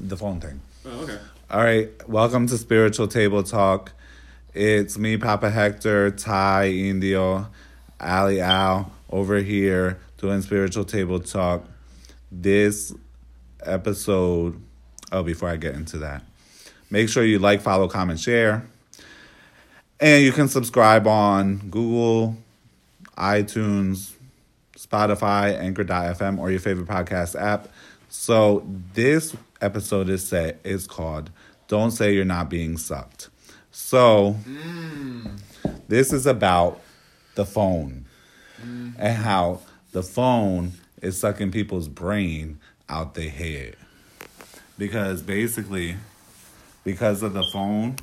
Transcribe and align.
the 0.00 0.16
phone 0.16 0.40
thing. 0.40 0.60
Oh, 0.84 1.02
okay. 1.02 1.18
All 1.50 1.62
right, 1.62 1.90
welcome 2.08 2.46
to 2.48 2.58
Spiritual 2.58 3.08
Table 3.08 3.42
Talk. 3.42 3.92
It's 4.54 4.98
me, 4.98 5.16
Papa 5.16 5.50
Hector, 5.50 6.10
Ty, 6.10 6.68
Indio, 6.68 7.46
Ali 8.00 8.40
Al 8.40 8.92
over 9.10 9.38
here 9.38 9.98
doing 10.18 10.42
Spiritual 10.42 10.84
Table 10.84 11.20
Talk. 11.20 11.64
This 12.30 12.92
episode, 13.62 14.60
oh, 15.12 15.22
before 15.22 15.48
I 15.48 15.56
get 15.56 15.74
into 15.74 15.98
that, 15.98 16.22
make 16.90 17.08
sure 17.08 17.24
you 17.24 17.38
like, 17.38 17.60
follow, 17.60 17.88
comment, 17.88 18.20
share. 18.20 18.66
And 20.00 20.24
you 20.24 20.32
can 20.32 20.48
subscribe 20.48 21.06
on 21.06 21.58
Google, 21.70 22.36
iTunes, 23.16 24.12
Spotify, 24.76 25.58
Anchor.fm, 25.58 26.38
or 26.38 26.50
your 26.50 26.60
favorite 26.60 26.86
podcast 26.86 27.40
app. 27.40 27.68
So 28.08 28.66
this 28.94 29.34
episode 29.60 30.08
is 30.08 30.26
set 30.26 30.60
is 30.64 30.86
called 30.86 31.30
Don't 31.68 31.90
Say 31.90 32.14
You're 32.14 32.24
Not 32.24 32.50
Being 32.50 32.76
Sucked. 32.76 33.28
So 33.70 34.36
mm. 34.48 35.38
this 35.88 36.12
is 36.12 36.26
about 36.26 36.80
the 37.34 37.44
phone 37.44 38.06
mm. 38.60 38.94
and 38.98 39.16
how 39.16 39.60
the 39.92 40.02
phone 40.02 40.72
is 41.02 41.18
sucking 41.18 41.50
people's 41.50 41.88
brain 41.88 42.58
out 42.88 43.14
their 43.14 43.30
head. 43.30 43.76
Because 44.78 45.22
basically, 45.22 45.96
because 46.84 47.22
of 47.22 47.32
the 47.32 47.44
phone, 47.52 47.96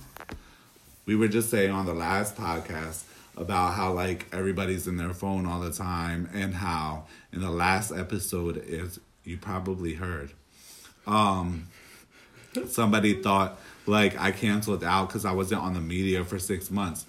we 1.05 1.15
were 1.15 1.27
just 1.27 1.49
saying 1.49 1.71
on 1.71 1.85
the 1.85 1.93
last 1.93 2.35
podcast 2.35 3.03
about 3.35 3.73
how 3.73 3.91
like 3.93 4.27
everybody's 4.31 4.87
in 4.87 4.97
their 4.97 5.13
phone 5.13 5.45
all 5.45 5.59
the 5.59 5.71
time 5.71 6.29
and 6.33 6.53
how 6.53 7.05
in 7.31 7.41
the 7.41 7.49
last 7.49 7.91
episode 7.91 8.57
is 8.57 8.99
you 9.23 9.37
probably 9.37 9.93
heard 9.95 10.31
um 11.05 11.67
somebody 12.67 13.21
thought 13.21 13.59
like 13.85 14.19
I 14.19 14.31
canceled 14.31 14.83
out 14.83 15.07
because 15.07 15.25
I 15.25 15.33
wasn't 15.33 15.61
on 15.61 15.73
the 15.73 15.81
media 15.81 16.23
for 16.23 16.39
six 16.39 16.71
months. 16.71 17.05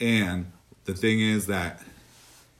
And 0.00 0.52
the 0.84 0.94
thing 0.94 1.20
is 1.20 1.46
that 1.46 1.82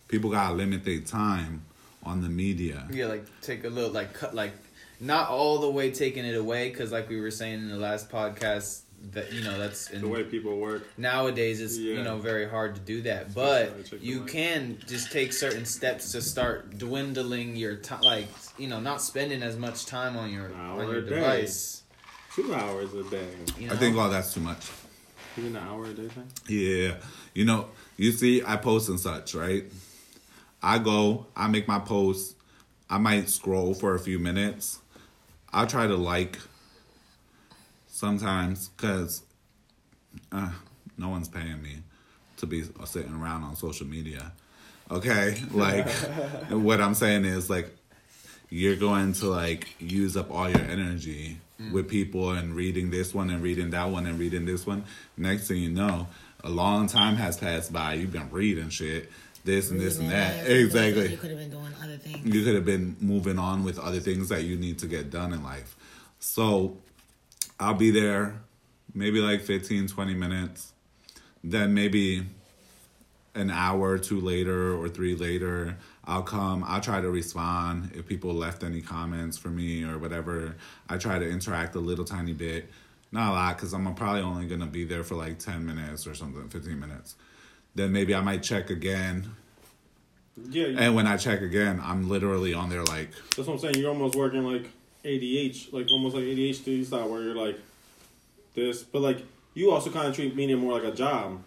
people 0.08 0.30
gotta 0.30 0.54
limit 0.54 0.84
their 0.84 1.00
time 1.00 1.62
on 2.02 2.22
the 2.22 2.28
media. 2.28 2.86
Yeah, 2.90 3.06
like 3.06 3.26
take 3.40 3.64
a 3.64 3.68
little 3.68 3.90
like 3.90 4.12
cut 4.12 4.34
like 4.34 4.52
not 5.00 5.28
all 5.28 5.58
the 5.58 5.70
way 5.70 5.90
taking 5.90 6.24
it 6.24 6.36
away 6.36 6.70
because 6.70 6.92
like 6.92 7.08
we 7.08 7.20
were 7.20 7.30
saying 7.30 7.60
in 7.60 7.68
the 7.68 7.76
last 7.76 8.10
podcast 8.10 8.80
that 9.12 9.32
you 9.32 9.42
know 9.44 9.58
that's 9.58 9.90
in, 9.90 10.00
The 10.00 10.08
way 10.08 10.24
people 10.24 10.56
work. 10.58 10.82
nowadays 10.98 11.60
it's 11.60 11.76
you 11.76 12.02
know 12.02 12.18
very 12.18 12.48
hard 12.48 12.74
to 12.76 12.80
do 12.80 13.02
that 13.02 13.34
but 13.34 13.92
you 14.00 14.24
can 14.24 14.78
just 14.86 15.12
take 15.12 15.32
certain 15.32 15.64
steps 15.64 16.12
to 16.12 16.22
start 16.22 16.78
dwindling 16.78 17.56
your 17.56 17.76
time 17.76 18.00
like 18.02 18.26
you 18.58 18.66
know 18.68 18.80
not 18.80 19.02
spending 19.02 19.42
as 19.42 19.56
much 19.56 19.86
time 19.86 20.16
on 20.16 20.32
your 20.32 20.52
Hour 20.54 20.82
on 20.82 20.88
your 20.88 20.98
a 20.98 21.02
day. 21.02 21.08
device 21.16 21.82
Two 22.34 22.52
hours 22.54 22.92
a 22.94 23.04
day. 23.04 23.28
you 23.58 23.68
know 23.68 23.74
I 23.74 23.76
think 23.76 23.96
all 23.96 24.10
that's 24.10 24.34
too 24.34 24.40
much. 24.40 24.68
Even 25.38 25.54
an 25.56 25.62
hour 25.68 25.84
a 25.86 25.92
day 25.92 26.08
thing? 26.08 26.28
Yeah. 26.48 26.96
You 27.32 27.44
know, 27.44 27.68
you 27.96 28.10
see, 28.12 28.42
I 28.44 28.56
post 28.56 28.88
and 28.88 28.98
such, 28.98 29.34
right? 29.34 29.64
I 30.62 30.78
go, 30.78 31.26
I 31.36 31.46
make 31.48 31.68
my 31.68 31.78
post. 31.78 32.36
I 32.90 32.98
might 32.98 33.28
scroll 33.28 33.72
for 33.74 33.94
a 33.94 33.98
few 34.00 34.18
minutes. 34.18 34.80
I 35.52 35.64
try 35.66 35.86
to 35.86 35.94
like 35.96 36.38
sometimes 37.94 38.70
because 38.70 39.22
uh, 40.32 40.50
no 40.98 41.08
one's 41.08 41.28
paying 41.28 41.62
me 41.62 41.76
to 42.36 42.46
be 42.46 42.64
sitting 42.84 43.14
around 43.14 43.44
on 43.44 43.54
social 43.54 43.86
media. 43.86 44.32
Okay? 44.90 45.40
Like, 45.52 45.88
what 46.50 46.80
I'm 46.80 46.94
saying 46.94 47.24
is, 47.24 47.48
like, 47.48 47.74
you're 48.50 48.76
going 48.76 49.12
to 49.14 49.26
like 49.26 49.68
use 49.78 50.16
up 50.16 50.30
all 50.30 50.50
your 50.50 50.62
energy 50.62 51.38
with 51.72 51.88
people 51.88 52.32
and 52.32 52.54
reading 52.54 52.90
this 52.90 53.14
one 53.14 53.30
and 53.30 53.42
reading 53.42 53.70
that 53.70 53.88
one 53.90 54.06
and 54.06 54.18
reading 54.18 54.44
this 54.44 54.66
one. 54.66 54.84
Next 55.16 55.48
thing 55.48 55.58
you 55.58 55.70
know, 55.70 56.08
a 56.42 56.50
long 56.50 56.88
time 56.88 57.16
has 57.16 57.38
passed 57.38 57.72
by. 57.72 57.94
You've 57.94 58.12
been 58.12 58.30
reading 58.30 58.68
shit, 58.70 59.10
this 59.44 59.70
and 59.70 59.80
this 59.80 59.98
and 59.98 60.10
that. 60.10 60.48
Exactly. 60.48 61.12
You 61.12 61.16
could 61.16 61.30
have 61.30 61.38
been 61.38 61.50
doing 61.50 61.72
other 61.82 61.96
things. 61.96 62.34
You 62.34 62.44
could 62.44 62.56
have 62.56 62.66
been 62.66 62.96
moving 63.00 63.38
on 63.38 63.62
with 63.64 63.78
other 63.78 64.00
things 64.00 64.28
that 64.28 64.42
you 64.42 64.56
need 64.56 64.80
to 64.80 64.86
get 64.86 65.10
done 65.10 65.32
in 65.32 65.42
life. 65.42 65.76
So 66.18 66.78
I'll 67.58 67.74
be 67.74 67.90
there 67.90 68.40
maybe 68.94 69.20
like 69.20 69.42
15, 69.42 69.88
20 69.88 70.14
minutes. 70.14 70.72
Then 71.42 71.74
maybe 71.74 72.26
an 73.34 73.50
hour 73.50 73.90
or 73.90 73.98
two 73.98 74.20
later 74.20 74.74
or 74.74 74.88
three 74.88 75.16
later, 75.16 75.76
I'll 76.04 76.22
come. 76.22 76.64
I'll 76.66 76.80
try 76.80 77.00
to 77.00 77.10
respond 77.10 77.90
if 77.94 78.06
people 78.06 78.32
left 78.32 78.62
any 78.62 78.80
comments 78.80 79.36
for 79.36 79.48
me 79.48 79.84
or 79.84 79.98
whatever. 79.98 80.56
I 80.88 80.96
try 80.96 81.18
to 81.18 81.28
interact 81.28 81.74
a 81.74 81.80
little 81.80 82.04
tiny 82.04 82.32
bit. 82.32 82.70
Not 83.10 83.30
a 83.30 83.32
lot 83.32 83.56
because 83.56 83.72
I'm 83.72 83.92
probably 83.94 84.22
only 84.22 84.46
going 84.46 84.60
to 84.60 84.66
be 84.66 84.84
there 84.84 85.04
for 85.04 85.16
like 85.16 85.38
10 85.38 85.66
minutes 85.66 86.06
or 86.06 86.14
something, 86.14 86.48
15 86.48 86.78
minutes. 86.78 87.16
Then 87.74 87.92
maybe 87.92 88.14
I 88.14 88.20
might 88.20 88.42
check 88.42 88.70
again. 88.70 89.30
Yeah, 90.50 90.66
And 90.76 90.96
when 90.96 91.06
I 91.06 91.16
check 91.16 91.42
again, 91.42 91.80
I'm 91.82 92.08
literally 92.08 92.54
on 92.54 92.68
there 92.68 92.82
like, 92.84 93.10
that's 93.36 93.46
what 93.46 93.54
I'm 93.54 93.58
saying. 93.58 93.76
You're 93.76 93.90
almost 93.90 94.16
working 94.16 94.44
like 94.44 94.68
ADH, 95.04 95.72
like 95.72 95.86
almost 95.90 96.14
like 96.14 96.24
ADHD 96.24 96.84
style, 96.84 97.08
where 97.08 97.22
you're 97.22 97.34
like 97.34 97.58
this, 98.54 98.82
but 98.82 99.02
like 99.02 99.18
you 99.54 99.70
also 99.70 99.90
kind 99.90 100.08
of 100.08 100.14
treat 100.14 100.34
media 100.34 100.56
more 100.56 100.72
like 100.80 100.92
a 100.92 100.94
job. 100.96 101.42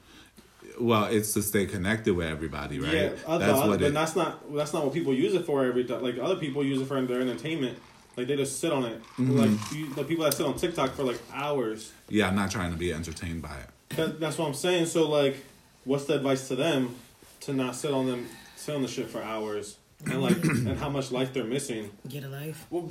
well, 0.80 1.06
it's 1.06 1.34
to 1.34 1.42
stay 1.42 1.66
connected 1.66 2.16
with 2.16 2.28
everybody, 2.28 2.80
right? 2.80 2.94
Yeah, 2.94 3.10
other, 3.26 3.46
That's 3.46 3.60
other- 3.60 3.70
what 3.72 3.80
but 3.80 3.88
it. 3.88 3.94
that's 3.94 4.16
not 4.16 4.56
that's 4.56 4.74
not 4.74 4.84
what 4.86 4.94
people 4.94 5.14
use 5.14 5.34
it 5.34 5.46
for 5.46 5.66
every 5.66 5.86
time. 5.86 6.02
Like 6.04 6.18
other 6.20 6.36
people 6.36 6.64
use 6.64 6.82
it 6.82 6.86
for 6.86 7.02
their 7.02 7.22
entertainment. 7.22 7.78
Like 8.16 8.28
they 8.28 8.36
just 8.36 8.60
sit 8.60 8.72
on 8.72 8.84
it. 8.86 9.02
Mm-hmm. 9.18 9.38
Like 9.38 9.72
you, 9.74 9.94
the 9.94 10.04
people 10.04 10.24
that 10.26 10.34
sit 10.34 10.46
on 10.46 10.56
TikTok 10.56 10.94
for 10.96 11.04
like 11.04 11.20
hours. 11.34 11.92
Yeah, 12.10 12.28
I'm 12.28 12.36
not 12.36 12.50
trying 12.52 12.72
to 12.72 12.78
be 12.78 12.92
entertained 12.94 13.42
by 13.44 13.56
it. 13.58 13.96
That, 13.96 14.20
that's 14.20 14.38
what 14.38 14.48
I'm 14.48 14.54
saying. 14.56 14.88
So 14.88 15.08
like, 15.10 15.38
what's 15.86 16.06
the 16.06 16.16
advice 16.16 16.48
to 16.50 16.56
them 16.56 16.96
to 17.42 17.54
not 17.54 17.76
sit 17.76 17.92
on 17.92 18.08
them 18.08 18.28
sit 18.56 18.76
on 18.76 18.82
the 18.82 18.88
shit 18.88 19.08
for 19.10 19.22
hours 19.22 19.78
and 20.06 20.22
like 20.22 20.44
and 20.44 20.78
how 20.78 20.90
much 20.90 21.12
life 21.12 21.34
they're 21.34 21.44
missing? 21.44 21.90
Get 22.08 22.24
a 22.24 22.30
life. 22.30 22.68
but 22.72 22.82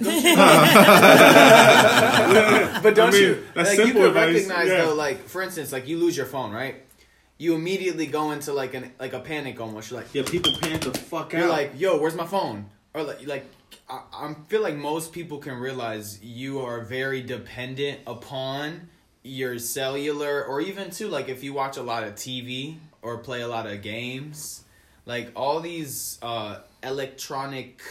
don't 2.94 3.12
mean, 3.12 3.22
you 3.22 3.42
that's 3.54 3.70
like 3.70 3.78
you 3.78 3.84
simple 3.84 4.02
could 4.02 4.08
advice, 4.08 4.34
recognize 4.34 4.68
yeah. 4.68 4.84
though 4.84 4.94
like 4.94 5.22
for 5.28 5.42
instance 5.42 5.70
like 5.72 5.86
you 5.86 5.98
lose 5.98 6.16
your 6.16 6.26
phone 6.26 6.50
right 6.52 6.82
you 7.38 7.54
immediately 7.54 8.06
go 8.06 8.30
into 8.32 8.52
like 8.52 8.74
an 8.74 8.92
like 8.98 9.12
a 9.12 9.20
panic 9.20 9.60
almost 9.60 9.90
you're 9.90 10.00
like 10.00 10.14
Yeah, 10.14 10.22
people 10.24 10.52
panic 10.60 10.80
the 10.82 10.92
fuck 10.92 11.34
out. 11.34 11.40
You're 11.40 11.48
like, 11.48 11.72
yo, 11.76 11.98
where's 11.98 12.14
my 12.14 12.26
phone? 12.26 12.70
Or 12.94 13.02
like, 13.02 13.26
like 13.26 13.46
I, 13.88 14.02
I 14.12 14.34
feel 14.48 14.62
like 14.62 14.74
most 14.74 15.12
people 15.12 15.38
can 15.38 15.58
realize 15.58 16.22
you 16.22 16.60
are 16.60 16.80
very 16.80 17.22
dependent 17.22 18.00
upon 18.06 18.88
your 19.22 19.58
cellular, 19.58 20.44
or 20.44 20.60
even 20.60 20.90
too, 20.90 21.08
like 21.08 21.28
if 21.28 21.42
you 21.42 21.52
watch 21.52 21.76
a 21.76 21.82
lot 21.82 22.04
of 22.04 22.14
TV 22.14 22.76
or 23.02 23.18
play 23.18 23.42
a 23.42 23.48
lot 23.48 23.66
of 23.66 23.82
games, 23.82 24.64
like 25.04 25.30
all 25.36 25.60
these 25.60 26.18
uh, 26.22 26.60
electronic 26.86 27.82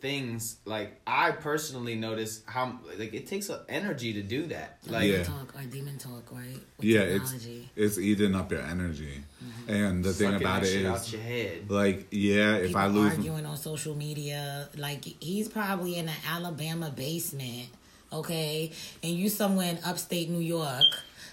things. 0.00 0.56
Like 0.64 1.00
I 1.06 1.30
personally 1.30 1.94
notice 1.94 2.42
how 2.46 2.78
like 2.98 3.14
it 3.14 3.26
takes 3.26 3.50
energy 3.68 4.12
to 4.14 4.22
do 4.22 4.46
that. 4.48 4.78
Like 4.86 5.04
Yeah. 5.04 5.22
Demon 5.22 5.26
talk 5.26 5.54
or 5.54 5.62
demon 5.62 5.98
talk, 5.98 6.32
right? 6.32 6.58
With 6.76 6.86
yeah, 6.86 7.00
it's 7.00 7.30
technology. 7.30 7.70
it's 7.76 7.98
eating 7.98 8.34
up 8.34 8.50
your 8.50 8.62
energy, 8.62 9.22
mm-hmm. 9.42 9.70
and 9.70 10.04
the 10.04 10.12
thing 10.12 10.34
about 10.34 10.62
that 10.62 10.72
it 10.72 10.86
out 10.86 11.12
your 11.12 11.22
head. 11.22 11.70
like, 11.70 12.08
yeah, 12.10 12.56
if 12.56 12.68
People 12.68 12.80
I 12.80 12.86
lose, 12.88 13.12
arguing 13.12 13.46
on 13.46 13.56
social 13.56 13.94
media, 13.94 14.68
like 14.76 15.04
he's 15.04 15.48
probably 15.48 15.96
in 15.96 16.08
an 16.08 16.16
Alabama 16.28 16.90
basement, 16.90 17.68
okay, 18.12 18.72
and 19.02 19.12
you 19.12 19.28
somewhere 19.28 19.70
in 19.70 19.78
upstate 19.84 20.30
New 20.30 20.40
York. 20.40 20.82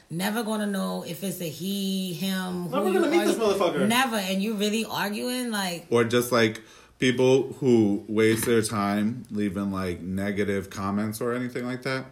Never 0.09 0.41
gonna 0.43 0.67
know 0.67 1.03
if 1.05 1.21
it's 1.21 1.41
a 1.41 1.49
he, 1.49 2.13
him. 2.13 2.71
Never 2.71 2.85
who 2.85 2.93
gonna 2.93 3.13
you 3.13 3.19
meet 3.19 3.25
this 3.25 3.35
motherfucker. 3.35 3.87
Never, 3.89 4.15
and 4.15 4.41
you 4.41 4.53
really 4.53 4.85
arguing 4.85 5.51
like 5.51 5.87
or 5.89 6.05
just 6.05 6.31
like 6.31 6.61
people 6.99 7.53
who 7.53 8.03
waste 8.07 8.45
their 8.45 8.61
time 8.61 9.25
leaving 9.31 9.71
like 9.71 10.01
negative 10.01 10.69
comments 10.69 11.21
or 11.21 11.33
anything 11.33 11.65
like 11.65 11.83
that. 11.83 12.05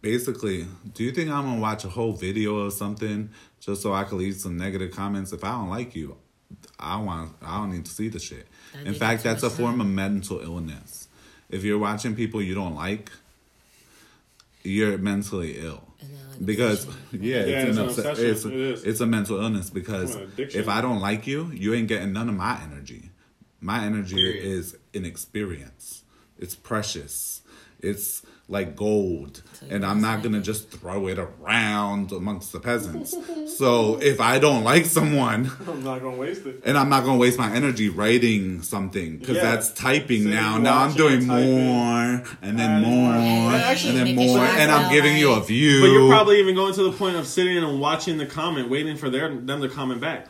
Basically, 0.00 0.66
do 0.92 1.02
you 1.02 1.12
think 1.12 1.30
I'm 1.30 1.44
gonna 1.44 1.60
watch 1.60 1.84
a 1.84 1.88
whole 1.88 2.12
video 2.12 2.66
or 2.66 2.70
something 2.70 3.30
just 3.60 3.82
so 3.82 3.94
I 3.94 4.04
can 4.04 4.18
leave 4.18 4.36
some 4.36 4.56
negative 4.56 4.90
comments? 4.90 5.32
If 5.32 5.44
I 5.44 5.52
don't 5.52 5.70
like 5.70 5.94
you, 5.94 6.16
I 6.78 6.96
want 6.96 7.32
I 7.42 7.56
don't 7.58 7.72
need 7.72 7.86
to 7.86 7.90
see 7.90 8.08
the 8.08 8.18
shit. 8.18 8.46
I 8.74 8.88
In 8.88 8.94
fact, 8.94 9.22
that's 9.22 9.42
a 9.42 9.50
form 9.50 9.80
of 9.80 9.86
mental 9.86 10.40
illness. 10.40 11.08
If 11.48 11.64
you're 11.64 11.78
watching 11.78 12.14
people 12.14 12.42
you 12.42 12.54
don't 12.54 12.74
like, 12.74 13.10
you're 14.62 14.98
mentally 14.98 15.58
ill. 15.58 15.83
Isn't 16.04 16.16
that 16.18 16.30
like 16.38 16.46
Because 16.46 16.84
obsession? 16.84 17.22
yeah, 17.22 17.34
Yeah, 17.34 17.40
it's, 17.42 17.68
it's 17.68 17.76
an 17.78 17.82
an 17.84 17.88
obse- 17.88 17.98
obsession. 17.98 18.30
it's, 18.30 18.44
It 18.44 18.52
is. 18.54 18.84
it's 18.84 19.00
a 19.00 19.06
mental 19.06 19.40
illness 19.40 19.70
because 19.70 20.16
It's 20.36 20.54
if 20.54 20.68
I 20.68 20.80
don't 20.80 21.00
like 21.00 21.26
you, 21.26 21.50
you 21.52 21.74
ain't 21.74 21.88
getting 21.88 22.12
none 22.12 22.28
of 22.28 22.34
my 22.34 22.60
energy. 22.62 23.10
My 23.60 23.84
energy 23.84 24.16
Period. 24.16 24.44
is 24.44 24.76
an 24.92 25.04
experience. 25.04 26.02
It's 26.38 26.54
precious. 26.54 27.40
It's 27.84 28.22
like 28.46 28.76
gold 28.76 29.42
So 29.54 29.66
and 29.70 29.86
i'm 29.86 30.02
not 30.02 30.22
gonna 30.22 30.42
just 30.42 30.68
throw 30.70 31.06
it 31.08 31.18
around 31.18 32.12
amongst 32.12 32.52
the 32.52 32.60
peasants 32.60 33.14
so 33.58 33.98
if 34.02 34.20
i 34.20 34.38
don't 34.38 34.64
like 34.64 34.84
someone 34.84 35.50
I'm 35.68 35.82
not 35.82 36.02
gonna 36.02 36.16
waste 36.16 36.44
it. 36.44 36.60
and 36.66 36.76
I'm 36.76 36.90
not 36.90 37.04
gonna 37.04 37.16
waste 37.18 37.38
my 37.38 37.50
energy 37.54 37.88
writing 37.88 38.60
something 38.60 39.16
because 39.18 39.36
Yeah. 39.36 39.42
that's 39.50 39.72
typing 39.72 40.24
Sitting, 40.24 40.30
now. 40.34 40.58
Now 40.58 40.78
I'm 40.82 40.90
watching, 40.90 40.96
doing 41.08 41.26
typing. 41.26 41.64
more 41.64 42.22
and 42.42 42.58
then 42.58 42.82
more 42.82 43.12
more. 43.14 43.52
and 43.54 43.96
then 43.98 44.14
more, 44.14 44.38
and 44.44 44.70
I 44.70 44.82
I'm 44.84 44.92
giving 44.92 45.16
you 45.16 45.32
a 45.32 45.40
view. 45.42 45.80
But 45.80 45.86
you're 45.94 46.10
probably 46.10 46.38
even 46.40 46.54
going 46.54 46.74
to 46.74 46.82
the 46.82 46.92
point 46.92 47.16
of 47.16 47.26
sitting 47.26 47.56
and 47.56 47.80
watching 47.80 48.18
the 48.18 48.26
comment, 48.26 48.68
waiting 48.68 48.96
for 48.96 49.08
their 49.08 49.28
them 49.34 49.62
to 49.62 49.68
comment 49.68 50.00
back. 50.02 50.26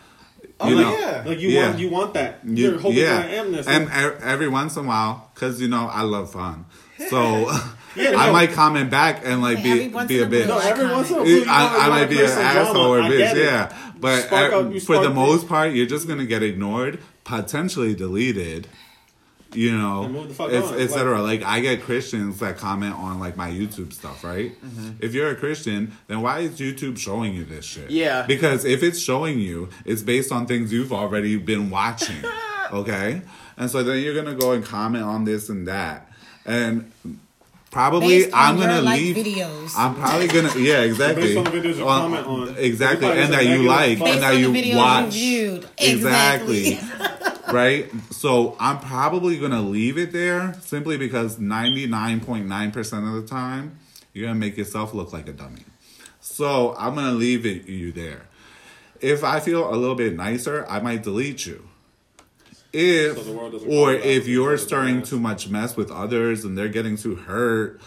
Oh 0.60 0.68
You 0.68 0.76
know, 0.76 0.96
yeah. 0.98 1.24
Like 1.26 1.40
you 1.40 1.48
Yeah. 1.50 1.66
want 1.68 1.78
you 1.80 1.88
want 1.90 2.14
that. 2.14 2.40
You- 2.44 2.54
You're 2.70 2.78
hoping 2.78 2.98
yeah, 2.98 3.22
for 3.22 3.28
an 3.28 3.34
amnesty. 3.34 3.72
and 3.72 3.84
e- 3.88 4.18
every 4.22 4.48
once 4.48 4.76
in 4.76 4.84
a 4.84 4.88
while, 4.88 5.30
because 5.34 5.60
you 5.60 5.68
know 5.68 5.88
I 5.88 6.02
love 6.02 6.30
fun, 6.32 6.66
so 7.10 7.50
Yeah, 7.96 8.14
I 8.16 8.32
might 8.32 8.50
comment 8.52 8.90
back 8.90 9.22
and 9.24 9.40
like 9.40 9.62
be 9.62 9.86
be 9.88 10.18
a 10.18 10.24
a 10.24 10.26
bitch. 10.28 10.48
no, 10.48 10.58
I 10.58 10.70
every 10.70 10.86
once 10.86 11.10
in 11.10 11.14
a 11.14 11.18
comment. 11.18 11.44
blue, 11.44 11.52
I, 11.52 11.86
I 11.86 11.88
might 11.90 12.08
be 12.10 12.18
an 12.18 12.24
asshole 12.30 12.76
or 12.94 12.98
a 12.98 13.04
I 13.04 13.10
bitch, 13.10 13.36
yeah. 13.36 13.76
But 14.00 14.24
Spark 14.24 14.52
uh, 14.52 14.58
up- 14.60 14.66
for 14.66 14.72
the 14.72 14.80
spark 14.80 15.14
most 15.14 15.44
it. 15.44 15.48
part, 15.48 15.72
you're 15.74 15.86
just 15.86 16.08
gonna 16.08 16.26
get 16.26 16.42
ignored, 16.42 16.98
potentially 17.22 17.94
deleted. 17.94 18.66
You 19.52 19.78
know, 19.78 20.02
And 20.02 20.12
move 20.14 20.26
the 20.30 20.34
fuck 20.34 20.50
it's, 20.50 20.66
on. 20.66 20.80
et 20.80 20.88
cetera. 20.88 21.22
Like 21.22 21.44
I 21.44 21.60
get 21.60 21.82
Christians 21.82 22.40
that 22.40 22.56
comment 22.58 22.96
on 22.96 23.20
like 23.20 23.36
my 23.36 23.48
YouTube 23.48 23.92
stuff, 23.92 24.24
right? 24.24 24.50
Mm-hmm. 24.60 24.90
If 24.98 25.14
you're 25.14 25.30
a 25.30 25.36
Christian, 25.36 25.92
then 26.08 26.22
why 26.22 26.40
is 26.40 26.58
YouTube 26.58 26.98
showing 26.98 27.34
you 27.34 27.44
this 27.44 27.64
shit? 27.64 27.88
Yeah. 27.92 28.26
because 28.26 28.64
if 28.64 28.82
it's 28.82 28.98
showing 28.98 29.38
you, 29.38 29.68
it's 29.84 30.02
based 30.02 30.32
on 30.32 30.46
things 30.46 30.72
you've 30.72 30.92
already 30.92 31.36
been 31.36 31.70
watching. 31.70 32.16
okay, 32.72 33.22
and 33.56 33.70
so 33.70 33.84
then 33.84 34.02
you're 34.02 34.16
gonna 34.16 34.34
go 34.34 34.50
and 34.50 34.64
comment 34.64 35.04
on 35.04 35.22
this 35.24 35.48
and 35.48 35.68
that, 35.68 36.10
and 36.46 36.90
probably 37.70 38.18
Based 38.24 38.30
I'm 38.34 38.56
your 38.58 38.66
gonna 38.68 38.82
leave. 38.82 39.16
videos. 39.16 39.72
I'm 39.76 39.94
probably 39.96 40.28
gonna 40.28 40.52
yeah 40.58 40.82
exactly 40.82 41.22
Based 41.34 41.38
on 41.38 41.44
the 41.44 41.50
videos 41.50 41.76
you 41.78 41.84
comment 41.84 42.26
on. 42.26 42.54
exactly 42.56 43.08
and 43.08 43.32
that 43.32 43.44
you 43.46 43.62
like 43.64 43.98
fuck. 43.98 44.08
and 44.08 44.22
that 44.22 44.36
you 44.36 44.52
the 44.52 44.60
you 44.66 44.76
watch 44.76 45.12
viewed. 45.12 45.68
exactly 45.78 46.74
Exactly. 46.74 47.52
right 47.52 47.90
so 48.10 48.56
I'm 48.60 48.78
probably 48.78 49.38
gonna 49.38 49.60
leave 49.62 49.98
it 49.98 50.12
there 50.12 50.54
simply 50.60 50.96
because 50.96 51.36
99.9 51.36 52.72
percent 52.72 53.06
of 53.06 53.14
the 53.14 53.26
time 53.26 53.78
you're 54.12 54.26
gonna 54.28 54.38
make 54.38 54.56
yourself 54.56 54.94
look 54.94 55.12
like 55.12 55.28
a 55.28 55.32
dummy 55.32 55.64
so 56.20 56.74
I'm 56.78 56.94
gonna 56.94 57.12
leave 57.12 57.44
it 57.44 57.68
you 57.68 57.90
there 57.92 58.22
if 59.00 59.24
I 59.24 59.40
feel 59.40 59.68
a 59.68 59.74
little 59.76 59.96
bit 59.96 60.14
nicer 60.14 60.64
I 60.68 60.78
might 60.80 61.02
delete 61.02 61.44
you 61.44 61.68
if 62.74 63.16
So 63.16 63.22
the 63.22 63.32
world 63.32 63.52
doesn't 63.52 63.72
or 63.72 63.92
if 63.94 64.26
you're 64.26 64.52
the 64.52 64.58
stirring 64.58 65.02
too 65.02 65.20
much 65.20 65.48
mess 65.48 65.76
with 65.76 65.90
others 65.90 66.44
and 66.44 66.56
they're 66.58 66.68
getting 66.68 66.96
too 66.96 67.14
hurt 67.14 67.80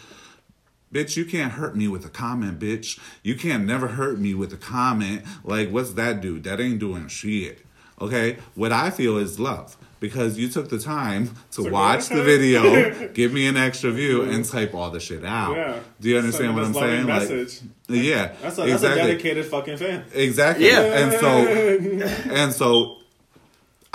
Bitch, 0.94 1.18
you 1.18 1.26
can't 1.26 1.52
hurt 1.52 1.76
me 1.76 1.88
with 1.90 2.06
a 2.06 2.10
comment, 2.10 2.60
bitch. 2.60 2.98
You 3.22 3.36
can't 3.36 3.66
never 3.66 3.90
hurt 3.90 4.20
me 4.20 4.34
with 4.34 4.54
a 4.54 4.58
comment. 4.58 5.24
Like, 5.44 5.70
what's 5.70 5.94
that 5.94 6.22
do? 6.22 6.40
That 6.40 6.62
ain't 6.62 6.80
doing 6.80 7.10
shit. 7.10 7.66
Okay? 8.00 8.38
What 8.56 8.72
I 8.72 8.90
feel 8.90 9.18
is 9.18 9.40
love. 9.40 9.76
Because 10.00 10.38
you 10.38 10.48
took 10.48 10.70
the 10.70 10.80
time 10.80 11.28
to 11.52 11.64
So 11.64 11.70
watch 11.70 12.08
the 12.08 12.24
video, 12.24 13.10
give 13.14 13.34
me 13.34 13.48
an 13.48 13.58
extra 13.58 13.92
view, 13.92 14.22
and 14.22 14.46
type 14.46 14.76
all 14.76 14.92
the 14.92 15.00
shit 15.00 15.26
out. 15.26 15.56
Yeah. 15.56 15.80
Do 16.00 16.10
you 16.10 16.18
understand 16.18 16.50
Send 16.50 16.56
what 16.56 16.66
I'm 16.66 16.74
saying? 16.74 17.06
message. 17.08 17.62
Like, 17.90 18.04
yeah, 18.04 18.28
That's 18.42 18.58
a, 18.60 18.62
that's 18.62 18.70
a 18.70 18.74
exactly. 18.74 19.02
dedicated 19.02 19.46
fucking 19.48 19.78
fan. 19.78 20.06
Exactly. 20.14 20.68
Yeah. 20.68 20.82
And 20.82 21.12
so 21.14 22.32
and 22.32 22.54
so 22.54 22.98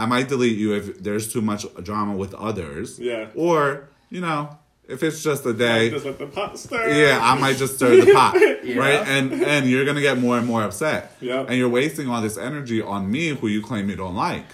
I 0.02 0.06
might 0.06 0.28
delete 0.28 0.58
you 0.58 0.74
if 0.74 0.84
there's 1.06 1.32
too 1.32 1.40
much 1.40 1.64
drama 1.88 2.14
with 2.16 2.34
others. 2.34 2.98
Yeah. 2.98 3.28
Or, 3.34 3.88
you 4.10 4.20
know, 4.20 4.58
if 4.88 5.02
it's 5.02 5.22
just 5.22 5.46
a 5.46 5.52
day. 5.52 5.90
Just 5.90 6.04
let 6.04 6.18
the 6.18 6.26
pot 6.26 6.58
stir. 6.58 6.88
Yeah, 7.02 7.18
I 7.22 7.38
might 7.38 7.56
just 7.56 7.76
stir 7.76 8.04
the 8.04 8.12
pot, 8.12 8.34
Yeah. 8.64 8.76
right? 8.84 9.02
And 9.14 9.32
and 9.54 9.62
you're 9.70 9.84
gonna 9.84 10.00
get 10.08 10.18
more 10.18 10.36
and 10.38 10.46
more 10.46 10.62
upset. 10.64 11.16
Yep. 11.20 11.48
And 11.48 11.56
you're 11.58 11.68
wasting 11.80 12.08
all 12.10 12.20
this 12.20 12.36
energy 12.36 12.82
on 12.82 13.10
me, 13.10 13.28
who 13.28 13.46
you 13.46 13.62
claim 13.62 13.88
you 13.88 13.96
don't 13.96 14.16
like. 14.16 14.46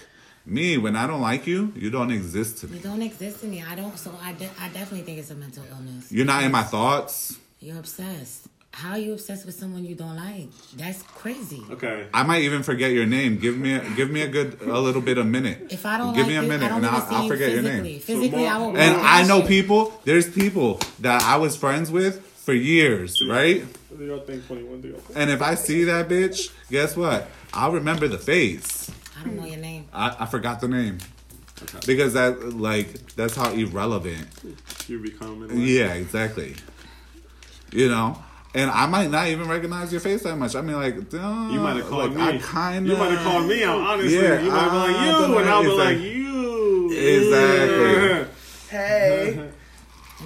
Me, 0.45 0.77
when 0.77 0.95
I 0.95 1.05
don't 1.05 1.21
like 1.31 1.45
you, 1.45 1.73
you 1.75 1.89
don't 1.91 2.11
exist 2.11 2.59
to 2.59 2.67
me. 2.67 2.77
You 2.77 2.83
don't 2.83 3.01
exist 3.01 3.41
to 3.41 3.47
me. 3.47 3.63
I 3.71 3.75
don't. 3.75 3.97
So 3.97 4.11
I, 4.21 4.33
de- 4.33 4.49
I 4.59 4.69
definitely 4.69 5.01
think 5.01 5.19
it's 5.19 5.29
a 5.31 5.35
mental 5.35 5.63
illness. 5.71 6.11
You're 6.11 6.25
not 6.25 6.43
in 6.43 6.51
my 6.51 6.63
thoughts. 6.63 7.37
You're 7.59 7.77
obsessed. 7.77 8.47
How 8.79 8.91
are 8.91 8.97
you 8.97 9.11
obsessed 9.11 9.45
with 9.45 9.55
someone 9.55 9.83
you 9.83 9.93
don't 9.93 10.15
like? 10.15 10.47
That's 10.77 11.01
crazy. 11.03 11.61
Okay. 11.69 12.07
I 12.13 12.23
might 12.23 12.43
even 12.43 12.63
forget 12.63 12.91
your 12.91 13.05
name. 13.05 13.37
Give 13.37 13.57
me 13.57 13.73
a, 13.73 13.81
give 13.97 14.09
me 14.09 14.21
a 14.21 14.27
good 14.29 14.61
a 14.61 14.79
little 14.79 15.01
bit 15.01 15.17
of 15.17 15.25
minute. 15.27 15.67
If 15.69 15.85
I 15.85 15.97
don't 15.97 16.13
give 16.13 16.23
like 16.23 16.29
me 16.29 16.35
a 16.37 16.41
you, 16.43 16.47
minute, 16.47 16.65
I 16.65 16.69
don't 16.69 16.77
and 16.77 16.85
I'll, 16.85 17.15
I'll 17.15 17.23
you 17.23 17.29
forget 17.29 17.51
your 17.51 17.61
name. 17.61 17.99
Physically, 17.99 18.29
more- 18.29 18.49
I 18.49 18.57
will. 18.57 18.77
And 18.77 18.95
I 18.95 19.27
know 19.27 19.39
shit. 19.41 19.49
people. 19.49 19.99
There's 20.05 20.29
people 20.29 20.79
that 20.99 21.21
I 21.23 21.35
was 21.35 21.57
friends 21.57 21.91
with 21.91 22.21
for 22.21 22.53
years, 22.53 23.21
right? 23.27 23.65
Do 23.97 24.05
y'all 24.05 24.21
think 24.21 24.47
21? 24.47 24.79
Do 24.79 24.87
y'all 24.87 24.99
think? 24.99 25.19
And 25.19 25.29
if 25.29 25.41
I 25.41 25.55
see 25.55 25.83
that 25.83 26.07
bitch, 26.07 26.49
guess 26.71 26.95
what? 26.95 27.27
I'll 27.53 27.73
remember 27.73 28.07
the 28.07 28.17
face. 28.17 28.89
I 29.19 29.25
don't 29.25 29.35
know 29.35 29.45
your 29.45 29.57
name. 29.57 29.87
I, 29.91 30.15
I 30.21 30.25
forgot 30.25 30.61
the 30.61 30.69
name 30.69 30.99
because 31.85 32.13
that 32.13 32.53
like 32.57 33.13
that's 33.17 33.35
how 33.35 33.51
irrelevant. 33.51 34.25
You 34.87 34.99
become. 34.99 35.49
Yeah, 35.51 35.95
exactly. 35.95 36.55
You 37.73 37.89
know, 37.89 38.23
and 38.53 38.71
I 38.71 38.85
might 38.87 39.11
not 39.11 39.27
even 39.27 39.47
recognize 39.47 39.91
your 39.91 40.01
face 40.01 40.23
that 40.23 40.35
much. 40.35 40.55
I 40.55 40.61
mean, 40.61 40.75
like, 40.75 40.95
You 41.13 41.59
might 41.59 41.77
have 41.77 41.87
called 41.87 42.15
like, 42.15 42.33
me. 42.33 42.37
I 42.37 42.41
kind 42.41 42.85
of. 42.85 42.91
You 42.91 42.97
might 42.97 43.11
have 43.11 43.23
called 43.23 43.47
me 43.47 43.63
out, 43.63 43.79
honestly. 43.79 44.15
Yeah, 44.15 44.41
you 44.41 44.51
might 44.51 44.59
have 44.59 44.71
been 44.71 44.93
like, 44.93 45.05
you, 45.05 45.37
and 45.37 45.49
I'll 45.49 45.63
be 45.63 45.69
like, 45.69 45.97
exactly. 45.97 46.15
you. 46.15 46.29
Exactly. 46.99 48.33
Hey. 48.69 49.49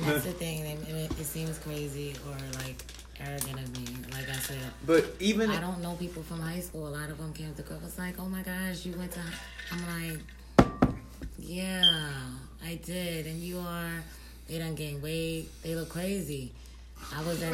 That's 0.02 0.26
the 0.26 0.32
thing. 0.32 0.66
It, 0.66 0.90
it, 0.90 1.12
it 1.20 1.26
seems 1.26 1.58
crazy 1.60 2.16
or 2.28 2.36
like 2.64 2.82
arrogant 3.20 3.60
of 3.60 3.78
me. 3.78 3.86
Like 4.12 4.30
I 4.30 4.34
said, 4.34 4.58
But 4.86 5.06
even 5.20 5.50
I 5.52 5.60
don't 5.62 5.82
know 5.82 5.94
people 5.94 6.24
from 6.24 6.40
high 6.40 6.60
school. 6.62 6.88
A 6.88 6.90
lot 6.90 7.10
of 7.10 7.18
them 7.18 7.34
came 7.34 7.54
to 7.54 7.62
girl 7.62 7.80
was 7.84 7.98
like, 7.98 8.16
"Oh 8.20 8.26
my 8.28 8.42
gosh, 8.42 8.86
you 8.86 8.94
went 8.98 9.12
to." 9.12 9.20
I'm 9.72 10.10
like, 10.10 10.90
"Yeah, 11.38 12.12
I 12.66 12.76
did," 12.84 13.28
and 13.28 13.40
you 13.40 13.60
are. 13.60 14.04
They 14.48 14.58
done 14.58 14.76
gained 14.76 15.02
weight. 15.02 15.50
They 15.62 15.76
look 15.76 15.90
crazy. 15.90 16.52
I 17.16 17.22
was 17.24 17.42
at. 17.44 17.52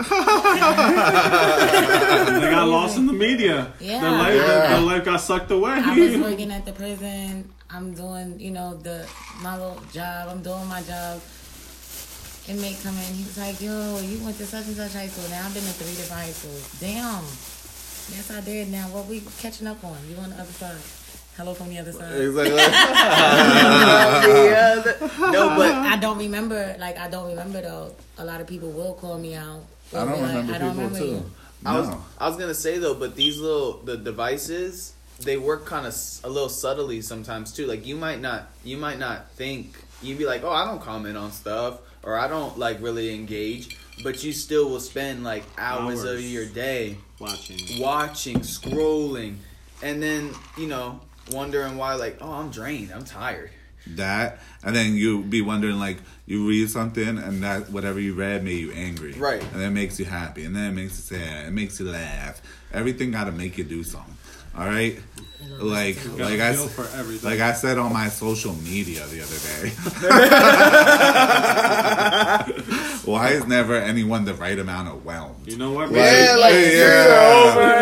They 2.39 2.49
got 2.51 2.67
lost 2.67 2.97
in 2.97 3.05
the 3.07 3.13
media. 3.13 3.73
Yeah. 3.79 4.01
Their 4.01 4.11
life, 4.11 4.35
Yeah. 4.35 4.67
their 4.69 4.81
life 4.81 5.05
got 5.05 5.21
sucked 5.21 5.51
away. 5.51 5.71
I 5.73 5.97
was 5.97 6.17
working 6.17 6.51
at 6.51 6.65
the 6.65 6.71
prison. 6.71 7.49
I'm 7.69 7.93
doing, 7.93 8.39
you 8.39 8.51
know, 8.51 8.75
the 8.75 9.07
my 9.41 9.57
little 9.57 9.81
job. 9.91 10.29
I'm 10.29 10.41
doing 10.41 10.65
my 10.67 10.81
job. 10.83 11.21
Inmate 12.47 12.77
come 12.81 12.97
in. 12.97 13.13
He 13.13 13.23
was 13.25 13.37
like, 13.37 13.61
"Yo, 13.61 13.99
you 13.99 14.17
went 14.23 14.37
to 14.37 14.45
such 14.45 14.65
and 14.67 14.75
such 14.75 14.93
high 14.93 15.07
school. 15.07 15.29
Now 15.29 15.45
I've 15.45 15.53
been 15.53 15.63
to 15.63 15.69
three 15.77 15.93
different 15.95 16.23
high 16.23 16.31
schools. 16.31 16.65
Damn. 16.79 17.23
Yes, 18.15 18.31
I 18.31 18.41
did. 18.41 18.69
Now 18.71 18.87
what 18.89 19.05
we 19.05 19.21
catching 19.39 19.67
up 19.67 19.83
on? 19.83 19.97
You 20.09 20.15
on 20.17 20.31
the 20.31 20.37
other 20.41 20.51
side? 20.53 20.81
Hello 21.39 21.53
from 21.53 21.69
the 21.69 21.79
other 21.79 21.93
side. 21.93 22.19
Exactly. 22.19 22.51
no, 25.31 25.55
but 25.55 25.71
I 25.71 25.95
don't 25.95 26.17
remember. 26.17 26.75
Like 26.77 26.99
I 26.99 27.09
don't 27.09 27.29
remember 27.29 27.61
though. 27.61 27.95
A 28.17 28.25
lot 28.25 28.41
of 28.41 28.47
people 28.47 28.71
will 28.71 28.93
call 28.93 29.17
me 29.17 29.35
out. 29.35 29.61
I 29.93 29.99
don't 29.99 30.07
They'll 30.07 30.17
like, 30.17 30.27
remember 30.27 30.53
I 30.53 30.57
don't 30.57 30.71
people 30.71 30.83
remember 30.83 30.99
too. 30.99 31.05
you. 31.05 31.31
I 31.65 31.79
was 31.79 31.95
I 32.17 32.27
was 32.27 32.35
gonna 32.35 32.53
say 32.53 32.77
though, 32.77 32.93
but 32.93 33.15
these 33.15 33.39
little 33.39 33.77
the 33.77 33.95
devices 33.95 34.95
they 35.21 35.37
work 35.37 35.65
kind 35.65 35.87
of 35.87 35.95
a 36.25 36.29
little 36.29 36.49
subtly 36.49 37.01
sometimes 37.01 37.53
too. 37.53 37.67
Like 37.67 37.87
you 37.87 37.95
might 37.95 38.19
not 38.19 38.49
you 38.65 38.75
might 38.75 38.99
not 38.99 39.31
think 39.31 39.81
you'd 40.01 40.17
be 40.17 40.25
like, 40.25 40.43
oh, 40.43 40.51
I 40.51 40.65
don't 40.65 40.81
comment 40.81 41.15
on 41.15 41.31
stuff 41.31 41.79
or 42.03 42.17
I 42.17 42.27
don't 42.27 42.59
like 42.59 42.81
really 42.81 43.15
engage, 43.15 43.77
but 44.03 44.25
you 44.25 44.33
still 44.33 44.69
will 44.69 44.81
spend 44.81 45.23
like 45.23 45.45
hours, 45.57 46.03
of 46.03 46.19
your 46.19 46.47
day 46.47 46.97
Watching. 47.17 47.81
watching, 47.81 48.39
scrolling, 48.39 49.37
and 49.81 50.03
then 50.03 50.31
you 50.57 50.67
know 50.67 50.99
wondering 51.31 51.77
why 51.77 51.95
like 51.95 52.17
oh 52.21 52.31
I'm 52.33 52.49
drained, 52.51 52.91
I'm 52.93 53.05
tired. 53.05 53.51
that, 53.95 54.39
and 54.63 54.75
then 54.75 54.95
you 54.95 55.23
be 55.23 55.41
wondering 55.41 55.79
like 55.79 55.97
you 56.25 56.47
read 56.47 56.69
something 56.69 57.17
and 57.17 57.41
that 57.43 57.69
whatever 57.71 57.99
you 57.99 58.13
read 58.13 58.43
made 58.43 58.59
you 58.59 58.71
angry, 58.73 59.13
Right. 59.13 59.41
And 59.41 59.53
then 59.61 59.71
it 59.71 59.73
makes 59.73 59.97
you 59.99 60.05
happy, 60.05 60.43
and 60.45 60.55
then 60.55 60.65
it 60.71 60.73
makes 60.73 60.97
you 61.11 61.17
sad, 61.17 61.47
it 61.47 61.51
makes 61.51 61.79
you 61.79 61.89
laugh. 61.89 62.41
Everything 62.73 63.11
got 63.11 63.23
to 63.25 63.31
make 63.31 63.57
you 63.57 63.63
do 63.63 63.83
something. 63.83 64.15
All 64.57 64.65
right, 64.65 64.99
like 65.59 65.97
like 66.17 66.39
a 66.39 66.49
I 66.49 66.53
feel 66.53 66.65
s- 66.65 66.73
for 66.73 66.87
everything. 66.97 67.29
like 67.29 67.39
I 67.39 67.53
said 67.53 67.77
on 67.77 67.93
my 67.93 68.09
social 68.09 68.53
media 68.55 69.05
the 69.07 69.21
other 69.21 69.39
day. 69.47 69.71
Why 73.05 73.29
is 73.31 73.45
never 73.47 73.75
anyone 73.75 74.25
the 74.25 74.33
right 74.33 74.57
amount 74.59 74.87
of 74.89 75.05
whelmed? 75.05 75.47
You 75.47 75.57
know 75.57 75.71
what? 75.71 75.89
Yeah, 75.91 75.95
man? 76.01 76.39
like 76.39 76.53
yeah. 76.53 77.05
you're 77.05 77.13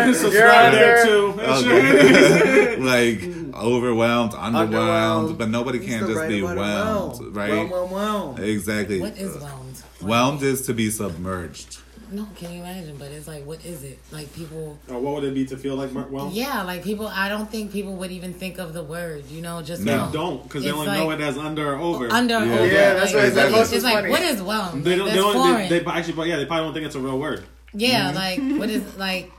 over, 0.04 0.14
Subscribe 0.14 0.72
you're 0.72 0.80
there 0.80 1.00
under. 1.00 1.08
too. 1.08 1.34
Oh, 1.40 2.76
like 2.80 3.20
overwhelmed, 3.54 4.32
underwhelmed, 4.32 4.70
Underwhelmed. 4.72 5.38
but 5.38 5.48
nobody 5.50 5.78
can 5.78 6.00
the 6.02 6.06
just 6.08 6.18
right 6.18 6.28
be 6.28 6.42
whelmed, 6.42 6.58
whelmed. 6.58 7.36
right? 7.36 7.50
Whelmed, 7.50 7.70
whelmed, 7.70 7.92
whelmed. 7.92 8.38
Exactly. 8.40 9.00
What 9.00 9.16
is 9.18 9.36
whelmed? 9.36 9.76
Whelmed 10.00 10.42
is 10.42 10.62
to 10.66 10.74
be 10.74 10.90
submerged. 10.90 11.78
no, 12.10 12.26
can 12.36 12.50
you 12.52 12.60
imagine? 12.60 12.96
But 12.96 13.10
it's 13.10 13.28
like, 13.28 13.44
what 13.44 13.62
is 13.66 13.84
it? 13.84 13.98
Like 14.12 14.32
people. 14.34 14.78
Or 14.88 14.98
what 14.98 15.14
would 15.16 15.24
it 15.24 15.34
be 15.34 15.44
to 15.46 15.56
feel 15.58 15.74
like 15.76 15.92
Mar- 15.92 16.06
well? 16.10 16.30
Yeah, 16.32 16.62
like 16.62 16.82
people. 16.82 17.06
I 17.08 17.28
don't 17.28 17.50
think 17.50 17.70
people 17.72 17.94
would 17.96 18.10
even 18.10 18.32
think 18.32 18.58
of 18.58 18.72
the 18.72 18.82
word. 18.82 19.26
You 19.28 19.42
know, 19.42 19.60
just 19.60 19.82
No. 19.82 20.06
know. 20.06 20.12
Don't 20.12 20.42
because 20.44 20.64
they 20.64 20.70
only 20.70 20.86
like- 20.86 20.98
know 21.00 21.10
it 21.10 21.20
as 21.20 21.36
under 21.36 21.74
or 21.74 21.76
over. 21.78 22.10
under 22.10 22.36
or 22.36 22.44
Yeah. 22.44 22.54
over. 22.54 22.66
Yeah, 22.66 22.94
that's 22.94 23.12
like, 23.12 23.14
what- 23.14 23.24
it's 23.26 23.34
that's 23.34 23.50
like, 23.52 23.60
what's 23.60 23.72
it's 23.72 23.84
like 23.84 24.08
what 24.10 24.22
is 24.22 24.40
whelm? 24.40 24.82
They 24.82 24.96
don't. 24.96 25.06
that's 25.06 25.16
They, 25.16 25.22
don't 25.22 25.68
they, 25.68 25.78
they 25.80 25.84
actually, 25.84 26.14
but 26.14 26.26
yeah, 26.28 26.36
they 26.36 26.46
probably 26.46 26.64
don't 26.66 26.74
think 26.74 26.86
it's 26.86 26.94
a 26.94 27.00
real 27.00 27.18
word. 27.18 27.44
yeah, 27.74 28.12
like 28.12 28.38
what 28.58 28.70
is 28.70 28.96
like 28.96 29.30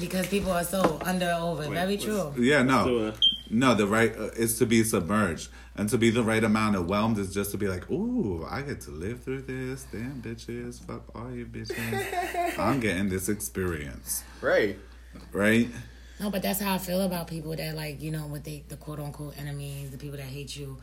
because 0.00 0.26
people 0.28 0.52
are 0.52 0.64
so 0.64 0.98
under 1.04 1.26
or 1.26 1.50
over. 1.52 1.62
Wait, 1.62 1.70
Very 1.74 1.96
true. 1.98 2.32
Yeah, 2.38 2.58
So, 2.60 2.64
no, 2.64 3.06
uh, 3.08 3.12
no. 3.50 3.74
The 3.74 3.86
right 3.86 4.14
uh, 4.16 4.24
is 4.36 4.58
to 4.58 4.66
be 4.66 4.82
submerged, 4.84 5.48
and 5.76 5.88
to 5.90 5.98
be 5.98 6.10
the 6.10 6.22
right 6.22 6.42
amount 6.42 6.76
of 6.76 6.86
whelmed 6.88 7.18
is 7.18 7.32
just 7.32 7.50
to 7.52 7.56
be 7.58 7.68
like, 7.68 7.90
ooh, 7.90 8.46
I 8.48 8.62
get 8.62 8.80
to 8.82 8.90
live 8.90 9.22
through 9.22 9.42
this. 9.42 9.86
Damn, 9.92 10.22
bitches, 10.22 10.80
fuck 10.80 11.02
all 11.14 11.30
you 11.32 11.46
bitches. 11.46 12.58
I'm 12.58 12.80
getting 12.80 13.08
this 13.08 13.28
experience, 13.28 14.24
Right. 14.40 14.78
right? 15.32 15.68
No, 16.20 16.30
but 16.30 16.42
that's 16.42 16.60
how 16.60 16.74
I 16.74 16.78
feel 16.78 17.02
about 17.02 17.28
people 17.28 17.54
that 17.54 17.76
like 17.76 18.02
you 18.02 18.10
know 18.10 18.26
what 18.26 18.42
they 18.44 18.64
the 18.68 18.76
quote 18.76 18.98
unquote 18.98 19.38
enemies, 19.38 19.90
the 19.90 19.98
people 19.98 20.16
that 20.16 20.26
hate 20.26 20.56
you. 20.56 20.78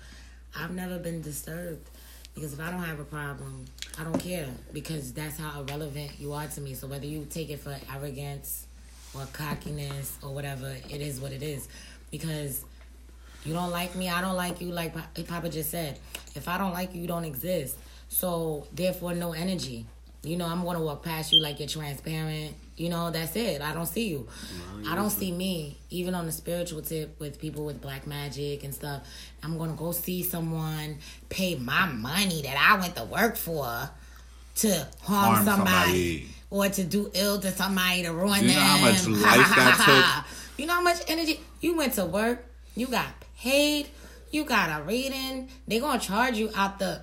I've 0.58 0.72
never 0.74 0.98
been 0.98 1.22
disturbed 1.22 1.90
because 2.34 2.54
if 2.54 2.62
I 2.62 2.72
don't 2.72 2.84
have 2.84 3.02
a 3.02 3.04
problem, 3.04 3.66
I 4.00 4.06
don't 4.06 4.18
care 4.18 4.48
because 4.72 5.12
that's 5.12 5.38
how 5.38 5.60
irrelevant 5.62 6.12
you 6.20 6.32
are 6.32 6.48
to 6.48 6.62
me. 6.62 6.74
So 6.74 6.88
whether 6.88 7.06
you 7.06 7.28
take 7.30 7.50
it 7.50 7.60
for 7.60 7.76
arrogance 7.94 8.66
or 9.14 9.26
cockiness 9.34 10.18
or 10.24 10.34
whatever, 10.34 10.74
it 10.90 11.02
is 11.02 11.20
what 11.20 11.34
it 11.34 11.44
is. 11.44 11.68
Because 12.18 12.64
you 13.44 13.54
don't 13.54 13.72
like 13.72 13.96
me, 13.96 14.10
I 14.10 14.22
don't 14.22 14.36
like 14.36 14.62
you. 14.62 14.70
Like 14.72 14.94
Papa 15.28 15.50
just 15.50 15.70
said, 15.72 16.00
if 16.36 16.48
I 16.48 16.58
don't 16.58 16.72
like 16.74 16.96
you, 16.96 17.02
you 17.02 17.08
don't 17.08 17.26
exist. 17.26 17.78
So 18.10 18.66
therefore, 18.74 19.14
no 19.14 19.34
energy. 19.34 19.86
You 20.24 20.38
know, 20.38 20.46
I'm 20.48 20.64
gonna 20.64 20.82
walk 20.82 21.04
past 21.04 21.32
you 21.34 21.42
like 21.42 21.60
you're 21.60 21.68
transparent. 21.68 22.56
You 22.78 22.90
know, 22.90 23.12
that's 23.12 23.36
it. 23.36 23.62
I 23.62 23.74
don't 23.74 23.86
see 23.86 24.08
you. 24.10 24.28
I 24.90 24.96
don't 24.96 25.10
see 25.12 25.32
me, 25.32 25.78
even 25.92 26.16
on 26.16 26.26
the 26.26 26.32
spiritual 26.32 26.82
tip 26.82 27.20
with 27.20 27.40
people 27.40 27.64
with 27.66 27.82
black 27.82 28.08
magic 28.08 28.64
and 28.64 28.74
stuff. 28.74 29.04
I'm 29.44 29.58
gonna 29.58 29.74
go 29.74 29.92
see 29.92 30.24
someone, 30.24 30.98
pay 31.30 31.56
my 31.56 31.86
money 31.88 32.42
that 32.42 32.58
I 32.58 32.80
went 32.80 32.96
to 32.96 33.04
work 33.04 33.36
for 33.38 33.90
to 34.56 34.88
harm, 35.02 35.36
Harm 35.36 35.46
somebody, 35.46 36.22
somebody. 36.22 36.28
or 36.50 36.70
to 36.70 36.84
do 36.84 37.12
ill 37.14 37.40
to 37.42 37.52
somebody 37.52 38.04
to 38.04 38.12
ruin 38.14 38.42
You 38.42 38.48
them. 38.48 38.56
know 38.58 38.62
how 38.64 38.78
much 38.82 39.08
life 39.08 39.56
that 39.56 40.26
You 40.58 40.66
know 40.66 40.74
how 40.76 40.82
much 40.82 41.02
energy 41.10 41.40
you 41.66 41.76
went 41.76 41.94
to 41.94 42.06
work, 42.06 42.46
you 42.76 42.86
got 42.88 43.08
paid, 43.40 43.88
you 44.32 44.44
got 44.46 44.80
a 44.80 44.84
reading. 44.84 45.50
They're 45.68 45.82
gonna 45.82 46.00
charge 46.00 46.38
you 46.38 46.52
out 46.56 46.78
the 46.80 47.02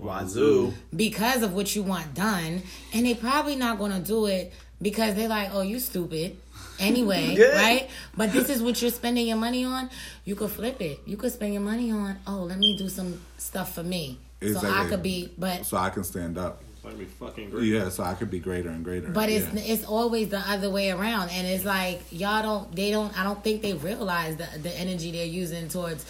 Wazoo. 0.00 0.72
because 0.94 1.42
of 1.42 1.52
what 1.54 1.74
you 1.74 1.82
want 1.82 2.14
done, 2.14 2.62
and 2.94 3.04
they 3.04 3.14
probably 3.14 3.56
not 3.56 3.78
gonna 3.78 4.00
do 4.00 4.26
it 4.26 4.52
because 4.80 5.14
they're 5.16 5.28
like, 5.28 5.50
"Oh, 5.52 5.62
you 5.62 5.80
stupid." 5.80 6.36
Anyway, 6.78 7.34
Yeah. 7.38 7.56
right? 7.62 7.90
But 8.16 8.32
this 8.32 8.48
is 8.48 8.62
what 8.62 8.80
you're 8.80 8.90
spending 8.90 9.26
your 9.26 9.38
money 9.38 9.64
on. 9.64 9.90
You 10.24 10.36
could 10.36 10.50
flip 10.50 10.80
it. 10.80 11.00
You 11.06 11.16
could 11.16 11.32
spend 11.32 11.52
your 11.54 11.62
money 11.62 11.90
on, 11.90 12.18
"Oh, 12.26 12.42
let 12.44 12.58
me 12.58 12.76
do 12.76 12.88
some 12.88 13.20
stuff 13.38 13.74
for 13.74 13.82
me, 13.82 14.18
so 14.40 14.60
I 14.62 14.86
could 14.88 15.02
be." 15.02 15.32
But 15.36 15.66
So 15.66 15.78
I 15.78 15.90
can 15.90 16.04
stand 16.04 16.38
up. 16.38 16.62
It's 16.86 16.98
like 16.98 16.98
be 16.98 17.04
fucking 17.06 17.50
great. 17.50 17.64
Yeah, 17.64 17.88
so 17.88 18.04
I 18.04 18.14
could 18.14 18.30
be 18.30 18.38
greater 18.38 18.68
and 18.68 18.84
greater. 18.84 19.08
But 19.08 19.28
it's 19.28 19.46
yeah. 19.52 19.72
it's 19.74 19.84
always 19.84 20.28
the 20.28 20.38
other 20.38 20.70
way 20.70 20.90
around, 20.90 21.30
and 21.30 21.46
it's 21.46 21.64
like 21.64 22.00
y'all 22.10 22.42
don't 22.42 22.74
they 22.76 22.90
don't 22.90 23.16
I 23.18 23.24
don't 23.24 23.42
think 23.42 23.62
they 23.62 23.74
realize 23.74 24.36
the 24.36 24.46
the 24.62 24.70
energy 24.78 25.10
they're 25.12 25.26
using 25.26 25.68
towards. 25.68 26.04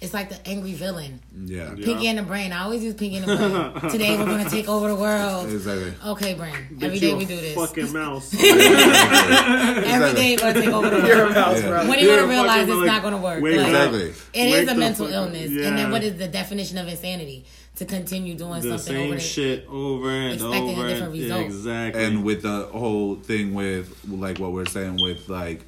It's 0.00 0.14
like 0.14 0.28
the 0.28 0.38
angry 0.48 0.74
villain, 0.74 1.18
yeah, 1.36 1.74
Yeah. 1.74 1.84
Pinky 1.84 2.06
and 2.06 2.18
the 2.18 2.22
Brain. 2.22 2.52
I 2.52 2.62
always 2.62 2.84
use 2.84 2.94
Pinky 2.94 3.16
and 3.16 3.26
the 3.26 3.36
Brain. 3.80 3.90
Today 3.90 4.16
we're 4.16 4.26
gonna 4.26 4.48
take 4.48 4.68
over 4.68 4.86
the 4.86 4.94
world. 4.94 5.50
exactly. 5.50 5.92
Okay, 6.06 6.34
brain. 6.34 6.54
Get 6.78 6.84
Every 6.86 6.98
you 6.98 7.00
day 7.00 7.10
a 7.10 7.16
we 7.16 7.24
do 7.24 7.34
this. 7.34 7.54
Fucking 7.56 7.92
mouse. 7.92 8.32
Every 8.38 10.12
day 10.14 10.36
we're 10.36 10.52
gonna 10.52 10.60
take 10.60 10.68
over 10.72 10.88
the 10.90 11.04
You're 11.04 11.16
a 11.16 11.24
world. 11.24 11.34
mouse, 11.34 11.60
Yeah. 11.60 11.68
bro. 11.68 11.88
When 11.88 11.98
are 11.98 12.02
you 12.02 12.08
gonna 12.10 12.26
realize 12.28 12.68
it's 12.68 12.76
like, 12.76 12.86
not 12.86 13.02
gonna 13.02 13.18
work? 13.18 13.42
wake 13.42 13.56
Like. 13.56 13.66
Exactly. 13.66 14.00
It 14.34 14.52
Wake 14.52 14.62
is 14.62 14.68
a 14.68 14.74
mental 14.76 15.06
fuck- 15.06 15.14
illness, 15.14 15.50
yeah. 15.50 15.66
and 15.66 15.78
then 15.78 15.90
what 15.90 16.04
is 16.04 16.16
the 16.16 16.28
definition 16.28 16.78
of 16.78 16.86
insanity? 16.86 17.44
To 17.78 17.84
continue 17.84 18.34
doing 18.34 18.60
the 18.60 18.76
something 18.76 18.96
over 18.96 19.06
same 19.06 19.10
the- 19.14 19.20
shit 19.20 19.66
over 19.68 20.10
and 20.10 20.34
Expecting 20.34 20.68
a 20.68 20.72
over. 20.72 20.88
different 20.88 21.12
and, 21.14 21.22
result. 21.22 21.44
Exactly. 21.46 22.04
and 22.04 22.24
with 22.24 22.42
the 22.42 22.62
whole 22.72 23.14
thing 23.14 23.54
with 23.54 23.96
like 24.08 24.38
what 24.38 24.52
we're 24.52 24.66
saying 24.66 24.98
with 25.00 25.28
like 25.28 25.62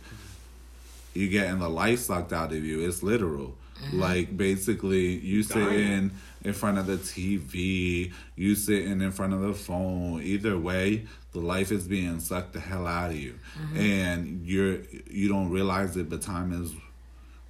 you 1.15 1.29
getting 1.29 1.59
the 1.61 1.69
life 1.69 2.01
sucked 2.01 2.33
out 2.33 2.53
of 2.53 2.65
you 2.65 2.87
it's 2.87 3.03
literal 3.03 3.55
mm-hmm. 3.85 4.01
like 4.01 4.37
basically 4.37 5.17
you 5.19 5.43
sitting 5.43 6.11
in 6.43 6.53
front 6.53 6.79
of 6.79 6.87
the 6.87 6.97
tv 6.97 8.13
you 8.37 8.55
sitting 8.55 9.01
in 9.01 9.11
front 9.13 9.33
of 9.33 9.41
the 9.41 9.55
phone 9.55 10.21
either 10.23 10.59
way 10.59 11.05
the 11.33 11.39
life 11.41 11.71
is 11.71 11.87
being 11.87 12.19
sucked 12.21 12.53
the 12.53 12.61
hell 12.61 12.87
out 12.87 13.11
of 13.11 13.17
you 13.17 13.39
mm-hmm. 13.57 13.77
and 13.77 14.47
you're 14.47 14.79
you 15.09 15.29
don't 15.29 15.51
realize 15.51 15.97
it 15.97 16.09
but 16.09 16.23
time 16.23 16.53
is 16.63 16.73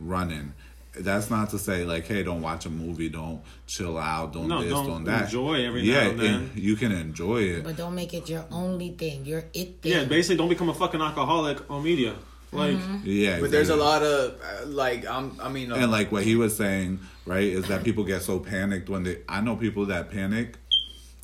running 0.00 0.52
that's 0.98 1.30
not 1.30 1.50
to 1.50 1.58
say 1.58 1.84
like 1.84 2.06
hey 2.06 2.22
don't 2.22 2.42
watch 2.42 2.66
a 2.66 2.70
movie 2.70 3.08
don't 3.08 3.40
chill 3.66 3.96
out 3.96 4.32
don't 4.32 4.48
No, 4.48 4.60
this 4.62 4.72
don't 4.72 4.86
don't 4.86 5.04
that 5.04 5.24
enjoy 5.24 5.64
every 5.64 5.82
yeah 5.82 6.04
now 6.04 6.10
and 6.10 6.18
then. 6.20 6.34
and 6.34 6.58
you 6.58 6.74
can 6.76 6.90
enjoy 6.92 7.42
it 7.42 7.64
But 7.64 7.76
don't 7.76 7.94
make 7.94 8.12
it 8.12 8.28
your 8.28 8.44
only 8.50 8.90
thing. 8.90 9.24
Your 9.24 9.44
it 9.54 9.80
thing. 9.82 9.92
yeah, 9.92 10.04
basically, 10.04 10.36
don't 10.36 10.48
become 10.48 10.68
a 10.68 10.74
fucking 10.74 11.00
alcoholic 11.00 11.70
on 11.70 11.84
media. 11.84 12.14
Like, 12.52 12.76
yeah 13.04 13.38
But 13.40 13.52
there's 13.52 13.68
a 13.68 13.76
lot 13.76 14.02
of 14.02 14.34
uh, 14.42 14.66
like 14.66 15.06
I'm. 15.06 15.38
I 15.40 15.48
mean, 15.48 15.70
uh, 15.70 15.76
and 15.76 15.92
like 15.92 16.10
what 16.10 16.24
he 16.24 16.34
was 16.34 16.56
saying 16.56 16.98
right 17.24 17.44
is 17.44 17.68
that 17.68 17.84
people 17.84 18.02
get 18.02 18.22
so 18.22 18.40
panicked 18.40 18.88
when 18.90 19.04
they 19.04 19.18
i 19.28 19.40
know 19.40 19.54
people 19.54 19.86
that 19.86 20.10
panic 20.10 20.56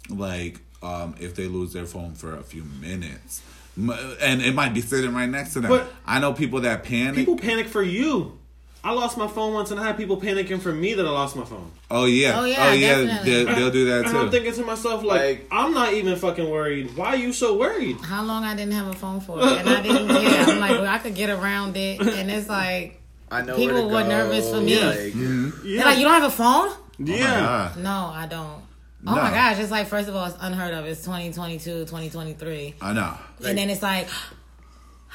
like 0.09 0.61
um 0.83 1.15
if 1.19 1.35
they 1.35 1.49
lose 1.49 1.73
their 1.73 1.87
phone 1.87 2.15
for 2.15 2.37
a 2.37 2.43
few 2.45 2.63
minutes 2.81 3.43
and 3.77 4.41
it 4.43 4.55
might 4.55 4.73
be 4.73 4.81
sitting 4.81 5.13
right 5.15 5.29
next 5.29 5.53
to 5.55 5.61
them 5.61 5.71
But- 5.71 5.93
i 6.07 6.21
know 6.21 6.33
people 6.33 6.61
that 6.61 6.85
panic 6.85 7.17
people 7.17 7.37
panic 7.37 7.67
for 7.67 7.83
you. 7.83 8.39
I 8.87 8.93
lost 8.93 9.17
my 9.19 9.27
phone 9.27 9.53
once, 9.53 9.71
and 9.73 9.81
I 9.81 9.85
had 9.89 9.97
people 9.97 10.17
panicking 10.21 10.61
for 10.61 10.73
me 10.73 10.95
that 10.95 11.05
I 11.05 11.11
lost 11.11 11.35
my 11.35 11.45
phone. 11.45 11.71
oh 11.91 12.05
yeah 12.05 12.39
Oh, 12.41 12.45
yeah, 12.45 12.57
oh, 12.69 12.77
definitely. 12.79 13.31
they'll, 13.45 13.55
they'll 13.57 13.71
do 13.73 13.85
that 13.87 14.07
And 14.07 14.17
I'm 14.17 14.31
thinking 14.31 14.53
to 14.55 14.65
myself, 14.65 15.03
like, 15.03 15.21
Like- 15.21 15.47
I'm 15.51 15.75
not 15.75 15.93
even 15.95 16.15
fucking 16.17 16.49
worried. 16.49 16.97
Why 16.97 17.09
are 17.15 17.17
you 17.17 17.33
so 17.33 17.57
worried? 17.59 17.97
How 18.01 18.23
long 18.23 18.45
I 18.45 18.55
didn't 18.55 18.75
have 18.75 18.87
a 18.87 18.93
phone 18.93 19.21
for, 19.21 19.41
and 19.61 19.69
I 19.69 19.83
didn't 19.83 20.07
care. 20.09 20.45
I'm 20.51 20.61
like, 20.61 20.71
well, 20.81 20.87
I 20.87 20.99
could 20.99 21.15
get 21.17 21.31
around 21.31 21.77
it, 21.77 22.01
and 22.01 22.31
it's 22.31 22.49
like 22.49 23.01
I 23.31 23.43
know 23.43 23.57
people 23.57 23.75
where 23.75 23.83
to 23.89 23.95
were 23.95 24.03
go. 24.03 24.09
nervous 24.09 24.51
for 24.51 24.61
me. 24.61 24.79
Like, 24.79 25.15
Yeah, 25.15 25.77
they're 25.83 25.85
like, 25.91 25.99
you 25.99 26.05
don't 26.05 26.21
have 26.21 26.31
a 26.33 26.37
phone? 26.43 26.69
Oh 26.69 26.79
yeah. 26.99 27.41
God. 27.75 27.77
No, 27.79 28.11
I 28.15 28.27
don't. 28.31 28.63
Oh 29.09 29.15
No. 29.15 29.23
my 29.23 29.31
gosh, 29.31 29.59
it's 29.59 29.71
like 29.73 29.89
first 29.89 30.09
of 30.09 30.15
all, 30.17 30.27
it's 30.27 30.37
unheard 30.41 30.75
of. 30.75 30.85
It's 30.87 31.01
2022, 31.03 31.87
2023, 31.87 32.75
i 32.81 32.93
know 32.93 33.15
and 33.45 33.59
then 33.59 33.69
it's 33.71 33.83
like. 33.83 34.09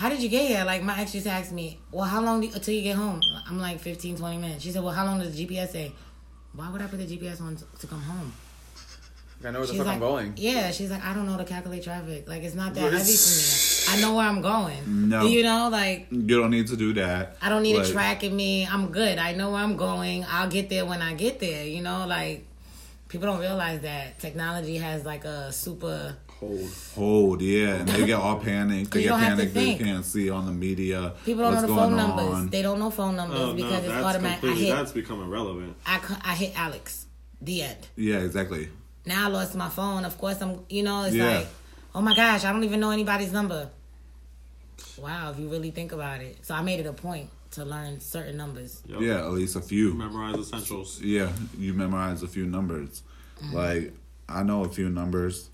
How 0.01 0.09
did 0.09 0.23
you 0.23 0.29
get 0.29 0.47
here? 0.47 0.63
Like 0.65 0.81
my 0.81 0.99
ex 0.99 1.13
used 1.13 1.27
to 1.27 1.31
ask 1.31 1.51
me, 1.51 1.77
"Well, 1.91 2.05
how 2.07 2.21
long 2.23 2.41
do 2.41 2.47
you, 2.47 2.53
until 2.55 2.73
you 2.73 2.81
get 2.81 2.95
home?" 2.95 3.21
I'm 3.47 3.59
like 3.59 3.79
15, 3.79 4.17
20 4.17 4.37
minutes. 4.39 4.63
She 4.63 4.71
said, 4.71 4.83
"Well, 4.83 4.95
how 4.95 5.05
long 5.05 5.19
does 5.19 5.35
the 5.37 5.45
GPS 5.45 5.69
say?" 5.71 5.91
Why 6.53 6.71
would 6.71 6.81
I 6.81 6.87
put 6.87 6.97
the 6.97 7.05
GPS 7.05 7.39
on 7.39 7.55
to, 7.55 7.65
to 7.81 7.85
come 7.85 8.01
home? 8.01 8.33
I 9.45 9.51
know 9.51 9.59
where 9.59 9.67
the 9.67 9.73
She's 9.73 9.77
fuck 9.77 9.85
like, 9.85 9.93
I'm 9.93 9.99
going. 9.99 10.33
Yeah, 10.37 10.71
she's 10.71 10.89
like, 10.89 11.03
I 11.05 11.13
don't 11.13 11.27
know 11.27 11.37
to 11.37 11.43
calculate 11.45 11.83
traffic. 11.83 12.27
Like 12.27 12.41
it's 12.41 12.55
not 12.55 12.73
that 12.73 12.81
But 12.81 12.93
heavy 12.93 13.11
it's- 13.13 13.85
for 13.85 13.91
me. 13.91 13.97
I 13.99 14.01
know 14.01 14.15
where 14.15 14.25
I'm 14.27 14.41
going. 14.41 15.09
No. 15.09 15.25
you 15.27 15.43
know, 15.43 15.69
like 15.69 16.07
you 16.09 16.35
don't 16.39 16.49
need 16.51 16.67
to 16.67 16.77
do 16.77 16.93
that 16.93 17.37
I 17.41 17.49
don't 17.49 17.61
need 17.61 17.75
But- 17.75 17.87
it 17.89 17.91
tracking 17.91 18.35
me. 18.35 18.65
I'm 18.65 18.91
good. 18.91 19.19
I 19.19 19.33
know 19.33 19.51
where 19.51 19.61
I'm 19.61 19.77
going. 19.77 20.25
I'll 20.27 20.49
get 20.49 20.69
there 20.69 20.83
when 20.85 21.01
I 21.03 21.13
get 21.13 21.39
there. 21.39 21.63
You 21.65 21.81
know, 21.83 22.07
like 22.07 22.45
people 23.07 23.27
don't 23.27 23.39
realize 23.39 23.81
that 23.81 24.17
technology 24.19 24.77
has 24.77 25.05
like 25.05 25.25
a 25.25 25.51
super. 25.51 26.15
Hold. 26.41 26.69
hold 26.95 27.41
yeah 27.41 27.75
and 27.75 27.87
they 27.87 28.05
get 28.05 28.19
all 28.19 28.37
panicked 28.39 28.91
they 28.93 29.03
get 29.03 29.09
don't 29.09 29.19
have 29.19 29.37
to 29.37 29.45
panicked 29.45 29.53
they 29.53 29.75
can't 29.85 30.03
see 30.03 30.29
on 30.29 30.45
the 30.47 30.51
media 30.51 31.13
People 31.23 31.43
don't 31.43 31.53
what's 31.53 31.67
know 31.67 31.75
the 31.75 31.81
phone 31.81 31.95
numbers. 31.95 32.33
on. 32.33 32.49
They 32.49 32.61
don't 32.63 32.79
know 32.79 32.89
phone 32.89 33.15
numbers 33.15 33.39
Oh, 33.39 33.45
no, 33.47 33.53
because 33.53 33.77
it's 33.83 33.87
that's 33.87 34.03
automatic. 34.05 34.43
I 34.49 34.53
hit. 34.55 34.75
that's 34.75 34.91
becoming 34.91 35.29
relevant. 35.29 35.75
I, 35.85 35.99
I 36.25 36.33
hit 36.35 36.57
Alex. 36.59 37.05
The 37.41 37.61
end. 37.61 37.87
yeah 37.95 38.17
exactly 38.19 38.69
Now 39.05 39.27
I 39.27 39.29
lost 39.29 39.55
my 39.55 39.69
phone. 39.69 40.03
Of 40.05 40.17
course, 40.17 40.41
I'm. 40.41 40.65
You 40.69 40.83
know, 40.83 41.03
it's 41.03 41.15
Yeah. 41.15 41.37
like, 41.37 41.47
oh 41.95 42.01
my 42.01 42.15
gosh, 42.15 42.43
I 42.43 42.51
don't 42.51 42.63
even 42.63 42.79
know 42.79 42.89
anybody's 42.91 43.31
number. 43.31 43.69
Wow, 44.97 45.31
if 45.31 45.39
you 45.39 45.47
really 45.49 45.71
think 45.71 45.91
about 45.91 46.21
it. 46.21 46.37
So 46.45 46.53
I 46.53 46.61
made 46.61 46.79
it 46.79 46.85
a 46.85 46.93
point 46.93 47.29
to 47.51 47.65
learn 47.65 47.99
certain 47.99 48.37
numbers. 48.37 48.81
Yep. 48.87 49.01
yeah 49.01 49.17
at 49.19 49.31
least 49.31 49.55
a 49.55 49.61
few 49.61 49.93
Memorize 49.93 50.37
essentials. 50.37 51.01
yeah, 51.01 51.31
you 51.57 51.73
memorize 51.73 52.23
a 52.23 52.27
few 52.27 52.45
numbers. 52.45 53.03
Mm-hmm. 53.43 53.55
Like 53.55 53.93
I 54.29 54.43
know 54.43 54.63
a 54.63 54.69
few 54.69 54.89
numbers, 54.89 55.49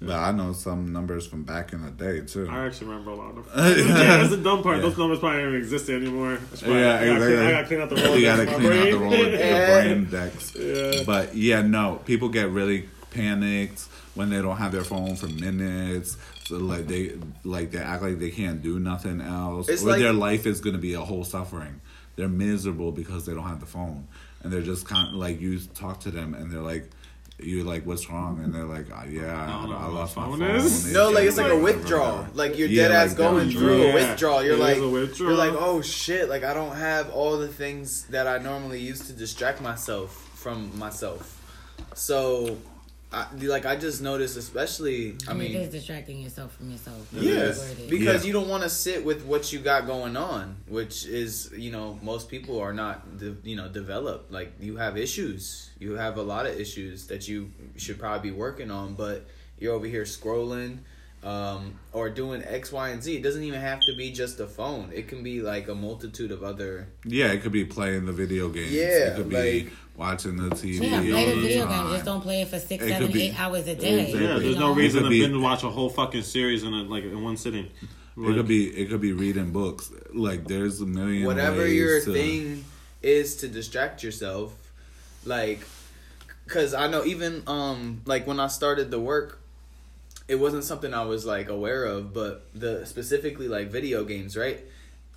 but 0.00 0.10
I 0.16 0.30
know 0.32 0.52
some 0.52 0.92
numbers 0.92 1.26
from 1.26 1.42
back 1.42 1.72
in 1.72 1.82
the 1.82 1.90
day 1.90 2.20
too. 2.20 2.48
I 2.48 2.66
actually 2.66 2.88
remember 2.88 3.10
a 3.10 3.14
lot 3.16 3.36
of 3.36 3.52
them. 3.52 3.86
yeah, 3.88 4.16
that's 4.18 4.30
the 4.30 4.36
dumb 4.36 4.62
part. 4.62 4.76
Yeah. 4.76 4.82
Those 4.82 4.98
numbers 4.98 5.18
probably 5.18 5.38
don't 5.40 5.48
even 5.48 5.60
exist 5.60 5.88
anymore. 5.90 6.38
That's 6.50 6.62
why 6.62 6.78
Yeah, 6.80 6.94
I, 7.00 7.06
gotta 7.06 7.20
clean. 7.26 7.38
I 7.38 7.50
gotta 7.50 7.66
clean 7.66 7.80
out 7.80 7.88
the 7.90 7.96
Rolodex. 7.96 8.16
you 8.18 8.22
gotta 8.24 8.42
of 8.42 8.48
my 8.48 8.54
clean 8.54 8.72
out 8.72 8.84
the 8.90 8.96
brain. 8.98 9.02
roll 9.02 9.28
Yeah. 9.28 9.82
brain 9.82 10.04
decks. 10.10 10.54
Yeah. 10.56 11.02
But 11.04 11.34
yeah, 11.34 11.62
no, 11.62 12.00
people 12.04 12.28
get 12.28 12.50
really 12.50 12.88
panicked 13.10 13.80
when 14.14 14.30
they 14.30 14.40
don't 14.42 14.56
have 14.56 14.72
their 14.72 14.84
phone 14.84 15.16
for 15.16 15.26
minutes. 15.28 16.16
So 16.46 16.56
like 16.58 16.86
they 16.86 17.12
like 17.44 17.72
they 17.72 17.78
act 17.78 18.02
like 18.02 18.18
they 18.18 18.30
can't 18.30 18.62
do 18.62 18.78
nothing 18.78 19.20
else, 19.20 19.68
It's 19.68 19.82
or 19.82 19.88
like- 19.90 20.00
their 20.00 20.12
life 20.12 20.46
is 20.46 20.60
gonna 20.60 20.78
be 20.78 20.94
a 20.94 21.00
whole 21.00 21.24
suffering. 21.24 21.80
They're 22.16 22.28
miserable 22.28 22.90
because 22.90 23.26
they 23.26 23.34
don't 23.34 23.44
have 23.46 23.60
the 23.60 23.66
phone, 23.66 24.08
and 24.42 24.52
they're 24.52 24.62
just 24.62 24.86
kind 24.88 25.08
of 25.08 25.14
like 25.14 25.40
you 25.40 25.58
talk 25.60 26.00
to 26.00 26.10
them, 26.10 26.34
and 26.34 26.50
they're 26.50 26.60
like, 26.62 26.90
you're 27.40 27.64
like, 27.64 27.86
"What's 27.86 28.08
wrong?" 28.10 28.40
And 28.42 28.52
they're 28.54 28.64
like, 28.64 28.86
oh, 28.92 29.02
"Yeah, 29.08 29.34
I 29.42 29.46
don't 29.62 29.70
know 29.70 29.76
I, 29.76 29.84
I 29.84 29.86
lost 29.88 30.16
my 30.16 30.22
my 30.26 30.28
phone 30.30 30.38
phone." 30.40 30.56
is. 30.56 30.92
No, 30.92 31.10
like 31.10 31.24
it's 31.24 31.36
getting 31.36 31.52
like 31.52 31.60
a 31.60 31.62
withdrawal. 31.62 32.26
Like 32.34 32.58
you're 32.58 32.68
Yeah, 32.68 32.88
dead 32.88 32.92
ass 32.92 33.08
like 33.10 33.18
going 33.18 33.48
that. 33.48 33.52
through 33.58 33.82
a 33.90 33.94
withdrawal. 33.94 34.42
You're 34.42 34.52
It 34.54 34.56
is 34.56 34.60
like 34.60 34.78
a 34.78 34.88
withdrawal. 34.88 35.30
you're 35.36 35.38
like, 35.38 35.54
oh 35.60 35.80
shit, 35.80 36.28
like 36.28 36.44
I 36.44 36.52
don't 36.54 36.74
have 36.76 37.10
all 37.10 37.38
the 37.38 37.48
things 37.48 38.04
that 38.08 38.26
I 38.26 38.38
normally 38.38 38.80
use 38.80 39.06
to 39.06 39.12
distract 39.12 39.60
myself 39.60 40.10
from 40.34 40.76
myself. 40.78 41.34
So 41.94 42.58
I, 43.10 43.26
like 43.40 43.64
I 43.64 43.76
just 43.76 44.02
noticed 44.02 44.36
especially 44.36 45.16
I 45.26 45.30
I 45.30 45.34
mean, 45.34 45.52
mean 45.52 45.60
it 45.62 45.64
is 45.64 45.72
distracting 45.72 46.20
yourself 46.20 46.54
from 46.56 46.70
yourself. 46.70 47.08
Yes. 47.12 47.72
Because 47.88 48.22
Yeah. 48.22 48.26
you 48.26 48.32
don't 48.34 48.48
want 48.48 48.64
to 48.64 48.68
sit 48.68 49.02
with 49.04 49.24
what 49.24 49.50
you 49.52 49.60
got 49.60 49.86
going 49.86 50.14
on, 50.16 50.56
which 50.66 51.06
is 51.06 51.50
you 51.56 51.70
know 51.72 51.98
most 52.02 52.28
people 52.28 52.60
are 52.60 52.74
not 52.74 53.18
de- 53.18 53.36
you 53.44 53.56
know 53.56 53.68
developed. 53.68 54.30
Like 54.30 54.52
you 54.60 54.76
have 54.76 54.98
issues, 54.98 55.70
you 55.78 55.92
have 55.92 56.18
a 56.18 56.22
lot 56.22 56.44
of 56.46 56.60
issues 56.60 57.06
that 57.06 57.26
you 57.28 57.50
should 57.76 57.98
probably 57.98 58.30
be 58.30 58.36
working 58.36 58.70
on, 58.70 58.92
but 58.94 59.26
you're 59.58 59.72
over 59.74 59.86
here 59.86 60.04
scrolling 60.04 60.78
um, 61.24 61.78
or 61.92 62.08
doing 62.10 62.42
X, 62.44 62.70
Y, 62.72 62.88
and 62.90 63.02
Z. 63.02 63.16
It 63.16 63.22
doesn't 63.22 63.42
even 63.42 63.60
have 63.60 63.80
to 63.88 63.94
be 63.96 64.10
just 64.12 64.38
a 64.40 64.46
phone. 64.46 64.90
It 64.94 65.08
can 65.08 65.22
be 65.22 65.40
like 65.42 65.68
a 65.68 65.74
multitude 65.74 66.30
of 66.30 66.42
other. 66.42 66.88
Yeah, 67.04 67.32
it 67.32 67.42
could 67.42 67.52
be 67.52 67.64
playing 67.64 68.06
the 68.06 68.12
video 68.12 68.48
games. 68.48 68.72
Yeah, 68.72 68.82
it 69.12 69.16
could 69.16 69.32
like- 69.32 69.42
be 69.66 69.70
watching 69.96 70.36
the 70.36 70.50
TV. 70.50 70.80
Yeah, 70.88 71.00
play 71.00 71.08
the 71.10 71.12
all 71.34 71.40
video 71.42 71.66
time. 71.66 71.84
game. 71.86 71.92
Just 71.94 72.04
don't 72.04 72.20
play 72.20 72.42
it 72.42 72.48
for 72.48 72.58
six, 72.60 72.84
It 72.84 72.88
seven, 72.88 73.10
be- 73.12 73.22
eight 73.22 73.40
hours 73.40 73.66
a 73.66 73.74
day. 73.74 74.00
Exactly. 74.04 74.24
Yeah, 74.26 74.38
there's 74.38 74.56
no 74.58 74.74
reason 74.74 75.02
to 75.02 75.08
be- 75.08 75.22
binge 75.26 75.42
watch 75.42 75.64
a 75.64 75.70
whole 75.70 75.90
fucking 75.90 76.22
series 76.22 76.62
in 76.62 76.72
a, 76.72 76.82
like 76.84 77.04
in 77.04 77.22
one 77.22 77.36
sitting. 77.36 77.66
It 78.20 78.34
could 78.34 78.48
be 78.48 78.66
it 78.66 78.88
could 78.90 79.00
be 79.00 79.12
reading 79.12 79.52
books. 79.52 79.92
Like 80.12 80.46
there's 80.48 80.80
a 80.80 80.86
million 80.86 81.24
whatever 81.24 81.58
ways 81.58 81.74
your 81.74 82.00
to, 82.02 82.12
thing 82.12 82.64
is 83.00 83.36
to 83.36 83.46
distract 83.48 84.02
yourself 84.02 84.52
like 85.24 85.60
because 86.44 86.74
i 86.74 86.88
know 86.88 87.04
even 87.04 87.44
um 87.46 88.00
like 88.06 88.26
when 88.26 88.40
i 88.40 88.48
started 88.48 88.90
the 88.90 88.98
work 88.98 89.40
it 90.28 90.36
wasn't 90.36 90.62
something 90.62 90.92
i 90.94 91.04
was 91.04 91.24
like 91.24 91.48
aware 91.48 91.84
of 91.84 92.12
but 92.12 92.46
the 92.54 92.84
specifically 92.86 93.48
like 93.48 93.68
video 93.70 94.04
games 94.04 94.36
right? 94.36 94.60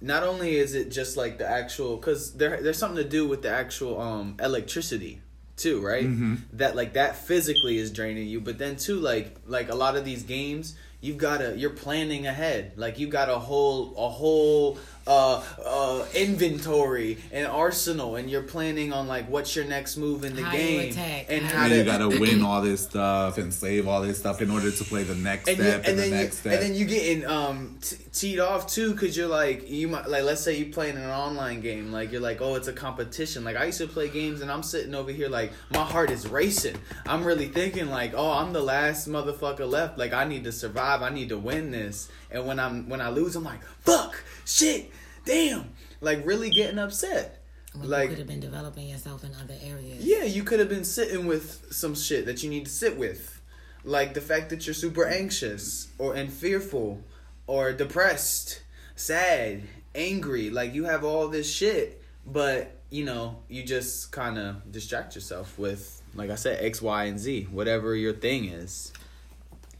Not 0.03 0.23
only 0.23 0.55
is 0.55 0.73
it 0.73 0.89
just 0.89 1.15
like 1.15 1.37
the 1.37 1.47
actual 1.47 1.95
because 1.97 2.33
there 2.33 2.59
there's 2.63 2.79
something 2.79 3.03
to 3.03 3.07
do 3.07 3.27
with 3.27 3.41
the 3.43 3.49
actual 3.51 4.01
um 4.01 4.35
electricity 4.39 5.21
too 5.57 5.79
right? 5.79 6.07
Mhm. 6.07 6.37
that 6.53 6.75
like 6.75 6.93
that 6.93 7.15
physically 7.17 7.77
is 7.77 7.91
draining 7.91 8.27
you 8.27 8.39
but 8.41 8.57
then 8.57 8.77
too 8.77 8.99
like 8.99 9.35
like 9.45 9.69
a 9.69 9.75
lot 9.75 9.95
of 9.95 10.03
these 10.03 10.23
games 10.23 10.75
you've 11.01 11.17
got 11.17 11.37
to 11.39 11.57
you're 11.57 11.71
planning 11.71 12.25
ahead. 12.27 12.73
Like 12.77 12.99
you 12.99 13.07
got 13.07 13.27
a 13.29 13.39
whole 13.39 13.93
a 13.97 14.09
whole 14.09 14.77
uh 15.07 15.43
uh 15.65 16.05
inventory 16.13 17.17
and 17.31 17.47
arsenal 17.47 18.15
and 18.15 18.29
you're 18.29 18.43
planning 18.43 18.93
on 18.93 19.07
like 19.07 19.27
what's 19.29 19.55
your 19.55 19.65
next 19.65 19.97
move 19.97 20.23
in 20.23 20.35
the 20.35 20.43
How 20.43 20.51
game 20.51 20.91
attack, 20.91 21.25
and 21.29 21.43
how 21.43 21.57
how 21.57 21.63
And 21.65 21.71
to 21.73 21.77
you 21.79 21.83
gotta 21.83 22.09
win 22.09 22.43
all 22.43 22.61
this 22.61 22.81
stuff 22.81 23.37
and 23.37 23.53
save 23.53 23.87
all 23.87 24.01
this 24.01 24.19
stuff 24.19 24.41
in 24.41 24.51
order 24.51 24.71
to 24.71 24.83
play 24.83 25.03
the 25.03 25.15
next 25.15 25.47
and, 25.47 25.57
you, 25.57 25.63
step 25.63 25.79
and, 25.79 25.87
and 25.87 25.97
the 25.97 26.01
then 26.01 26.11
you, 26.11 26.17
next 26.17 26.37
step. 26.37 26.53
and 26.53 26.61
then 26.61 26.75
you 26.75 26.85
getting 26.85 27.25
um 27.25 27.77
t- 27.81 27.97
teed 28.13 28.39
off 28.39 28.67
too 28.67 28.91
because 28.91 29.15
you're 29.17 29.27
like 29.27 29.69
you 29.69 29.87
might 29.87 30.07
like 30.07 30.23
let's 30.23 30.41
say 30.41 30.55
you 30.57 30.67
playing 30.71 30.97
an 30.97 31.09
online 31.09 31.61
game 31.61 31.91
like 31.91 32.11
you're 32.11 32.21
like 32.21 32.41
oh 32.41 32.55
it's 32.55 32.67
a 32.67 32.73
competition. 32.73 33.43
Like 33.43 33.55
I 33.55 33.65
used 33.65 33.79
to 33.79 33.87
play 33.87 34.07
games 34.09 34.41
and 34.41 34.51
I'm 34.51 34.63
sitting 34.63 34.93
over 34.93 35.11
here 35.11 35.29
like 35.29 35.51
my 35.71 35.83
heart 35.83 36.11
is 36.11 36.27
racing. 36.27 36.77
I'm 37.07 37.23
really 37.23 37.47
thinking 37.47 37.89
like 37.89 38.13
oh 38.15 38.31
I'm 38.31 38.53
the 38.53 38.61
last 38.61 39.09
motherfucker 39.09 39.67
left. 39.69 39.97
Like 39.97 40.13
I 40.13 40.25
need 40.25 40.43
to 40.43 40.51
survive. 40.51 41.01
I 41.01 41.09
need 41.09 41.29
to 41.29 41.37
win 41.37 41.71
this 41.71 42.09
and 42.31 42.45
when 42.45 42.59
I'm 42.59 42.87
when 42.89 43.01
I 43.01 43.09
lose 43.09 43.35
I'm 43.35 43.43
like 43.43 43.63
fuck 43.81 44.23
shit 44.45 44.91
damn 45.25 45.69
like 45.99 46.25
really 46.25 46.49
getting 46.49 46.79
upset 46.79 47.43
When 47.73 47.89
like 47.89 48.03
you 48.03 48.09
could 48.09 48.17
have 48.19 48.27
been 48.27 48.39
developing 48.39 48.87
yourself 48.87 49.23
in 49.23 49.31
other 49.35 49.55
areas. 49.63 50.03
yeah, 50.03 50.23
you 50.23 50.43
could 50.43 50.59
have 50.59 50.69
been 50.69 50.83
sitting 50.85 51.27
with 51.27 51.67
some 51.71 51.95
shit 51.95 52.25
that 52.25 52.43
you 52.43 52.49
need 52.49 52.65
to 52.65 52.71
sit 52.71 52.97
with. 52.97 53.39
Like 53.83 54.13
the 54.13 54.21
fact 54.21 54.49
that 54.49 54.67
you're 54.67 54.73
super 54.73 55.05
anxious 55.07 55.87
or 55.97 56.13
and 56.15 56.31
fearful 56.31 57.03
or 57.47 57.71
depressed, 57.73 58.61
sad, 58.95 59.63
angry, 59.95 60.49
like 60.49 60.73
you 60.73 60.83
have 60.85 61.03
all 61.03 61.27
this 61.29 61.51
shit, 61.51 62.01
but 62.25 62.77
you 62.89 63.05
know, 63.05 63.39
you 63.47 63.63
just 63.63 64.11
kind 64.11 64.37
of 64.37 64.71
distract 64.71 65.15
yourself 65.15 65.57
with 65.57 66.01
like 66.13 66.29
I 66.29 66.35
said 66.35 66.63
X, 66.63 66.81
Y, 66.81 67.05
and 67.05 67.17
Z, 67.19 67.47
whatever 67.51 67.95
your 67.95 68.13
thing 68.13 68.45
is. 68.45 68.91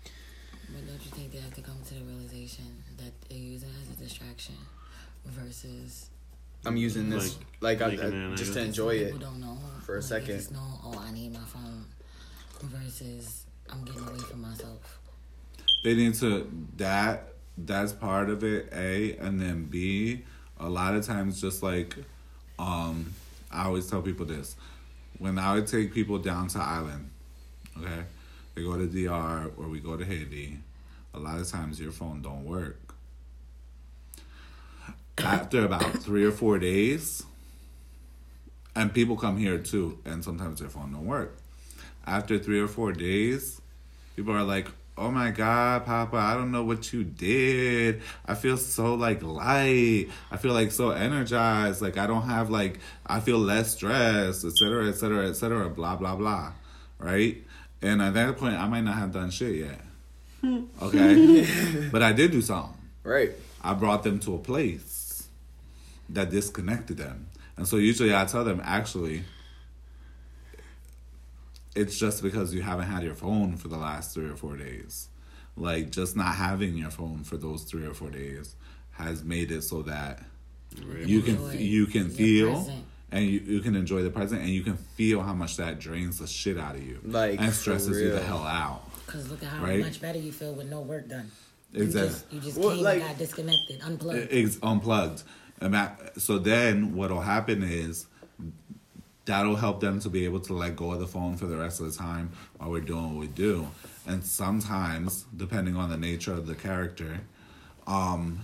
But 0.01 0.87
don't 0.87 1.03
you 1.03 1.11
think 1.11 1.31
they 1.31 1.39
have 1.39 1.53
to 1.55 1.61
come 1.61 1.77
to 1.89 1.93
the 1.93 2.01
realization 2.01 2.65
that 2.97 3.11
they 3.29 3.35
use 3.35 3.63
it 3.63 3.69
as 3.81 3.89
a 3.97 3.99
distraction 4.01 4.55
versus 5.25 6.09
I'm 6.65 6.77
using 6.77 7.09
this 7.09 7.37
like, 7.59 7.81
I, 7.81 7.85
I- 7.85 8.31
I 8.31 8.35
just 8.35 8.53
to 8.53 8.61
enjoy 8.61 8.95
it. 8.95 9.19
don't 9.19 9.39
know 9.41 9.57
for 9.85 9.93
a 9.95 9.97
Like, 9.97 10.03
second. 10.03 10.37
Just 10.37 10.51
know, 10.51 10.79
oh, 10.83 10.99
I 10.99 11.11
need 11.11 11.33
my 11.33 11.39
phone 11.39 11.85
versus 12.63 13.45
I'm 13.69 13.83
getting 13.83 14.01
away 14.07 14.19
from 14.19 14.41
myself. 14.41 14.99
they 15.83 15.95
need 15.95 16.13
to 16.15 16.49
that 16.77 17.33
that's 17.57 17.91
part 17.93 18.29
of 18.29 18.43
it 18.43 18.69
a 18.73 19.15
and 19.17 19.39
then 19.41 19.65
b 19.65 20.23
a 20.59 20.69
lot 20.69 20.93
of 20.95 21.05
times 21.05 21.39
just 21.41 21.61
like 21.63 21.95
um 22.59 23.13
i 23.51 23.65
always 23.65 23.87
tell 23.89 24.01
people 24.01 24.25
this 24.25 24.55
when 25.19 25.37
i 25.37 25.53
would 25.53 25.67
take 25.67 25.93
people 25.93 26.17
down 26.17 26.47
to 26.47 26.59
island 26.59 27.09
okay 27.77 28.03
they 28.55 28.63
go 28.63 28.77
to 28.77 28.87
dr 28.87 29.51
or 29.57 29.67
we 29.67 29.79
go 29.79 29.97
to 29.97 30.05
haiti 30.05 30.57
a 31.13 31.19
lot 31.19 31.39
of 31.39 31.47
times 31.49 31.79
your 31.79 31.91
phone 31.91 32.21
don't 32.21 32.45
work 32.45 32.90
after 35.23 35.65
about 35.65 35.97
three 35.97 36.23
or 36.23 36.31
four 36.31 36.57
days 36.59 37.23
and 38.75 38.93
people 38.93 39.17
come 39.17 39.37
here 39.37 39.57
too 39.57 39.99
and 40.05 40.23
sometimes 40.23 40.59
their 40.59 40.69
phone 40.69 40.91
don't 40.91 41.05
work. 41.05 41.37
After 42.05 42.39
three 42.39 42.59
or 42.59 42.67
four 42.67 42.91
days 42.91 43.61
people 44.15 44.33
are 44.33 44.43
like 44.43 44.67
oh 44.97 45.09
my 45.09 45.31
god 45.31 45.85
papa 45.85 46.17
i 46.17 46.33
don't 46.33 46.51
know 46.51 46.63
what 46.63 46.91
you 46.93 47.03
did. 47.03 48.01
I 48.25 48.35
feel 48.35 48.57
so 48.57 48.95
like 48.95 49.21
light. 49.21 50.07
I 50.31 50.37
feel 50.37 50.53
like 50.53 50.71
so 50.71 50.91
energized. 50.91 51.81
Like 51.81 51.97
i 51.97 52.07
don't 52.07 52.23
have 52.23 52.49
like 52.49 52.79
i 53.05 53.19
feel 53.19 53.37
less 53.37 53.71
stressed 53.73 54.45
etc 54.45 54.87
etc 54.87 55.27
etc 55.27 55.69
blah 55.69 55.95
blah 55.95 56.15
blah 56.15 56.53
right? 56.99 57.37
And 57.81 58.01
at 58.01 58.13
that 58.13 58.37
point 58.37 58.55
i 58.55 58.67
might 58.67 58.81
not 58.81 58.95
have 58.95 59.11
done 59.11 59.29
shit 59.29 59.55
yet. 59.55 59.81
Hmm. 60.41 60.63
Okay? 60.81 61.89
But 61.91 62.01
i 62.01 62.13
did 62.13 62.31
do 62.31 62.41
something. 62.41 62.77
Right. 63.03 63.31
I 63.63 63.73
brought 63.73 64.03
them 64.03 64.19
to 64.21 64.35
a 64.35 64.39
place 64.39 65.00
that 66.13 66.29
disconnected 66.29 66.97
them. 66.97 67.27
And 67.57 67.67
so 67.67 67.77
usually 67.77 68.15
I 68.15 68.25
tell 68.25 68.43
them, 68.43 68.61
actually, 68.63 69.23
it's 71.75 71.97
just 71.97 72.21
because 72.21 72.53
you 72.53 72.61
haven't 72.61 72.85
had 72.87 73.03
your 73.03 73.13
phone 73.15 73.57
for 73.57 73.67
the 73.67 73.77
last 73.77 74.13
three 74.13 74.29
or 74.29 74.35
four 74.35 74.57
days. 74.57 75.07
Like, 75.55 75.91
just 75.91 76.15
not 76.15 76.35
having 76.35 76.75
your 76.77 76.89
phone 76.91 77.23
for 77.23 77.37
those 77.37 77.63
three 77.63 77.85
or 77.85 77.93
four 77.93 78.09
days 78.09 78.55
has 78.91 79.23
made 79.23 79.51
it 79.51 79.61
so 79.63 79.81
that 79.83 80.21
you 81.05 81.21
can 81.21 81.35
Enjoy 81.35 81.51
you 81.57 81.85
can 81.85 82.09
feel 82.09 82.53
present. 82.55 82.85
and 83.11 83.25
you, 83.25 83.39
you 83.39 83.59
can 83.59 83.75
enjoy 83.75 84.01
the 84.03 84.09
present 84.09 84.41
and 84.41 84.49
you 84.49 84.63
can 84.63 84.77
feel 84.77 85.21
how 85.21 85.33
much 85.33 85.57
that 85.57 85.79
drains 85.79 86.19
the 86.19 86.27
shit 86.27 86.57
out 86.57 86.75
of 86.75 86.83
you 86.83 86.99
Like, 87.03 87.39
and 87.41 87.53
stresses 87.53 87.99
you 88.01 88.11
the 88.11 88.21
hell 88.21 88.43
out 88.43 88.83
Cause 89.07 89.29
look 89.29 89.43
at 89.43 89.49
how 89.49 89.63
Right. 89.63 89.81
much 89.81 89.99
better 90.01 90.19
you 90.19 90.31
feel 90.31 90.53
with 90.53 90.69
no 90.69 90.79
work 90.81 91.09
done. 91.09 91.29
exactly 91.73 92.07
You 92.07 92.09
just, 92.11 92.33
you 92.33 92.39
just 92.39 92.57
Well, 92.57 92.75
came 92.75 92.83
like- 92.83 92.99
and 93.01 93.09
got 93.09 93.17
disconnected, 93.17 93.81
unplugged. 93.81 94.27
it's 94.31 94.57
unplugged. 94.63 95.23
So 96.17 96.39
then 96.39 96.95
what'll 96.95 97.21
happen 97.21 97.63
is 97.63 98.07
that'll 99.25 99.55
help 99.55 99.79
them 99.79 99.99
to 99.99 100.09
be 100.09 100.25
able 100.25 100.39
to 100.41 100.53
let 100.53 100.75
go 100.75 100.91
of 100.91 100.99
the 100.99 101.07
phone 101.07 101.37
for 101.37 101.45
the 101.45 101.55
rest 101.55 101.79
of 101.79 101.91
the 101.91 101.97
time 101.97 102.31
while 102.57 102.71
we're 102.71 102.81
doing 102.81 103.13
what 103.13 103.19
we 103.19 103.27
do. 103.27 103.67
And 104.07 104.23
sometimes, 104.23 105.25
depending 105.35 105.75
on 105.75 105.89
the 105.89 105.97
nature 105.97 106.33
of 106.33 106.47
the 106.47 106.55
character, 106.55 107.19
um, 107.85 108.39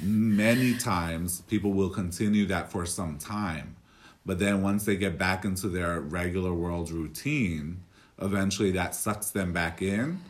many 0.00 0.74
times 0.74 1.40
people 1.42 1.72
will 1.72 1.90
continue 1.90 2.46
that 2.46 2.70
for 2.70 2.86
some 2.86 3.18
time. 3.18 3.76
But 4.24 4.38
then 4.38 4.62
once 4.62 4.84
they 4.84 4.96
get 4.96 5.18
back 5.18 5.44
into 5.44 5.68
their 5.68 6.00
regular 6.00 6.54
world 6.54 6.90
routine, 6.90 7.82
eventually 8.20 8.70
that 8.72 8.94
sucks 8.94 9.30
them 9.30 9.52
back 9.52 9.82
in. 9.82 10.20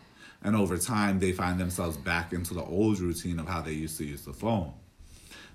And 0.42 0.57
over 0.57 0.77
time, 0.79 1.20
they 1.20 1.33
find 1.33 1.61
themselves 1.61 1.96
back 1.96 2.33
into 2.33 2.55
the 2.55 2.64
old 2.64 2.98
routine 2.98 3.38
of 3.38 3.46
how 3.46 3.61
they 3.61 3.72
used 3.72 3.98
to 3.98 4.05
use 4.05 4.25
the 4.25 4.33
phone. 4.33 4.72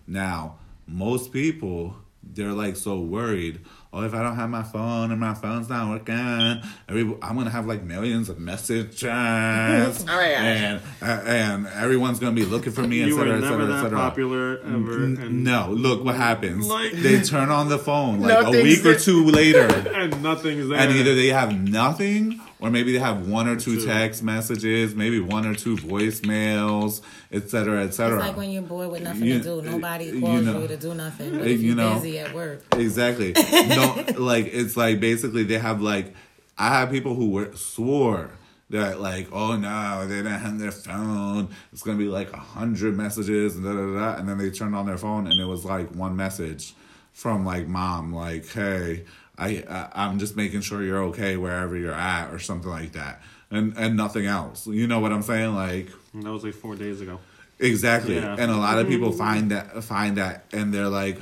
Now, 0.08 0.58
most 0.88 1.32
people, 1.34 1.96
they're 2.24 2.54
like 2.54 2.76
so 2.76 3.00
worried. 3.00 3.62
Oh, 3.93 4.04
if 4.04 4.13
I 4.13 4.22
don't 4.22 4.36
have 4.36 4.50
my 4.50 4.63
phone 4.63 5.12
and 5.12 5.20
my 5.20 5.34
phone's 5.34 5.70
not 5.70 5.89
working, 5.89 6.62
every, 6.88 7.02
I'm 7.22 7.36
gonna 7.38 7.50
have 7.50 7.65
like 7.65 7.84
millions 7.84 8.30
of 8.30 8.38
messages, 8.39 9.04
Oh 9.10 10.06
my 10.06 10.24
and 10.24 10.82
uh, 11.02 11.06
and 11.06 11.67
everyone's 11.67 12.20
gonna 12.20 12.36
be 12.36 12.46
looking 12.46 12.74
for 12.74 12.84
me, 12.84 12.98
you 13.06 13.17
etc., 13.17 13.34
were 13.36 13.39
never 13.39 13.54
etc., 13.63 13.67
that 13.67 13.74
etc. 13.86 13.98
popular 14.00 14.60
ever. 14.60 15.04
And, 15.04 15.43
No, 15.43 15.70
look 15.72 16.04
what 16.04 16.15
happens. 16.15 16.67
Like- 16.67 16.91
they 16.93 17.22
turn 17.24 17.50
on 17.50 17.70
the 17.70 17.78
phone 17.80 18.20
like 18.22 18.38
a 18.39 18.43
Nothing's 18.43 18.63
week 18.63 18.86
or 18.86 19.00
two 19.00 19.26
later, 19.26 19.67
and 19.67 20.22
nothing's 20.22 20.67
there. 20.70 20.80
and 20.80 20.91
either 20.91 21.15
they 21.15 21.28
have 21.28 21.58
nothing, 21.60 22.39
or 22.60 22.70
maybe 22.72 22.91
they 22.91 23.00
have 23.00 23.28
one 23.28 23.48
or 23.48 23.56
two 23.56 23.76
True. 23.78 23.86
text 23.86 24.24
messages, 24.24 24.96
maybe 24.96 25.20
one 25.20 25.46
or 25.46 25.54
two 25.56 25.76
voicemails, 25.78 27.02
etc., 27.32 27.84
etc. 27.84 28.17
It's 28.17 28.28
like 28.28 28.38
when 28.38 28.50
you're 28.52 28.62
bored 28.63 28.91
with 28.91 29.04
nothing 29.04 29.24
You- 29.26 29.38
to 29.39 29.43
do. 29.43 29.62
Nobody 29.62 30.06
you 30.06 30.20
calls 30.22 30.39
you, 30.39 30.52
know. 30.54 30.67
to 30.67 30.78
do 30.78 30.93
nothing. 30.93 31.32
But 31.32 31.41
Uh, 31.41 31.46
you 31.46 31.58
you're 31.58 31.76
know. 31.76 31.93
busy 31.96 32.20
at 32.20 32.34
work, 32.34 32.63
Exactly. 32.76 33.34
no, 33.67 34.04
like 34.17 34.50
it's 34.54 34.76
like 34.78 35.00
basically 35.00 35.43
they 35.43 35.60
have 35.60 35.82
like 35.82 36.13
I 36.58 36.70
have 36.70 36.89
people 36.89 37.13
who 37.15 37.30
were 37.30 37.52
swore 37.56 38.32
that 38.70 39.00
like, 39.00 39.28
oh 39.32 39.56
no, 39.56 40.08
they 40.08 40.15
didn't 40.17 40.39
have 40.39 40.60
their 40.60 40.72
phone. 40.72 41.50
It's 41.72 41.84
gonna 41.84 41.98
be 41.98 42.08
like 42.08 42.34
a 42.34 42.38
hundred 42.38 42.98
messages 42.98 43.56
and 43.56 43.63
da 43.63 43.74
da 43.74 43.93
da. 44.13 44.20
And 44.20 44.28
then 44.28 44.38
they 44.39 44.50
turned 44.50 44.76
on 44.76 44.86
their 44.88 44.98
phone 44.98 45.28
and 45.28 45.39
it 45.39 45.46
was 45.46 45.63
like 45.63 45.93
one 45.96 46.15
message 46.15 46.74
from 47.13 47.46
like 47.46 47.67
mom, 47.67 48.13
like, 48.13 48.48
hey, 48.52 49.04
I, 49.38 49.63
I 49.69 49.89
I'm 50.06 50.19
just 50.19 50.36
making 50.36 50.62
sure 50.62 50.84
you're 50.84 51.04
okay 51.06 51.38
wherever 51.38 51.78
you're 51.78 51.93
at 51.93 52.34
or 52.34 52.39
something 52.39 52.69
like 52.69 52.93
that, 52.93 53.21
and 53.52 53.73
and 53.78 53.95
nothing 53.95 54.26
else. 54.26 54.67
You 54.67 54.88
know 54.88 55.00
what 55.00 55.12
I'm 55.12 55.21
saying? 55.21 55.56
Like 55.56 55.89
And 56.13 56.23
that 56.23 56.32
was 56.32 56.43
like 56.43 56.56
four 56.56 56.76
days 56.76 57.02
ago. 57.02 57.19
exactly. 57.60 58.15
Yeah. 58.15 58.36
And 58.38 58.52
a 58.52 58.58
lot 58.58 58.80
of 58.80 58.88
people 58.88 59.10
mm-hmm. 59.10 59.17
find 59.17 59.52
that 59.52 59.84
find 59.84 60.17
that 60.17 60.45
and 60.52 60.73
they're 60.73 60.89
like. 60.89 61.19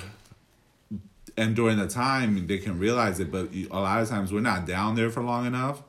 And 1.37 1.53
during 1.53 1.77
the 1.77 1.87
time, 1.87 2.47
they 2.47 2.59
can 2.59 2.79
realize 2.79 3.19
it, 3.19 3.29
but 3.29 3.49
a 3.53 3.67
lot 3.67 4.01
of 4.01 4.07
times 4.07 4.31
we're 4.31 4.39
not 4.39 4.65
down 4.65 4.95
there 4.95 5.09
for 5.09 5.21
long 5.21 5.45
enough 5.45 5.83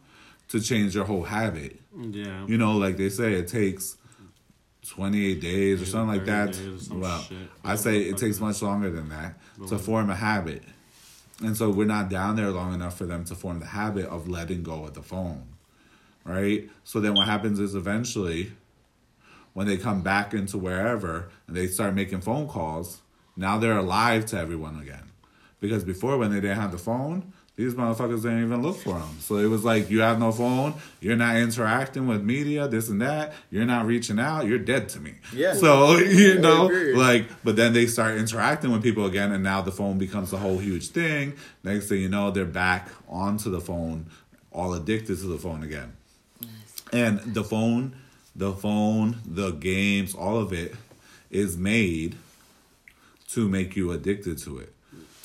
to 0.49 0.61
change 0.61 0.93
your 0.93 1.05
whole 1.05 1.23
habit. 1.23 1.79
Yeah. 1.97 2.45
You 2.47 2.59
know, 2.59 2.73
like 2.77 2.97
they 2.97 3.09
say, 3.11 3.35
it 3.35 3.47
takes 3.47 3.97
28 4.89 5.41
days 5.41 5.83
or 5.83 5.87
something 5.87 6.17
like 6.17 6.27
that. 6.27 6.55
some 6.55 7.01
Well, 7.01 7.21
shit. 7.21 7.39
I 7.65 7.77
say 7.77 8.03
it 8.03 8.19
takes 8.19 8.41
much 8.41 8.63
longer 8.63 8.91
than 8.91 9.09
that 9.11 9.39
to 9.69 9.79
form 9.79 10.11
a 10.11 10.17
habit. 10.17 10.63
And 11.43 11.57
so 11.57 11.71
we're 11.71 11.85
not 11.85 12.09
down 12.09 12.37
there 12.37 12.51
long 12.51 12.73
enough 12.73 12.97
for 12.97 13.05
them 13.05 13.25
to 13.27 13.35
form 13.35 13.61
the 13.61 13.67
habit 13.67 14.07
of 14.07 14.29
letting 14.29 14.63
go 14.63 14.85
of 14.85 14.95
the 14.95 15.03
phone. 15.03 15.45
Right? 16.25 16.69
So 16.85 16.99
then 17.01 17.15
what 17.15 17.27
happens 17.27 17.61
is 17.61 17.75
eventually, 17.75 18.53
when 19.53 19.67
they 19.67 19.77
come 19.77 20.03
back 20.03 20.35
into 20.35 20.59
wherever 20.59 21.29
and 21.47 21.57
they 21.57 21.67
start 21.67 21.95
making 21.95 22.23
phone 22.23 22.49
calls, 22.49 23.03
now 23.37 23.59
they're 23.59 23.77
alive 23.77 24.27
to 24.27 24.39
everyone 24.39 24.81
again. 24.81 25.13
Because 25.61 25.85
before, 25.85 26.19
when 26.19 26.31
they 26.31 26.41
didn't 26.41 26.61
have 26.61 26.73
the 26.73 26.79
phone, 26.79 27.33
these 27.57 27.75
motherfuckers 27.75 28.23
didn't 28.23 28.45
even 28.45 28.63
look 28.63 28.77
for 28.77 28.99
them. 28.99 29.17
So 29.21 29.37
it 29.37 29.47
was 29.47 29.65
like, 29.65 29.89
you 29.89 30.01
have 30.01 30.19
no 30.19 30.31
phone, 30.31 30.75
you're 31.01 31.17
not 31.17 31.37
interacting 31.37 32.07
with 32.07 32.23
media, 32.23 32.69
this 32.69 32.91
and 32.91 33.01
that, 33.01 33.33
you're 33.51 33.65
not 33.65 33.87
reaching 33.87 34.19
out, 34.19 34.47
you're 34.47 34.59
dead 34.59 34.91
to 34.91 35.01
me. 35.01 35.15
Yeah. 35.33 35.55
So, 35.55 35.97
you 35.97 36.39
know, 36.39 36.67
like, 36.67 37.25
but 37.43 37.57
then 37.57 37.73
they 37.73 37.87
start 37.87 38.19
interacting 38.19 38.73
with 38.73 38.83
people 38.83 39.07
again, 39.07 39.33
and 39.33 39.43
now 39.43 39.63
the 39.63 39.73
phone 39.73 39.97
becomes 39.97 40.35
a 40.35 40.37
whole 40.37 40.59
huge 40.59 40.89
thing. 40.89 41.33
Next 41.65 41.89
thing 41.89 42.03
you 42.03 42.11
know, 42.11 42.31
they're 42.31 42.45
back 42.45 42.91
onto 43.09 43.51
the 43.51 43.61
phone, 43.61 44.11
all 44.53 44.75
addicted 44.75 45.17
to 45.19 45.27
the 45.27 45.39
phone 45.39 45.63
again. 45.63 45.95
And 46.93 47.21
the 47.21 47.43
phone, 47.43 47.97
the 48.35 48.53
phone, 48.53 49.17
the 49.25 49.53
games, 49.53 50.15
all 50.15 50.39
of 50.39 50.53
it 50.53 50.75
is 51.31 51.57
made 51.57 52.17
to 53.29 53.49
make 53.49 53.77
you 53.77 53.93
addicted 53.93 54.37
to 54.39 54.59
it. 54.59 54.73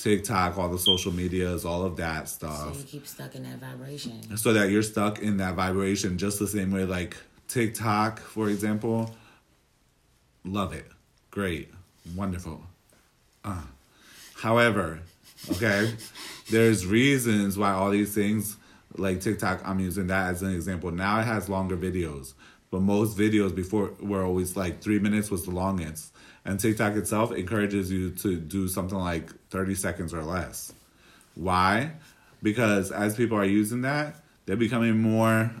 TikTok, 0.02 0.58
all 0.58 0.68
the 0.68 0.78
social 0.78 1.12
medias, 1.12 1.64
all 1.64 1.84
of 1.84 1.96
that 1.96 2.28
stuff. 2.28 2.74
So 2.74 2.78
you 2.80 2.84
keep 2.84 3.06
stuck 3.06 3.36
in 3.36 3.44
that 3.44 3.58
vibration. 3.58 4.36
So 4.36 4.52
that 4.52 4.70
you're 4.70 4.82
stuck 4.82 5.20
in 5.20 5.36
that 5.36 5.54
vibration 5.54 6.18
just 6.18 6.40
the 6.40 6.48
same 6.48 6.72
way 6.72 6.84
like 6.84 7.16
TikTok, 7.46 8.18
for 8.18 8.48
example. 8.48 9.14
Love 10.44 10.72
it. 10.72 10.86
Great. 11.30 11.70
Wonderful. 12.16 12.62
Uh. 13.44 13.62
However, 14.34 15.00
okay, 15.52 15.94
there's 16.50 16.84
reasons 16.84 17.56
why 17.56 17.70
all 17.70 17.90
these 17.90 18.12
things 18.12 18.56
like 18.96 19.20
TikTok, 19.20 19.62
I'm 19.64 19.78
using 19.78 20.08
that 20.08 20.32
as 20.32 20.42
an 20.42 20.52
example. 20.52 20.90
Now 20.90 21.20
it 21.20 21.24
has 21.24 21.48
longer 21.48 21.76
videos. 21.76 22.34
But 22.72 22.80
most 22.80 23.16
videos 23.16 23.54
before 23.54 23.92
were 24.00 24.24
always 24.24 24.56
like 24.56 24.82
three 24.82 24.98
minutes 24.98 25.30
was 25.30 25.44
the 25.44 25.52
longest. 25.52 26.11
And 26.44 26.58
TikTok 26.58 26.94
itself 26.96 27.32
encourages 27.32 27.90
you 27.92 28.10
to 28.10 28.36
do 28.36 28.66
something 28.68 28.98
like 28.98 29.30
30 29.50 29.74
seconds 29.74 30.12
or 30.12 30.24
less. 30.24 30.72
Why? 31.34 31.92
Because 32.42 32.90
as 32.90 33.14
people 33.16 33.38
are 33.38 33.44
using 33.44 33.82
that, 33.82 34.16
they're 34.46 34.56
becoming 34.56 34.98
more. 35.00 35.52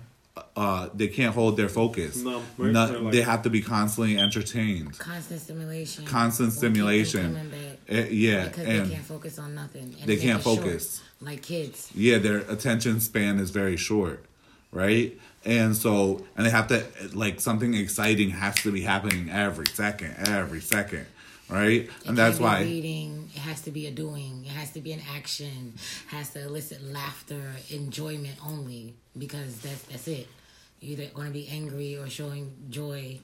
Uh, 0.56 0.88
they 0.94 1.08
can't 1.08 1.34
hold 1.34 1.56
their 1.56 1.68
focus. 1.68 2.16
No, 2.16 2.42
right? 2.58 2.72
Not- 2.72 2.90
They're 2.90 3.00
like- 3.00 3.12
they 3.12 3.20
have 3.22 3.42
to 3.42 3.50
be 3.50 3.60
constantly 3.62 4.18
entertained. 4.18 4.98
Constant 4.98 5.40
stimulation. 5.40 6.04
Constant 6.04 6.48
will 6.48 6.54
keep 6.54 6.60
them 6.62 6.72
stimulation. 6.74 7.34
back. 7.50 7.78
Eh, 7.88 8.08
yeah, 8.10 8.48
Because 8.48 8.66
and 8.66 8.86
they 8.86 8.94
can't 8.94 9.04
focus 9.06 9.38
on 9.38 9.54
nothing. 9.54 9.94
And 10.00 10.08
they 10.08 10.16
can't 10.16 10.42
short, 10.42 10.58
focus. 10.60 11.02
like 11.20 11.42
kids. 11.42 11.90
yeah, 11.94 12.18
their 12.18 12.38
attention 12.38 13.00
span 13.00 13.38
is 13.38 13.50
very 13.50 13.76
short, 13.76 14.24
right? 14.72 15.18
And 15.44 15.76
so, 15.76 16.24
and 16.36 16.46
they 16.46 16.50
have 16.50 16.68
to 16.68 16.84
like 17.14 17.40
something 17.40 17.74
exciting 17.74 18.30
has 18.30 18.54
to 18.62 18.70
be 18.70 18.82
happening 18.82 19.28
every 19.30 19.66
second, 19.66 20.14
every 20.28 20.60
second, 20.60 21.06
right? 21.48 21.82
It 21.82 21.90
And 22.06 22.16
that's 22.16 22.38
why 22.38 22.62
reading. 22.62 23.28
It 23.34 23.40
has 23.40 23.60
to 23.62 23.70
be 23.72 23.86
a 23.86 23.90
doing. 23.90 24.44
It 24.44 24.52
has 24.52 24.70
to 24.72 24.80
be 24.80 24.92
an 24.92 25.00
action. 25.14 25.74
Has 26.08 26.30
to 26.30 26.42
elicit 26.42 26.82
laughter, 26.84 27.42
enjoyment 27.70 28.36
only 28.46 28.94
because 29.18 29.58
that's 29.60 29.82
that's 29.84 30.06
it. 30.06 30.28
You're 30.80 31.00
either 31.00 31.12
going 31.14 31.26
to 31.28 31.32
be 31.32 31.48
angry 31.48 31.96
or 31.96 32.08
showing 32.08 32.52
joy. 32.70 33.18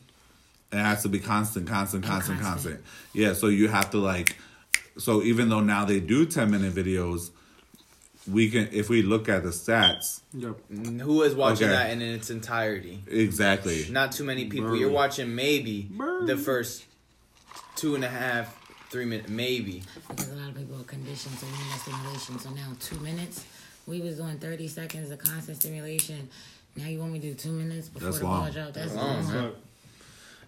it 0.72 0.76
has 0.76 1.02
to 1.02 1.08
be 1.08 1.18
constant, 1.20 1.66
constant, 1.68 2.04
constant, 2.04 2.40
constant. 2.40 2.76
constant. 2.76 2.84
Yeah, 3.14 3.32
so 3.32 3.46
you 3.48 3.68
have 3.68 3.90
to 3.90 3.98
like, 3.98 4.36
so 4.96 5.22
even 5.22 5.48
though 5.48 5.60
now 5.60 5.84
they 5.84 6.00
do 6.00 6.26
ten 6.26 6.50
minute 6.50 6.74
videos, 6.74 7.30
we 8.30 8.50
can 8.50 8.68
if 8.72 8.88
we 8.88 9.02
look 9.02 9.28
at 9.28 9.42
the 9.42 9.48
stats 9.50 10.20
Yep. 10.34 10.56
Mm, 10.72 11.00
who 11.00 11.22
is 11.22 11.34
watching 11.34 11.68
Okay. 11.68 11.72
that 11.76 11.90
in 11.90 12.02
its 12.02 12.30
entirety? 12.30 13.02
exactly. 13.08 13.86
Not 13.90 14.12
too 14.12 14.24
many 14.24 14.46
people. 14.46 14.70
Burn. 14.70 14.78
You're 14.80 14.90
watching 14.90 15.34
maybe 15.34 15.88
Burn. 15.90 16.26
the 16.26 16.36
first 16.36 16.84
two 17.76 17.94
and 17.94 18.04
a 18.04 18.08
half, 18.08 18.54
three 18.90 19.04
minutes, 19.04 19.28
maybe. 19.30 19.82
because 20.10 20.28
a 20.30 20.34
lot 20.34 20.48
of 20.50 20.56
people 20.56 20.80
are 20.80 20.84
conditioned 20.84 21.38
to 21.38 21.46
need 21.46 21.54
that 21.72 21.80
stimulation. 21.80 22.38
So 22.38 22.50
now 22.50 22.72
two 22.80 22.98
minutes, 23.00 23.44
we 23.86 24.00
was 24.00 24.16
doing 24.16 24.38
thirty 24.38 24.68
seconds 24.68 25.10
of 25.10 25.18
constant 25.18 25.56
stimulation. 25.58 26.28
Now 26.76 26.86
you 26.86 26.98
want 27.00 27.12
me 27.12 27.20
to 27.20 27.28
do 27.28 27.34
two 27.34 27.52
minutes 27.52 27.88
before 27.88 28.08
That's 28.08 28.18
the 28.18 28.24
ball 28.24 28.40
long. 28.40 28.50
drop? 28.52 28.72
That's 28.74 28.94
long, 28.94 29.24
long. 29.24 29.32
man. 29.32 29.52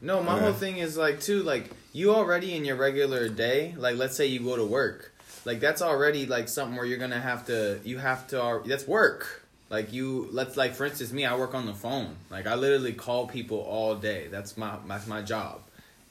No, 0.03 0.23
my 0.23 0.35
Okay. 0.35 0.43
whole 0.45 0.53
thing 0.55 0.79
is 0.79 0.97
like 0.97 1.21
too 1.21 1.43
like 1.43 1.71
you 1.93 2.15
already 2.15 2.55
in 2.55 2.65
your 2.65 2.77
regular 2.77 3.29
day. 3.29 3.75
Like 3.77 3.97
let's 3.97 4.17
say 4.17 4.27
you 4.27 4.41
go 4.41 4.57
to 4.57 4.65
work, 4.65 5.13
like 5.45 5.61
that's 5.61 5.83
already 5.83 6.27
like 6.27 6.49
something 6.49 6.77
where 6.77 6.87
you're 6.87 6.99
gonna 6.99 7.21
have 7.21 7.47
to 7.47 7.81
you 7.85 7.99
have 7.99 8.27
to 8.29 8.63
that's 8.67 8.87
work. 8.87 9.45
Like 9.69 9.93
you 9.93 10.29
let's 10.33 10.57
like 10.57 10.75
for 10.75 10.85
instance 10.85 11.13
me 11.13 11.25
I 11.25 11.37
work 11.37 11.55
on 11.55 11.67
the 11.67 11.75
phone. 11.75 12.17
Like 12.31 12.47
I 12.47 12.55
literally 12.55 12.93
call 12.93 13.27
people 13.27 13.59
all 13.59 13.95
day. 13.95 14.29
That's 14.31 14.57
my 14.57 14.77
that's 14.87 15.07
my 15.07 15.23
job, 15.23 15.61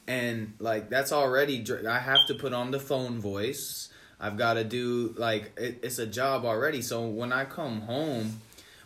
and 0.06 0.54
like 0.58 0.88
that's 0.88 1.12
already 1.12 1.64
I 1.86 1.98
have 1.98 2.26
to 2.28 2.34
put 2.34 2.52
on 2.52 2.70
the 2.70 2.80
phone 2.80 3.20
voice. 3.20 3.88
I've 4.20 4.36
got 4.36 4.54
to 4.54 4.64
do 4.64 5.14
like 5.16 5.52
it, 5.56 5.80
it's 5.82 5.98
a 5.98 6.06
job 6.06 6.44
already. 6.44 6.82
So 6.82 7.06
when 7.06 7.32
I 7.32 7.44
come 7.44 7.82
home, 7.82 8.40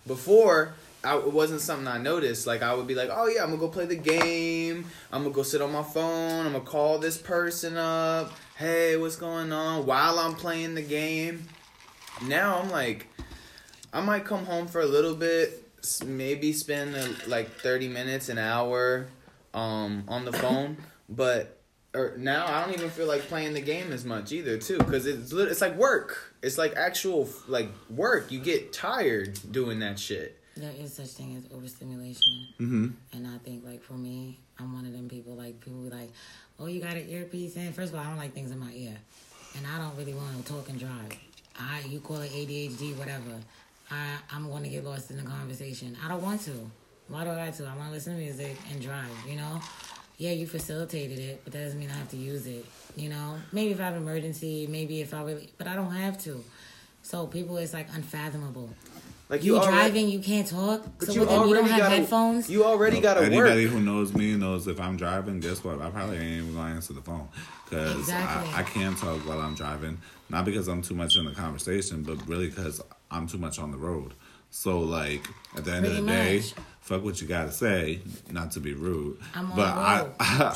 before 0.06 0.74
I, 1.02 1.18
it 1.18 1.32
wasn't 1.32 1.60
something 1.60 1.88
I 1.88 1.98
noticed. 1.98 2.46
Like 2.46 2.62
I 2.62 2.74
would 2.74 2.86
be 2.86 2.94
like, 2.94 3.10
oh 3.12 3.26
yeah, 3.26 3.42
I'm 3.42 3.50
gonna 3.50 3.60
go 3.60 3.68
play 3.68 3.86
the 3.86 3.96
game. 3.96 4.86
I'm 5.12 5.22
gonna 5.22 5.34
go 5.34 5.42
sit 5.42 5.60
on 5.60 5.72
my 5.72 5.82
phone. 5.82 6.46
I'm 6.46 6.52
gonna 6.52 6.64
call 6.64 6.98
this 6.98 7.18
person 7.18 7.76
up. 7.76 8.32
Hey, 8.56 8.96
what's 8.96 9.16
going 9.16 9.52
on? 9.52 9.84
While 9.84 10.18
I'm 10.18 10.34
playing 10.34 10.76
the 10.76 10.82
game. 10.82 11.48
Now 12.22 12.60
I'm 12.60 12.70
like, 12.70 13.08
I 13.92 14.00
might 14.00 14.24
come 14.24 14.46
home 14.46 14.68
for 14.68 14.80
a 14.80 14.86
little 14.86 15.16
bit, 15.16 15.68
maybe 16.06 16.52
spend 16.52 16.94
uh 16.94 17.08
like 17.26 17.50
30 17.50 17.88
minutes, 17.88 18.28
an 18.28 18.38
hour, 18.38 19.08
um, 19.52 20.04
on 20.06 20.24
the 20.24 20.32
phone. 20.32 20.76
but 21.08 21.60
or 21.94 22.14
now 22.16 22.46
I 22.46 22.64
don't 22.64 22.74
even 22.74 22.90
feel 22.90 23.06
like 23.08 23.22
playing 23.22 23.54
the 23.54 23.60
game 23.60 23.92
as 23.92 24.04
much 24.04 24.30
either 24.30 24.56
too, 24.58 24.78
because 24.78 25.06
it's 25.06 25.32
it's 25.32 25.60
like 25.60 25.76
work. 25.76 26.34
It's 26.40 26.56
like 26.56 26.76
actual 26.76 27.28
like 27.48 27.70
work. 27.90 28.30
You 28.30 28.38
get 28.38 28.72
tired 28.72 29.36
doing 29.50 29.80
that 29.80 29.98
shit. 29.98 30.40
There 30.56 30.70
is 30.78 30.94
such 30.94 31.08
thing 31.08 31.36
as 31.36 31.52
overstimulation. 31.52 32.46
hmm 32.58 32.88
And 33.12 33.26
I 33.26 33.38
think, 33.38 33.64
like, 33.64 33.82
for 33.82 33.94
me, 33.94 34.38
one 34.84 34.92
of 34.92 34.98
them 34.98 35.08
people, 35.08 35.32
like, 35.34 35.58
people 35.60 35.80
be 35.80 35.88
like, 35.88 36.10
oh, 36.60 36.66
you 36.66 36.78
got 36.78 36.94
an 36.94 37.08
earpiece 37.08 37.56
in? 37.56 37.72
First 37.72 37.92
of 37.92 37.98
all, 37.98 38.04
I 38.04 38.08
don't 38.08 38.18
like 38.18 38.34
things 38.34 38.50
in 38.50 38.58
my 38.58 38.70
ear. 38.72 38.94
And 39.56 39.66
I 39.66 39.78
don't 39.78 39.96
really 39.96 40.12
want 40.12 40.44
to 40.44 40.52
talk 40.52 40.68
and 40.68 40.78
drive. 40.78 41.18
I, 41.58 41.80
you 41.88 42.00
call 42.00 42.18
it 42.18 42.30
ADHD, 42.30 42.94
whatever. 42.96 43.40
I, 43.90 44.16
I'm 44.30 44.50
going 44.50 44.62
to 44.64 44.68
get 44.68 44.84
lost 44.84 45.10
in 45.10 45.16
the 45.16 45.22
conversation. 45.22 45.96
I 46.04 46.08
don't 46.08 46.22
want 46.22 46.42
to. 46.42 46.70
Why 47.08 47.24
do 47.24 47.30
I 47.30 47.46
have 47.46 47.56
to? 47.58 47.64
I 47.64 47.74
want 47.76 47.88
to 47.88 47.92
listen 47.92 48.14
to 48.14 48.20
music 48.20 48.58
and 48.70 48.82
drive, 48.82 49.08
you 49.26 49.36
know? 49.36 49.60
Yeah, 50.18 50.32
you 50.32 50.46
facilitated 50.46 51.18
it, 51.18 51.40
but 51.44 51.54
that 51.54 51.64
doesn't 51.64 51.80
mean 51.80 51.90
I 51.90 51.94
have 51.94 52.10
to 52.10 52.16
use 52.18 52.46
it, 52.46 52.66
you 52.94 53.08
know? 53.08 53.38
Maybe 53.52 53.72
if 53.72 53.80
I 53.80 53.84
have 53.84 53.94
an 53.94 54.02
emergency, 54.02 54.66
maybe 54.68 55.00
if 55.00 55.14
I 55.14 55.22
really, 55.22 55.50
but 55.56 55.66
I 55.66 55.76
don't 55.76 55.92
have 55.92 56.22
to. 56.24 56.44
So 57.02 57.26
people, 57.26 57.56
it's 57.56 57.72
like 57.72 57.88
unfathomable. 57.94 58.68
Like 59.28 59.42
You, 59.42 59.56
already- 59.56 59.72
driving, 59.72 60.08
you 60.10 60.18
can't 60.20 60.46
talk. 60.46 60.84
but 60.98 61.06
so 61.08 61.12
you 61.14 61.20
what, 61.20 61.28
then 61.30 61.38
you 61.48 61.54
don't 61.54 61.56
already 61.56 61.68
have 61.70 61.78
gotta- 61.78 61.96
headphones. 61.96 62.50
You 62.50 62.64
already 62.64 63.00
got 63.00 63.14
to 63.14 63.20
work. 63.20 63.30
Anybody 63.32 63.64
who 63.64 63.80
knows 63.80 64.12
me 64.14 64.36
knows 64.36 64.68
if 64.68 64.78
I'm 64.78 64.96
driving, 64.98 65.40
guess 65.40 65.64
what? 65.64 65.80
I 65.80 65.90
probably 65.90 66.18
ain't 66.18 66.42
even 66.42 66.54
gonna 66.54 66.74
answer 66.74 66.92
the 66.92 67.00
phone 67.00 67.28
because 67.68 67.98
Exactly. 68.00 68.50
I, 68.52 68.60
I 68.60 68.62
can't 68.64 68.96
talk 68.98 69.20
while 69.26 69.40
I'm 69.40 69.54
driving. 69.54 69.98
Not 70.28 70.44
because 70.44 70.68
I'm 70.68 70.82
too 70.82 70.94
much 70.94 71.16
in 71.16 71.24
the 71.24 71.30
conversation, 71.32 72.02
but 72.02 72.26
really 72.28 72.48
because 72.48 72.82
I'm 73.10 73.26
too 73.26 73.38
much 73.38 73.58
on 73.58 73.70
the 73.70 73.78
road. 73.78 74.12
So 74.50 74.78
like 74.80 75.26
at 75.56 75.64
the 75.64 75.72
end 75.72 75.84
Pretty 75.86 75.98
of 76.00 76.06
the 76.06 76.12
day, 76.12 76.42
fuck 76.80 77.02
what 77.02 77.20
you 77.20 77.26
gotta 77.26 77.50
say. 77.50 78.00
Not 78.30 78.52
to 78.52 78.60
be 78.60 78.74
rude, 78.74 79.18
I'm 79.34 79.50
on 79.52 79.56
but 79.56 79.74
the 79.74 79.80
I, 79.80 80.00
road. 80.00 80.12
I 80.20 80.54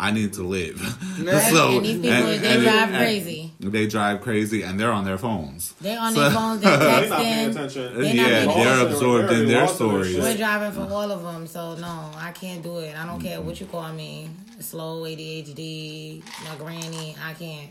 I 0.00 0.10
need 0.10 0.32
to 0.34 0.42
live. 0.42 0.80
Right, 1.20 1.42
so 1.52 1.76
and 1.76 1.84
these 1.86 2.00
people, 2.00 2.38
they 2.38 2.60
drive 2.62 2.88
crazy. 2.90 3.52
They 3.60 3.86
drive 3.86 4.20
crazy, 4.20 4.62
and 4.62 4.78
they're 4.78 4.92
on 4.92 5.04
their 5.04 5.18
phones. 5.18 5.72
They 5.80 5.96
on 5.96 6.12
So- 6.14 6.20
their 6.20 6.30
phones, 6.30 6.60
they're 6.62 6.76
They're 6.78 7.08
not 7.08 7.18
paying 7.18 7.48
texting. 7.48 7.50
attention. 7.50 7.94
They're 7.94 8.14
yeah, 8.14 8.46
paying 8.46 8.64
they're 8.64 8.86
absorbed 8.86 9.32
in 9.32 9.46
their 9.48 9.60
lost 9.62 9.80
in 9.80 9.88
their 9.88 10.04
stories. 10.04 10.18
We're 10.18 10.36
driving 10.36 10.72
for 10.72 10.92
all 10.92 11.10
of 11.10 11.22
them, 11.22 11.46
so 11.46 11.74
no, 11.76 12.10
I 12.16 12.32
can't 12.32 12.62
do 12.62 12.78
it. 12.78 12.96
I 12.96 13.06
don't 13.06 13.20
care 13.20 13.40
what 13.40 13.60
you 13.60 13.66
call 13.66 13.92
me, 13.92 14.30
slow 14.60 15.02
ADHD, 15.02 16.22
my 16.48 16.56
granny. 16.56 17.16
I 17.22 17.34
can't. 17.34 17.70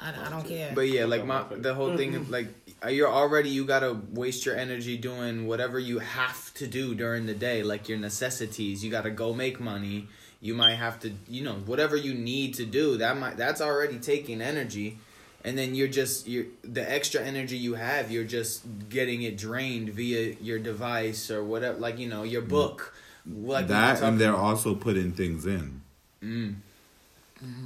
I, 0.00 0.26
I 0.26 0.30
don't 0.30 0.46
care. 0.46 0.72
But 0.74 0.88
yeah, 0.88 1.06
like 1.06 1.24
my 1.24 1.42
the 1.50 1.74
whole 1.74 1.96
thing 1.96 2.14
of 2.14 2.30
like 2.30 2.48
uh, 2.84 2.88
you're 2.88 3.08
already 3.10 3.48
you 3.50 3.64
gotta 3.64 3.96
waste 4.12 4.46
your 4.46 4.56
energy 4.56 4.96
doing 4.96 5.46
whatever 5.46 5.78
you 5.78 5.98
have 5.98 6.54
to 6.54 6.66
do 6.66 6.94
during 6.94 7.26
the 7.26 7.34
day, 7.34 7.62
like 7.62 7.88
your 7.88 7.98
necessities. 7.98 8.84
You 8.84 8.90
gotta 8.90 9.10
go 9.10 9.32
make 9.34 9.58
money. 9.60 10.08
You 10.42 10.54
might 10.54 10.74
have 10.74 10.98
to, 11.00 11.12
you 11.28 11.42
know, 11.44 11.54
whatever 11.66 11.96
you 11.96 12.12
need 12.14 12.54
to 12.54 12.66
do. 12.66 12.96
That 12.98 13.16
might 13.16 13.36
that's 13.36 13.60
already 13.60 13.98
taking 14.00 14.42
energy, 14.42 14.98
and 15.44 15.56
then 15.56 15.74
you're 15.76 15.86
just 16.00 16.26
you're 16.26 16.46
the 16.62 16.82
extra 16.90 17.20
energy 17.22 17.56
you 17.56 17.74
have. 17.74 18.10
You're 18.10 18.24
just 18.24 18.64
getting 18.88 19.22
it 19.22 19.38
drained 19.38 19.90
via 19.90 20.34
your 20.40 20.58
device 20.58 21.30
or 21.30 21.44
whatever, 21.44 21.78
like 21.78 21.98
you 21.98 22.08
know 22.08 22.24
your 22.24 22.42
book. 22.42 22.92
Like 23.24 23.36
we 23.36 23.42
were 23.46 23.62
Mm. 23.62 23.68
that 23.68 24.02
and 24.02 24.20
they're 24.20 24.30
about. 24.34 24.44
also 24.44 24.74
putting 24.74 25.12
things 25.12 25.46
in. 25.46 25.80
Mm. 26.22 26.54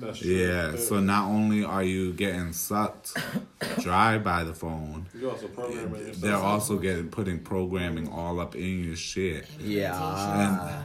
That's 0.00 0.18
true. 0.18 0.30
Yeah, 0.30 0.76
so 0.76 1.00
not 1.00 1.28
only 1.28 1.64
are 1.64 1.82
you 1.82 2.12
getting 2.12 2.52
sucked 2.54 3.16
dry 3.80 4.18
by 4.18 4.44
the 4.44 4.54
phone, 4.54 5.06
you 5.18 5.30
also 5.30 5.48
programming 5.48 6.12
they're 6.20 6.36
also 6.36 6.76
getting 6.78 7.08
putting 7.08 7.38
programming 7.40 8.08
all 8.08 8.38
up 8.40 8.54
in 8.54 8.84
your 8.84 8.96
shit. 8.96 9.46
Yeah. 9.60 10.82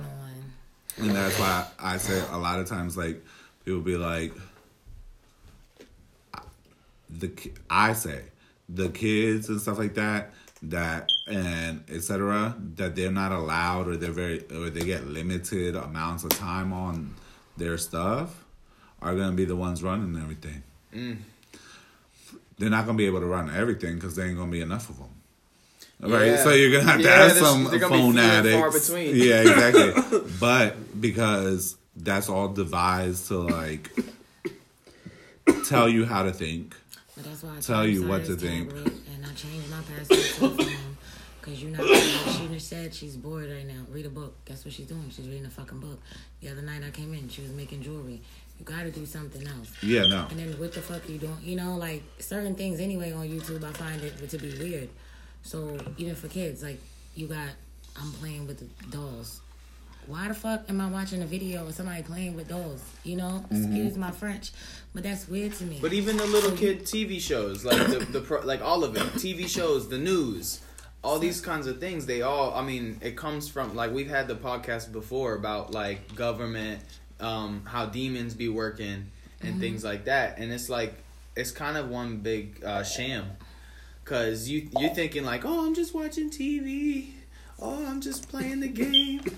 Meditation 0.97 1.07
going 1.07 1.09
on. 1.09 1.15
And 1.15 1.15
that's 1.15 1.39
why 1.39 1.67
I 1.79 1.97
say 1.97 2.23
a 2.31 2.37
lot 2.37 2.59
of 2.59 2.67
times, 2.67 2.97
like 2.97 3.23
people 3.65 3.81
be 3.81 3.97
like, 3.97 4.33
the 7.09 7.31
I 7.69 7.93
say 7.93 8.23
the 8.69 8.89
kids 8.89 9.49
and 9.49 9.59
stuff 9.59 9.77
like 9.77 9.95
that 9.95 10.31
that 10.63 11.11
and 11.27 11.83
etc 11.89 12.55
that 12.75 12.95
they're 12.95 13.11
not 13.11 13.31
allowed 13.31 13.87
or 13.87 13.97
they're 13.97 14.11
very 14.11 14.45
or 14.51 14.69
they 14.69 14.85
get 14.85 15.07
limited 15.07 15.75
amounts 15.75 16.23
of 16.23 16.29
time 16.29 16.71
on 16.71 17.13
their 17.57 17.77
stuff 17.77 18.45
are 19.01 19.15
gonna 19.15 19.33
be 19.33 19.45
the 19.45 19.55
ones 19.55 19.81
running 19.81 20.21
everything. 20.21 20.61
Mm. 20.93 21.17
They're 22.59 22.69
not 22.69 22.85
gonna 22.85 22.97
be 22.97 23.07
able 23.07 23.21
to 23.21 23.25
run 23.25 23.49
everything 23.49 23.95
because 23.95 24.15
there 24.15 24.27
ain't 24.27 24.37
gonna 24.37 24.51
be 24.51 24.61
enough 24.61 24.89
of 24.89 24.99
them. 24.99 25.09
Right, 26.01 26.27
Yeah. 26.27 26.43
so 26.43 26.51
you're 26.51 26.71
gonna 26.71 26.91
have 26.91 26.99
to 26.99 27.05
Yeah, 27.05 27.27
have 27.27 27.37
some 27.37 27.63
they're 27.65 27.73
be 27.79 27.79
phone 27.79 28.13
few 28.13 28.21
addicts. 28.21 28.57
far 28.57 28.71
between. 28.71 29.15
Yeah, 29.15 29.41
exactly. 29.41 30.21
but 30.39 30.99
because 31.01 31.75
that's 31.95 32.27
all 32.29 32.47
devised 32.49 33.27
to 33.27 33.37
like 33.39 33.91
tell 35.65 35.87
you 35.89 36.05
how 36.05 36.23
to 36.23 36.31
think. 36.33 36.75
But 37.15 37.25
that's 37.25 37.43
why 37.43 37.57
I 37.57 37.59
Tell 37.59 37.85
you 37.87 38.07
what 38.07 38.25
to 38.25 38.35
think. 38.35 38.71
And 38.71 39.25
I 39.25 39.33
changed 39.35 39.69
my 39.69 39.81
password 39.81 40.57
to 40.57 40.63
a. 40.63 40.77
Because 41.39 41.61
you're 41.63 41.71
not 41.71 41.87
She 41.87 42.47
just 42.49 42.67
said 42.69 42.93
she's 42.93 43.15
bored 43.17 43.49
right 43.49 43.65
now. 43.67 43.81
Read 43.91 44.05
a 44.05 44.09
book. 44.09 44.33
Guess 44.45 44.63
what 44.63 44.73
she's 44.75 44.85
doing? 44.85 45.09
She's 45.09 45.27
reading 45.27 45.45
a 45.45 45.49
fucking 45.49 45.79
book. 45.79 45.99
The 46.39 46.49
other 46.49 46.61
night 46.61 46.83
I 46.85 46.91
came 46.91 47.13
in, 47.15 47.29
she 47.29 47.41
was 47.41 47.51
making 47.51 47.81
jewelry. 47.81 48.21
You 48.59 48.65
gotta 48.65 48.91
do 48.91 49.05
something 49.07 49.45
else. 49.47 49.71
Yeah, 49.81 50.05
no. 50.05 50.27
And 50.29 50.37
then 50.39 50.51
what 50.59 50.71
the 50.73 50.81
fuck 50.81 51.07
are 51.07 51.11
you 51.11 51.17
doing? 51.17 51.37
You 51.43 51.55
know, 51.55 51.75
like 51.77 52.03
certain 52.19 52.53
things 52.53 52.79
anyway 52.79 53.11
on 53.11 53.27
YouTube, 53.27 53.63
I 53.63 53.71
find 53.73 54.03
it 54.03 54.29
to 54.29 54.37
be 54.37 54.49
weird. 54.59 54.89
So 55.43 55.77
even 55.97 56.15
for 56.15 56.27
kids, 56.27 56.63
like 56.63 56.79
you 57.15 57.27
got, 57.27 57.49
I'm 57.99 58.11
playing 58.13 58.47
with 58.47 58.59
the 58.59 58.87
dolls. 58.97 59.41
Why 60.07 60.27
the 60.27 60.33
fuck 60.33 60.67
am 60.69 60.81
I 60.81 60.89
watching 60.89 61.21
a 61.21 61.25
video 61.25 61.67
of 61.67 61.75
somebody 61.75 62.01
playing 62.01 62.35
with 62.35 62.47
dolls? 62.47 62.83
You 63.03 63.17
know, 63.17 63.45
excuse 63.51 63.97
my 63.97 64.11
French, 64.11 64.51
but 64.93 65.03
that's 65.03 65.27
weird 65.27 65.53
to 65.53 65.63
me. 65.65 65.77
But 65.81 65.93
even 65.93 66.17
the 66.17 66.25
little 66.25 66.51
kid 66.51 66.81
TV 66.83 67.19
shows, 67.19 67.63
like 67.63 67.87
the 67.87 67.99
the 67.99 68.21
pro, 68.21 68.41
like 68.41 68.61
all 68.61 68.83
of 68.83 68.95
it, 68.95 69.03
TV 69.13 69.47
shows, 69.47 69.89
the 69.89 69.99
news, 69.99 70.61
all 71.03 71.19
these 71.19 71.39
kinds 71.39 71.67
of 71.67 71.79
things, 71.79 72.07
they 72.07 72.23
all. 72.23 72.53
I 72.53 72.63
mean, 72.63 72.99
it 73.01 73.15
comes 73.15 73.47
from 73.47 73.75
like 73.75 73.91
we've 73.91 74.09
had 74.09 74.27
the 74.27 74.35
podcast 74.35 74.91
before 74.91 75.35
about 75.35 75.71
like 75.71 76.15
government, 76.15 76.81
um, 77.19 77.63
how 77.65 77.85
demons 77.85 78.33
be 78.33 78.49
working 78.49 79.11
and 79.43 79.59
things 79.59 79.83
like 79.83 80.05
that, 80.05 80.37
and 80.39 80.51
it's 80.51 80.69
like 80.69 80.95
it's 81.35 81.51
kind 81.51 81.77
of 81.77 81.89
one 81.89 82.17
big 82.17 82.63
uh, 82.63 82.83
sham, 82.83 83.25
cause 84.05 84.47
you 84.47 84.69
you're 84.79 84.93
thinking 84.93 85.23
like, 85.23 85.45
oh, 85.45 85.65
I'm 85.65 85.73
just 85.75 85.93
watching 85.93 86.29
TV, 86.29 87.11
oh, 87.59 87.85
I'm 87.87 88.01
just 88.01 88.29
playing 88.29 88.59
the 88.61 88.67
game. 88.69 89.21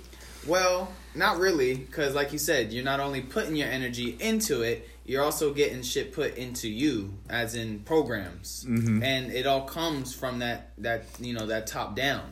Well, 0.45 0.91
not 1.15 1.37
really, 1.37 1.73
because 1.75 2.15
like 2.15 2.33
you 2.33 2.37
said, 2.37 2.73
you're 2.73 2.83
not 2.83 2.99
only 2.99 3.21
putting 3.21 3.55
your 3.55 3.69
energy 3.69 4.17
into 4.19 4.61
it, 4.61 4.89
you're 5.05 5.23
also 5.23 5.53
getting 5.53 5.83
shit 5.83 6.11
put 6.11 6.35
into 6.35 6.67
you, 6.67 7.13
as 7.29 7.55
in 7.55 7.79
programs, 7.79 8.65
and 8.67 9.31
it 9.31 9.47
all 9.47 9.61
comes 9.61 10.13
from 10.13 10.39
that 10.39 10.71
that 10.79 11.05
you 11.21 11.31
know 11.33 11.45
that 11.45 11.67
top 11.67 11.95
down. 11.95 12.23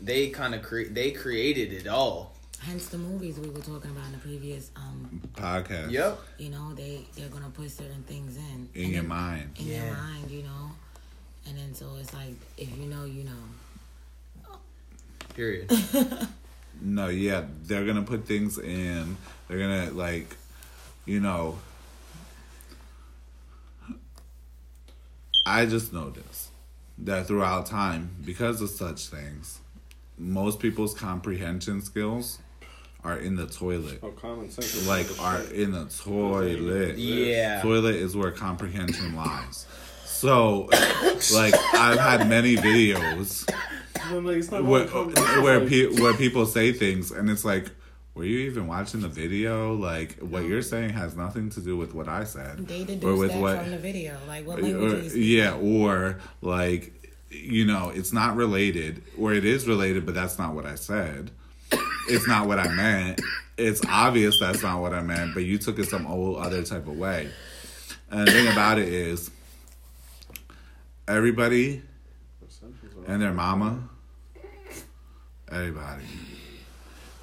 They 0.00 0.30
kind 0.30 0.54
of 0.54 0.62
create 0.62 0.94
they 0.94 1.10
created 1.10 1.74
it 1.74 1.86
all. 1.86 2.34
Hence 2.60 2.88
the 2.88 2.96
movies 2.96 3.38
we 3.38 3.50
were 3.50 3.60
talking 3.60 3.90
about 3.90 4.06
in 4.06 4.12
the 4.12 4.18
previous. 4.18 4.70
Um, 4.74 5.20
Podcast. 5.34 5.90
Yep. 5.90 6.18
you 6.38 6.48
know, 6.48 6.72
they 6.74 7.04
they're 7.14 7.28
gonna 7.28 7.50
put 7.50 7.70
certain 7.70 8.04
things 8.04 8.38
in 8.38 8.70
In 8.74 8.84
And 8.84 8.92
your 8.94 9.02
then- 9.02 9.08
mind. 9.08 9.50
in 9.58 9.66
Yeah. 9.66 9.84
your 9.84 9.94
mind, 9.94 10.30
you 10.30 10.42
know. 10.44 10.70
And 11.48 11.56
then 11.56 11.74
so 11.74 11.86
it's 12.00 12.12
like 12.12 12.34
if 12.56 12.76
you 12.76 12.86
know, 12.86 13.04
you 13.04 13.24
know. 13.24 14.52
Period. 15.34 15.70
No, 16.80 17.08
yeah, 17.08 17.44
they're 17.64 17.84
gonna 17.84 18.02
put 18.02 18.24
things 18.26 18.58
in. 18.58 19.16
They're 19.48 19.58
gonna 19.58 19.90
like, 19.90 20.36
you 21.06 21.20
know. 21.20 21.58
I 25.44 25.66
just 25.66 25.92
noticed 25.92 26.50
that 26.98 27.26
throughout 27.26 27.66
time, 27.66 28.10
because 28.24 28.60
of 28.60 28.70
such 28.70 29.06
things, 29.06 29.60
most 30.18 30.60
people's 30.60 30.94
comprehension 30.94 31.80
skills 31.80 32.38
are 33.02 33.16
in 33.16 33.34
the 33.34 33.46
toilet. 33.46 34.00
Oh, 34.02 34.10
common 34.10 34.50
sense. 34.50 34.86
Like 34.86 35.06
are 35.20 35.40
in 35.52 35.72
the 35.72 35.86
toilet. 35.86 36.98
Yeah. 36.98 37.62
Toilet 37.62 37.96
is 37.96 38.14
where 38.14 38.30
comprehension 38.30 39.16
lies. 39.16 39.66
So, 40.18 40.68
like 41.32 41.54
I've 41.74 42.00
had 42.00 42.28
many 42.28 42.56
videos 42.56 43.48
like, 44.50 44.64
where 44.64 44.92
all 44.92 45.16
uh, 45.16 45.42
where, 45.42 45.60
pe- 45.64 46.00
where 46.00 46.12
people 46.14 46.44
say 46.44 46.72
things 46.72 47.12
and 47.12 47.30
it's 47.30 47.44
like 47.44 47.70
were 48.16 48.24
you 48.24 48.40
even 48.50 48.66
watching 48.66 49.02
the 49.02 49.08
video? 49.08 49.74
Like 49.74 50.18
what 50.18 50.42
you're 50.42 50.62
saying 50.62 50.90
has 50.90 51.14
nothing 51.14 51.50
to 51.50 51.60
do 51.60 51.76
with 51.76 51.94
what 51.94 52.08
i 52.08 52.24
said 52.24 52.66
They 52.66 52.80
or 53.00 53.14
with 53.14 53.30
that 53.30 53.40
what 53.40 53.58
from 53.60 53.70
the 53.70 53.78
video. 53.78 54.18
Like 54.26 54.44
what 54.44 54.58
uh, 54.58 54.62
language 54.62 55.12
or, 55.12 55.14
are 55.14 55.16
yeah 55.16 55.52
or 55.54 56.18
like 56.42 56.92
you 57.30 57.64
know 57.64 57.92
it's 57.94 58.12
not 58.12 58.34
related 58.34 59.04
or 59.16 59.32
it 59.32 59.44
is 59.44 59.68
related 59.68 60.04
but 60.04 60.16
that's 60.16 60.36
not 60.36 60.52
what 60.52 60.66
i 60.66 60.74
said. 60.74 61.30
It's 62.08 62.26
not 62.26 62.48
what 62.48 62.58
i 62.58 62.66
meant. 62.66 63.20
It's 63.56 63.82
obvious 63.86 64.40
that's 64.40 64.64
not 64.64 64.80
what 64.80 64.92
i 64.92 65.00
meant 65.00 65.32
but 65.32 65.44
you 65.44 65.58
took 65.58 65.78
it 65.78 65.84
some 65.84 66.08
old 66.08 66.38
other 66.38 66.64
type 66.64 66.88
of 66.88 66.98
way. 66.98 67.30
And 68.10 68.26
the 68.26 68.32
thing 68.32 68.48
about 68.48 68.78
it 68.78 68.88
is 68.88 69.30
everybody 71.08 71.82
and 73.06 73.22
their 73.22 73.32
mama. 73.32 73.88
Everybody. 75.50 76.04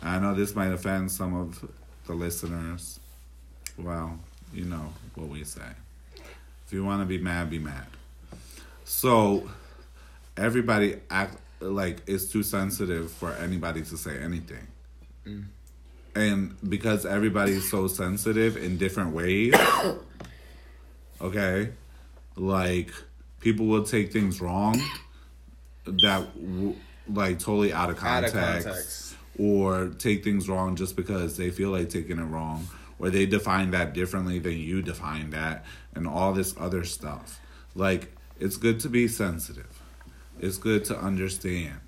I 0.02 0.20
know 0.20 0.34
this 0.34 0.56
might 0.56 0.72
offend 0.72 1.12
some 1.12 1.36
of 1.36 1.70
the 2.08 2.14
listeners. 2.14 3.00
Well, 3.78 4.20
you 4.54 4.66
know 4.66 4.92
what 5.14 5.30
we 5.30 5.44
say. 5.44 5.62
If 6.66 6.74
you 6.74 6.84
want 6.84 7.02
to 7.02 7.06
be 7.06 7.20
mad, 7.20 7.50
be 7.50 7.60
mad. 7.60 7.86
So, 8.84 9.50
everybody 10.36 10.98
act 11.10 11.38
like 11.60 12.02
it's 12.08 12.26
too 12.26 12.44
sensitive 12.44 13.12
for 13.12 13.34
anybody 13.34 13.84
to 13.84 13.98
say 13.98 14.18
anything. 14.18 14.68
And 16.16 16.56
because 16.68 17.06
everybody's 17.06 17.70
so 17.70 17.88
sensitive 17.88 18.58
in 18.58 18.78
different 18.78 19.14
ways, 19.14 19.54
okay, 21.22 21.70
like 22.36 22.92
people 23.46 23.68
will 23.68 23.84
take 23.84 24.12
things 24.12 24.42
wrong 24.42 24.82
that 25.86 26.26
w- 26.36 26.76
like 27.08 27.38
totally 27.38 27.72
out 27.72 27.92
of 27.92 28.04
Out 28.04 28.24
of 28.24 28.34
context, 28.34 28.66
context. 28.68 29.16
or 29.38 29.90
take 30.00 30.24
things 30.24 30.50
wrong 30.50 30.76
just 30.76 30.96
because 30.96 31.38
they 31.38 31.52
feel 31.52 31.70
like 31.70 31.90
taking 31.90 32.18
it 32.18 32.24
wrong 32.24 32.68
or 32.98 33.12
they 33.12 33.28
define 33.28 33.70
that 33.72 33.94
differently 33.94 34.40
than 34.40 34.58
you 34.58 34.82
define 34.82 35.30
that 35.30 35.64
and 35.94 36.08
all 36.08 36.34
this 36.34 36.56
other 36.60 36.84
stuff 36.84 37.40
like 37.76 38.16
it's 38.40 38.58
good 38.58 38.80
to 38.80 38.90
be 38.90 39.08
sensitive 39.08 39.80
it's 40.40 40.58
good 40.58 40.84
to 40.86 40.98
understand 40.98 41.80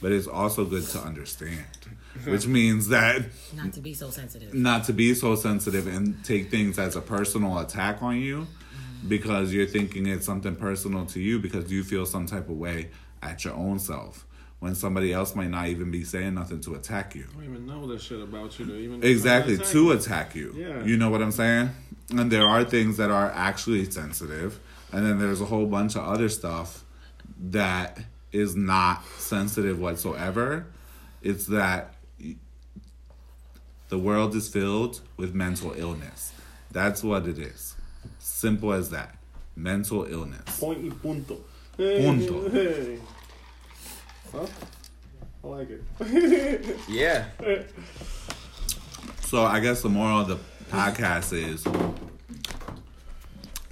but 0.00 0.12
it's 0.12 0.26
also 0.26 0.64
good 0.64 0.86
to 0.86 0.98
understand 0.98 1.66
which 2.24 2.46
means 2.46 2.88
that 2.88 3.22
Not 3.54 3.74
to 3.74 3.80
be 3.80 3.92
so 3.92 4.08
sensitive. 4.08 4.54
not 4.54 4.84
to 4.84 4.94
be 4.94 5.12
so 5.12 5.34
sensitive 5.36 5.86
and 5.86 6.24
take 6.24 6.50
things 6.50 6.78
as 6.78 6.96
a 6.96 7.02
personal 7.02 7.58
attack 7.58 8.02
on 8.02 8.16
you 8.18 8.46
because 9.08 9.52
you're 9.52 9.66
thinking 9.66 10.06
it's 10.06 10.26
something 10.26 10.56
personal 10.56 11.06
to 11.06 11.20
you 11.20 11.38
because 11.38 11.70
you 11.70 11.84
feel 11.84 12.06
some 12.06 12.26
type 12.26 12.48
of 12.48 12.56
way 12.56 12.90
at 13.22 13.44
your 13.44 13.54
own 13.54 13.78
self 13.78 14.26
when 14.58 14.74
somebody 14.74 15.12
else 15.12 15.34
might 15.34 15.50
not 15.50 15.68
even 15.68 15.90
be 15.90 16.02
saying 16.02 16.34
nothing 16.34 16.60
to 16.62 16.74
attack 16.74 17.14
you. 17.14 17.24
I 17.30 17.34
don't 17.34 17.44
even 17.44 17.66
know 17.66 17.86
this 17.86 18.02
shit 18.02 18.20
about 18.20 18.58
you 18.58 18.66
to 18.66 18.76
even 18.76 19.02
Exactly, 19.02 19.54
attack 19.54 19.66
to 19.68 19.84
you. 19.84 19.92
attack 19.92 20.34
you. 20.34 20.54
Yeah. 20.56 20.84
You 20.84 20.96
know 20.96 21.10
what 21.10 21.20
I'm 21.22 21.32
saying? 21.32 21.70
And 22.10 22.30
there 22.30 22.46
are 22.48 22.64
things 22.64 22.96
that 22.96 23.10
are 23.10 23.30
actually 23.32 23.90
sensitive, 23.90 24.58
and 24.92 25.04
then 25.04 25.18
there's 25.18 25.40
a 25.40 25.44
whole 25.44 25.66
bunch 25.66 25.94
of 25.96 26.02
other 26.04 26.28
stuff 26.28 26.84
that 27.50 27.98
is 28.32 28.56
not 28.56 29.04
sensitive 29.18 29.78
whatsoever. 29.78 30.66
It's 31.22 31.46
that 31.46 31.94
the 33.88 33.98
world 33.98 34.34
is 34.34 34.48
filled 34.48 35.00
with 35.16 35.34
mental 35.34 35.72
illness. 35.76 36.32
That's 36.70 37.02
what 37.02 37.26
it 37.26 37.38
is. 37.38 37.75
Simple 38.36 38.74
as 38.74 38.90
that. 38.90 39.16
Mental 39.56 40.04
illness. 40.04 40.60
Point 40.60 40.82
y 40.84 40.90
punto. 40.90 41.38
Hey, 41.78 42.04
Punto. 42.04 42.50
Hey. 42.50 42.98
Huh? 44.30 44.46
I 45.42 45.46
like 45.46 45.70
it. 45.70 46.76
Yeah. 46.86 47.24
So 49.22 49.42
I 49.42 49.60
guess 49.60 49.80
the 49.80 49.88
moral 49.88 50.20
of 50.20 50.28
the 50.28 50.36
podcast 50.70 51.32
is 51.32 51.64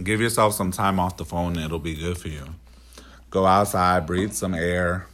give 0.02 0.22
yourself 0.22 0.54
some 0.54 0.70
time 0.70 0.98
off 0.98 1.18
the 1.18 1.26
phone. 1.26 1.58
It'll 1.58 1.78
be 1.78 1.94
good 1.94 2.16
for 2.16 2.28
you. 2.28 2.46
Go 3.28 3.44
outside, 3.44 4.06
breathe 4.06 4.32
some 4.32 4.54
air, 4.54 5.06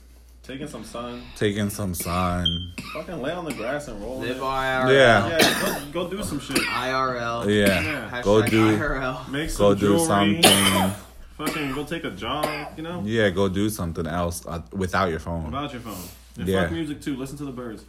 Taking 0.42 0.66
some 0.66 0.84
sun. 0.84 1.22
Taking 1.36 1.70
some 1.70 1.94
sun. 1.94 2.72
Fucking 2.94 3.20
lay 3.20 3.32
on 3.32 3.44
the 3.44 3.52
grass 3.52 3.88
and 3.88 4.00
roll. 4.02 4.18
Live 4.18 4.36
it. 4.38 4.40
IRL. 4.40 4.92
Yeah. 4.94 5.28
Yeah, 5.28 5.84
go, 5.92 6.04
go 6.04 6.10
do 6.10 6.22
some 6.22 6.40
shit. 6.40 6.56
IRL. 6.56 7.46
Yeah, 7.46 7.82
Yeah. 7.82 8.22
go 8.22 8.42
do 8.42 8.76
IRL. 8.78 9.28
Make 9.30 9.50
some 9.50 9.66
go 9.66 9.74
do 9.74 9.98
something. 9.98 10.42
Fucking 11.36 11.72
go 11.72 11.84
take 11.84 12.04
a 12.04 12.10
jog, 12.10 12.46
you 12.76 12.82
know? 12.82 13.02
Yeah, 13.04 13.30
go 13.30 13.48
do 13.48 13.70
something 13.70 14.06
else 14.06 14.44
uh, 14.46 14.60
without 14.72 15.10
your 15.10 15.20
phone. 15.20 15.44
Without 15.46 15.72
your 15.72 15.82
phone. 15.82 15.96
And 16.38 16.48
Yeah. 16.48 16.62
fuck 16.64 16.72
music 16.72 17.00
too. 17.00 17.16
Listen 17.16 17.36
to 17.38 17.44
the 17.44 17.52
birds. 17.52 17.84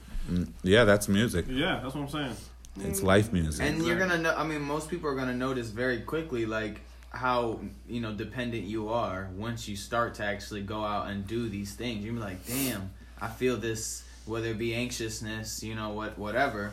Yeah, 0.63 0.83
that's 0.85 1.07
music. 1.07 1.45
Yeah, 1.49 1.79
that's 1.81 1.95
what 1.95 2.01
I'm 2.03 2.09
saying. 2.09 2.35
It's 2.81 3.01
life 3.01 3.33
music. 3.33 3.65
And 3.65 3.85
you're 3.85 3.97
gonna 3.99 4.17
know. 4.17 4.33
I 4.35 4.45
mean, 4.45 4.61
most 4.61 4.89
people 4.89 5.09
are 5.09 5.15
gonna 5.15 5.33
notice 5.33 5.69
very 5.69 5.99
quickly, 6.01 6.45
like 6.45 6.79
how 7.11 7.59
you 7.87 7.99
know 8.01 8.13
dependent 8.13 8.63
you 8.63 8.89
are 8.89 9.29
once 9.35 9.67
you 9.67 9.75
start 9.75 10.15
to 10.15 10.23
actually 10.23 10.61
go 10.61 10.83
out 10.83 11.07
and 11.09 11.27
do 11.27 11.49
these 11.49 11.73
things. 11.73 12.03
You're 12.05 12.13
like, 12.15 12.45
damn, 12.47 12.91
I 13.19 13.27
feel 13.27 13.57
this. 13.57 14.03
Whether 14.25 14.49
it 14.49 14.57
be 14.59 14.73
anxiousness, 14.75 15.63
you 15.63 15.75
know 15.75 15.89
what, 15.89 16.17
whatever. 16.17 16.71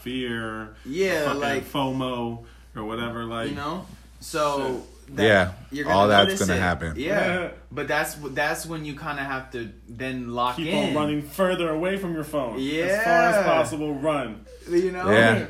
Fear. 0.00 0.74
Yeah, 0.86 1.32
like 1.34 1.64
FOMO 1.64 2.44
or 2.74 2.84
whatever. 2.84 3.24
Like 3.24 3.50
you 3.50 3.56
know. 3.56 3.86
So 4.20 4.82
that, 5.10 5.22
Yeah, 5.22 5.52
you're 5.70 5.88
all 5.90 6.08
that's 6.08 6.38
gonna 6.40 6.54
it. 6.54 6.60
happen. 6.60 6.94
Yeah, 6.96 7.40
Yeah. 7.42 7.50
but 7.72 7.86
that's 7.88 8.14
that's 8.14 8.66
when 8.66 8.84
you 8.84 8.94
kind 8.96 9.20
of 9.20 9.26
have 9.26 9.50
to 9.52 9.70
then 9.88 10.32
lock 10.32 10.56
keep 10.56 10.68
in. 10.68 10.88
on 10.88 10.94
running 10.94 11.22
further 11.22 11.70
away 11.70 11.98
from 11.98 12.14
your 12.14 12.24
phone. 12.24 12.56
Yeah, 12.58 12.84
As 12.84 13.04
far 13.04 13.12
as 13.40 13.44
possible, 13.46 13.94
run. 13.94 14.44
You 14.68 14.90
know. 14.92 15.10
Yeah. 15.10 15.46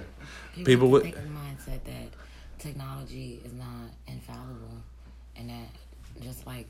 People 0.65 0.89
would- 0.91 1.05
take 1.05 1.15
mindset 1.17 1.85
that 1.85 2.09
technology 2.59 3.41
is 3.45 3.53
not 3.53 3.67
infallible, 3.67 3.78
and 5.49 5.65
that 5.65 6.23
just 6.23 6.47
like 6.47 6.67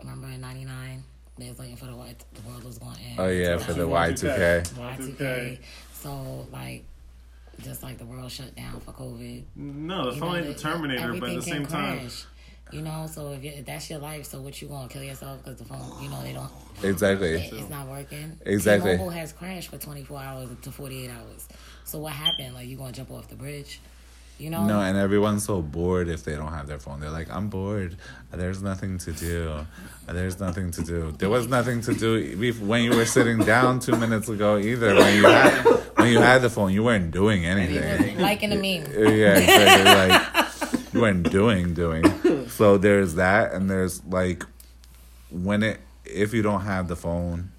remember 0.00 0.26
in 0.28 0.40
'99 0.40 1.02
they 1.38 1.48
was 1.48 1.58
waiting 1.58 1.76
for 1.76 1.86
the 1.86 1.94
white 1.94 2.24
the 2.34 2.42
world 2.48 2.64
was 2.64 2.78
going 2.78 2.94
to 2.96 3.00
end. 3.02 3.20
oh 3.20 3.28
yeah, 3.28 3.58
for 3.58 3.72
the 3.72 3.86
Y 3.86 4.12
two 4.12 4.26
K. 4.26 4.62
Y2K. 4.76 5.58
So 5.92 6.46
like, 6.52 6.84
just 7.62 7.82
like 7.82 7.98
the 7.98 8.06
world 8.06 8.30
shut 8.30 8.54
down 8.56 8.80
for 8.80 8.92
COVID. 8.92 9.44
No, 9.56 10.08
it's 10.08 10.16
you 10.16 10.20
phone 10.20 10.44
the 10.44 10.54
Terminator, 10.54 11.12
but 11.14 11.28
at 11.30 11.36
the 11.36 11.42
same 11.42 11.64
can 11.66 11.72
time. 11.72 12.10
You 12.70 12.82
know, 12.82 13.06
so 13.10 13.32
if, 13.32 13.42
you, 13.42 13.50
if 13.52 13.64
that's 13.64 13.88
your 13.88 13.98
life, 14.00 14.26
so 14.26 14.42
what 14.42 14.60
you 14.60 14.68
gonna 14.68 14.88
kill 14.88 15.02
yourself 15.02 15.42
because 15.42 15.58
the 15.58 15.64
phone, 15.64 16.02
you 16.02 16.10
know, 16.10 16.20
they 16.22 16.34
don't, 16.34 16.50
Exactly. 16.82 17.34
it- 17.34 17.52
it's 17.52 17.70
not 17.70 17.86
working. 17.88 18.38
Exactly. 18.44 18.92
T-Mobile 18.92 19.10
has 19.10 19.32
crashed 19.32 19.70
for 19.70 19.78
24 19.78 20.20
hours 20.20 20.48
to 20.62 20.70
48 20.70 21.08
hours. 21.10 21.48
So 21.84 21.98
what 22.00 22.12
happened? 22.12 22.54
Like 22.54 22.66
you 22.68 22.76
gonna 22.76 22.92
jump 22.92 23.10
off 23.10 23.28
the 23.28 23.36
bridge? 23.36 23.80
You 24.38 24.50
know? 24.50 24.64
No, 24.64 24.80
and 24.80 24.96
everyone's 24.96 25.44
so 25.44 25.60
bored 25.60 26.08
if 26.08 26.22
they 26.24 26.36
don't 26.36 26.52
have 26.52 26.68
their 26.68 26.78
phone. 26.78 27.00
They're 27.00 27.10
like, 27.10 27.28
I'm 27.28 27.48
bored. 27.48 27.96
There's 28.30 28.62
nothing 28.62 28.98
to 28.98 29.12
do. 29.12 29.66
There's 30.06 30.38
nothing 30.38 30.70
to 30.72 30.82
do. 30.82 31.12
There 31.18 31.28
was 31.28 31.48
nothing 31.48 31.80
to 31.82 31.94
do 31.94 32.54
when 32.60 32.84
you 32.84 32.94
were 32.94 33.04
sitting 33.04 33.38
down 33.38 33.80
two 33.80 33.96
minutes 33.96 34.28
ago 34.28 34.56
either. 34.56 34.94
When 34.94 35.16
you 35.16 35.24
had 35.24 35.64
when 35.96 36.12
you 36.12 36.20
had 36.20 36.42
the 36.42 36.50
phone, 36.50 36.72
you 36.72 36.84
weren't 36.84 37.10
doing 37.10 37.44
anything. 37.44 38.18
like 38.18 38.42
in 38.42 38.52
a 38.52 38.54
meme. 38.54 38.92
Yeah, 38.92 39.38
exactly. 39.38 40.74
Like 40.74 40.94
you 40.94 41.00
weren't 41.00 41.30
doing 41.30 41.74
doing. 41.74 42.48
So 42.48 42.78
there's 42.78 43.14
that, 43.16 43.52
and 43.52 43.68
there's 43.68 44.04
like 44.04 44.44
when 45.30 45.62
it 45.62 45.80
if 46.04 46.32
you 46.32 46.42
don't 46.42 46.62
have 46.62 46.88
the 46.88 46.96
phone. 46.96 47.50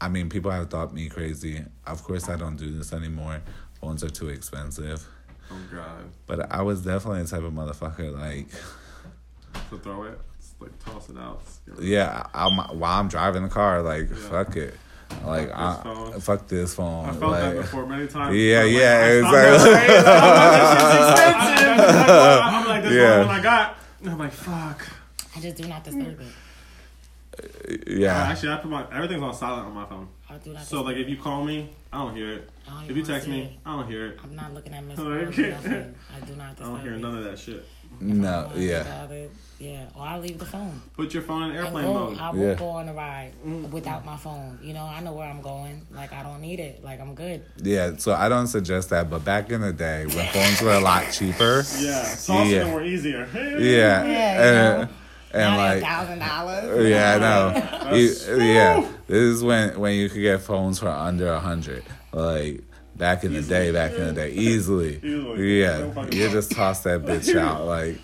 I 0.00 0.08
mean, 0.08 0.28
people 0.28 0.50
have 0.50 0.68
thought 0.68 0.92
me 0.92 1.08
crazy. 1.08 1.64
Of 1.86 2.02
course, 2.02 2.28
I 2.28 2.36
don't 2.36 2.56
do 2.56 2.70
this 2.70 2.92
anymore. 2.92 3.40
Phones 3.80 4.04
are 4.04 4.10
too 4.10 4.28
expensive. 4.28 5.06
Oh 5.50 5.56
god, 5.72 6.04
But 6.26 6.52
I 6.52 6.62
was 6.62 6.82
definitely 6.82 7.22
the 7.22 7.28
type 7.28 7.42
of 7.42 7.52
motherfucker 7.52 8.12
like, 8.18 8.48
to 9.70 9.78
throw 9.78 10.04
it, 10.04 10.18
just 10.40 10.60
like 10.60 10.78
toss 10.84 11.08
it 11.10 11.16
out. 11.18 11.42
yeah, 11.80 12.26
I'm 12.34 12.56
while 12.78 13.00
I'm 13.00 13.08
driving 13.08 13.42
the 13.42 13.48
car, 13.48 13.82
like 13.82 14.08
Yeah. 14.10 14.16
fuck 14.16 14.56
it, 14.56 14.74
like 15.24 15.48
Fuck 15.50 15.58
I, 15.58 15.72
this 15.74 15.82
phone. 15.84 16.20
fuck 16.20 16.48
this 16.48 16.74
phone. 16.74 17.04
I 17.08 17.12
felt 17.12 17.32
that 17.32 17.46
like, 17.48 17.56
before 17.56 17.86
many 17.86 18.06
times. 18.08 18.34
Yeah, 18.36 18.60
I'm 18.60 18.66
like, 18.66 18.74
yeah, 18.74 19.04
exactly. 19.06 19.70
like, 19.72 19.90
I'm 19.90 20.04
like, 20.04 20.78
this 20.78 20.90
shit's 20.90 21.20
expensive. 21.30 22.40
I'm 22.42 22.66
like, 22.68 22.82
this 22.84 22.92
Yeah. 22.92 23.18
one 23.26 23.30
I 23.30 23.42
got. 23.42 23.76
And 24.00 24.10
I'm 24.10 24.18
like, 24.18 24.32
fuck. 24.32 24.88
I 25.36 25.40
just 25.40 25.56
do 25.56 25.66
not 25.68 25.82
disturb 25.84 26.20
it. 26.20 27.82
yeah, 27.88 28.12
Actually, 28.28 28.52
I 28.52 28.56
put 28.58 28.70
my 28.70 28.86
everything's 28.92 29.22
on 29.22 29.34
silent 29.34 29.66
on 29.66 29.72
my 29.74 29.86
phone. 29.86 30.08
I 30.30 30.36
do 30.38 30.52
not. 30.52 30.62
So 30.64 30.82
like, 30.82 30.96
if 30.96 31.08
you 31.08 31.16
call 31.16 31.44
me, 31.44 31.70
I 31.92 31.98
don't 31.98 32.16
hear 32.16 32.32
it. 32.32 32.50
Don't 32.66 32.90
If 32.90 32.96
you 32.96 33.04
text 33.04 33.28
me, 33.28 33.42
it. 33.42 33.52
I 33.66 33.76
don't 33.76 33.86
hear 33.88 34.06
it. 34.06 34.18
I'm 34.24 34.34
not 34.34 34.54
looking 34.54 34.72
at 34.72 34.82
Miss 34.88 34.98
Oh, 34.98 35.06
okay. 35.12 35.52
I 35.52 36.20
do 36.26 36.34
not 36.36 36.46
I 36.46 36.50
disturb 36.50 36.56
don't 36.58 36.80
hear 36.80 36.94
it. 36.94 36.98
none 36.98 37.18
of 37.18 37.24
that 37.24 37.38
shit. 37.38 37.64
no, 38.00 38.50
I'll 38.52 38.58
yeah, 38.58 39.00
rather- 39.02 39.28
Yeah, 39.60 39.86
or 39.94 40.02
I 40.06 40.18
leave 40.18 40.38
the 40.38 40.44
phone. 40.46 40.80
Put 40.96 41.14
your 41.14 41.22
phone 41.22 41.50
in 41.50 41.56
airplane 41.56 41.84
go, 41.84 41.92
mode. 41.94 42.18
I 42.18 42.30
will 42.30 42.40
Yeah. 42.40 42.54
go 42.54 42.68
on 42.70 42.88
a 42.88 42.94
ride 42.94 43.32
mm. 43.46 43.70
without 43.70 44.04
my 44.04 44.16
phone. 44.16 44.58
You 44.62 44.72
know, 44.74 44.84
I 44.84 45.00
know 45.00 45.12
where 45.12 45.28
I'm 45.28 45.40
going. 45.42 45.86
Like 45.92 46.12
I 46.12 46.22
don't 46.24 46.40
need 46.40 46.58
it. 46.58 46.82
Like 46.82 47.00
I'm 47.00 47.14
good. 47.14 47.44
yeah. 47.62 47.92
So 47.98 48.12
I 48.14 48.28
don't 48.28 48.48
suggest 48.48 48.90
that. 48.90 49.08
But 49.10 49.24
back 49.24 49.50
in 49.50 49.60
the 49.60 49.72
day, 49.72 50.06
when 50.06 50.26
phones 50.32 50.60
were 50.62 50.72
a 50.72 50.80
lot 50.80 51.12
cheaper, 51.12 51.64
Yeah, 51.78 52.02
tossing 52.02 52.50
Yeah. 52.50 52.74
were 52.74 52.82
easier. 52.82 53.28
yeah, 53.60 54.04
Yeah, 54.04 54.86
uh, 54.88 54.88
and, 55.34 55.42
and 55.42 55.56
Not 55.56 55.58
like 55.58 55.82
thousand 55.82 56.18
dollars. 56.20 56.88
Yeah, 56.88 57.14
I 57.14 57.18
know. 57.18 57.96
You- 57.96 58.42
yeah, 58.42 58.88
this 59.06 59.16
is 59.16 59.42
when 59.42 59.78
when 59.78 59.94
you 59.94 60.08
could 60.08 60.22
get 60.22 60.40
phones 60.40 60.78
for 60.78 60.88
under 60.88 61.28
a 61.32 61.40
hundred. 61.40 61.84
Like 62.12 62.62
back 62.96 63.24
in 63.24 63.32
the 63.32 63.42
day, 63.42 63.72
back 63.72 63.92
in 63.92 64.06
the 64.06 64.12
day, 64.12 64.30
easily. 64.30 64.96
Easily. 65.02 65.60
Yeah, 65.60 65.90
No 65.94 66.02
you 66.04 66.28
just 66.30 66.52
toss 66.52 66.82
that 66.84 67.02
bitch 67.04 67.36
out. 67.38 67.66
Like, 67.66 67.98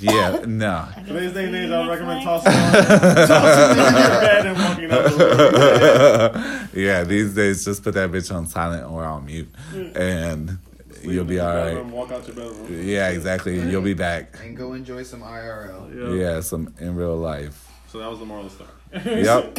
yeah, 0.00 0.44
no. 0.46 0.88
Today's 1.06 1.32
day 1.32 1.44
and 1.46 1.54
age, 1.56 1.70
I 1.70 1.80
would 1.80 1.88
recommend 1.88 2.24
tossing 2.24 2.52
it 2.52 3.26
tossing 3.26 3.78
it 3.78 3.86
in 3.86 3.94
your 3.94 4.20
bed 4.20 4.46
and 4.46 4.58
walking 4.58 4.90
out 4.92 5.04
the 5.10 6.70
door. 6.72 6.82
Yeah, 6.82 7.04
these 7.04 7.34
days, 7.34 7.64
just 7.64 7.82
put 7.82 7.94
that 7.94 8.10
bitch 8.10 8.34
on 8.34 8.46
silent 8.46 8.90
or 8.90 9.04
on 9.04 9.24
mute, 9.26 9.48
mm. 9.72 9.96
and 9.96 10.58
you'll 11.02 11.24
be 11.24 11.40
all 11.40 11.54
right. 11.54 11.84
Walk 11.86 12.12
out 12.12 12.26
your 12.26 12.36
bedroom. 12.36 12.66
Yeah, 12.70 13.10
exactly. 13.10 13.60
You'll 13.60 13.82
be 13.82 13.94
back. 13.94 14.36
And 14.42 14.56
go 14.56 14.72
enjoy 14.74 15.02
some 15.02 15.22
IRL. 15.22 16.18
Yeah. 16.18 16.24
Yeah, 16.34 16.40
some 16.40 16.74
in 16.78 16.96
real 16.96 17.16
life. 17.16 17.66
So 17.88 17.98
that 17.98 18.10
was 18.10 18.18
the 18.18 18.26
moral 18.26 18.46
of 18.46 18.58
the 18.58 18.64
story. 18.64 19.22
Yep. 19.24 19.58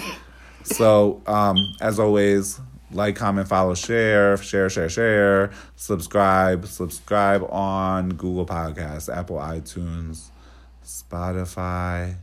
So, 0.64 1.22
um, 1.26 1.56
as 1.82 2.00
always, 2.00 2.60
like, 2.92 3.16
comment, 3.16 3.48
follow, 3.48 3.76
share, 3.76 4.38
share, 4.38 4.70
share, 4.70 4.90
share, 4.90 5.52
subscribe, 5.76 6.66
subscribe 6.66 7.44
on 7.50 8.10
Google 8.10 8.46
Podcasts, 8.46 9.16
Apple 9.16 9.38
iTunes, 9.38 10.30
Spotify, 10.84 12.16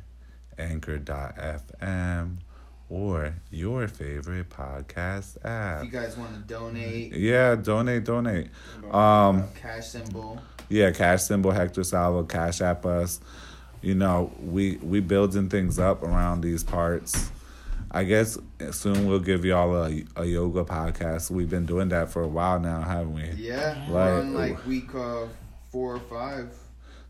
Anchor.fm, 0.58 2.38
or 2.88 3.34
your 3.50 3.88
favorite 3.88 4.48
podcast 4.50 5.36
If 5.38 5.44
app. 5.46 5.84
you 5.84 5.90
guys 5.90 6.16
want 6.16 6.34
to 6.34 6.40
donate, 6.40 7.12
Yeah, 7.12 7.54
donate, 7.56 8.04
donate. 8.04 8.48
Um, 8.92 9.44
cash 9.60 9.88
symbol. 9.88 10.40
yeah, 10.68 10.90
cash 10.92 11.22
symbol 11.22 11.50
Hector 11.50 11.82
Salvo, 11.84 12.22
cash 12.24 12.60
app 12.60 12.86
us. 12.86 13.20
You 13.82 13.94
know, 13.94 14.32
we 14.40 14.76
we 14.82 15.00
building 15.00 15.48
things 15.48 15.78
up 15.78 16.02
around 16.02 16.40
these 16.42 16.64
parts. 16.64 17.30
I 17.90 18.04
guess 18.04 18.36
soon 18.72 19.06
we'll 19.06 19.20
give 19.20 19.44
y'all 19.44 19.74
a, 19.84 20.02
a 20.16 20.24
yoga 20.24 20.64
podcast. 20.64 21.30
We've 21.30 21.48
been 21.48 21.66
doing 21.66 21.88
that 21.90 22.10
for 22.10 22.22
a 22.22 22.28
while 22.28 22.58
now, 22.60 22.82
haven't 22.82 23.14
we? 23.14 23.30
Yeah, 23.36 23.76
Like- 23.88 23.90
we're 23.90 24.20
on 24.20 24.34
like 24.34 24.66
week 24.66 24.94
uh, 24.94 25.26
four 25.70 25.94
or 25.96 26.00
five. 26.00 26.48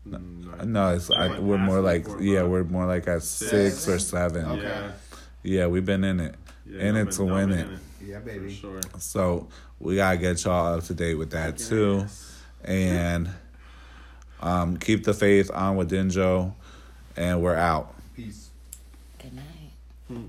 No, 0.05 0.93
it's 0.95 1.09
I, 1.11 1.27
Like 1.27 1.39
we're 1.39 1.57
more 1.57 1.81
like 1.81 2.07
yeah, 2.19 2.43
we're 2.43 2.63
more 2.63 2.85
like 2.85 3.07
at 3.07 3.23
six 3.23 3.87
or 3.89 3.99
seven. 3.99 4.45
Okay. 4.45 4.61
Yeah. 4.63 4.91
Yeah, 5.43 5.67
we've 5.67 5.85
been 5.85 6.03
in 6.03 6.19
it, 6.19 6.35
yeah 6.65 6.81
in 6.81 6.95
it 6.95 7.05
been- 7.05 7.13
to 7.13 7.23
y'all 7.23 7.33
win 7.35 7.49
been 7.49 7.59
it. 7.59 7.67
in 8.01 8.07
Yeah, 8.09 8.19
For 8.19 8.25
baby. 8.25 8.53
sure. 8.53 8.81
So 8.99 9.47
we 9.79 9.95
gotta 9.95 10.17
get 10.17 10.43
y'all 10.43 10.75
up 10.77 10.83
to 10.85 10.93
date 10.93 11.15
with 11.15 11.31
that 11.31 11.57
too, 11.57 12.05
and 12.63 13.29
um, 14.41 14.77
keep 14.77 15.03
the 15.03 15.13
faith 15.13 15.49
on 15.51 15.75
with 15.77 15.89
Dinjo, 15.91 16.53
and 17.15 17.41
we're 17.41 17.55
out. 17.55 17.95
Peace. 18.15 18.49
Good 19.21 19.33
night. 19.33 20.23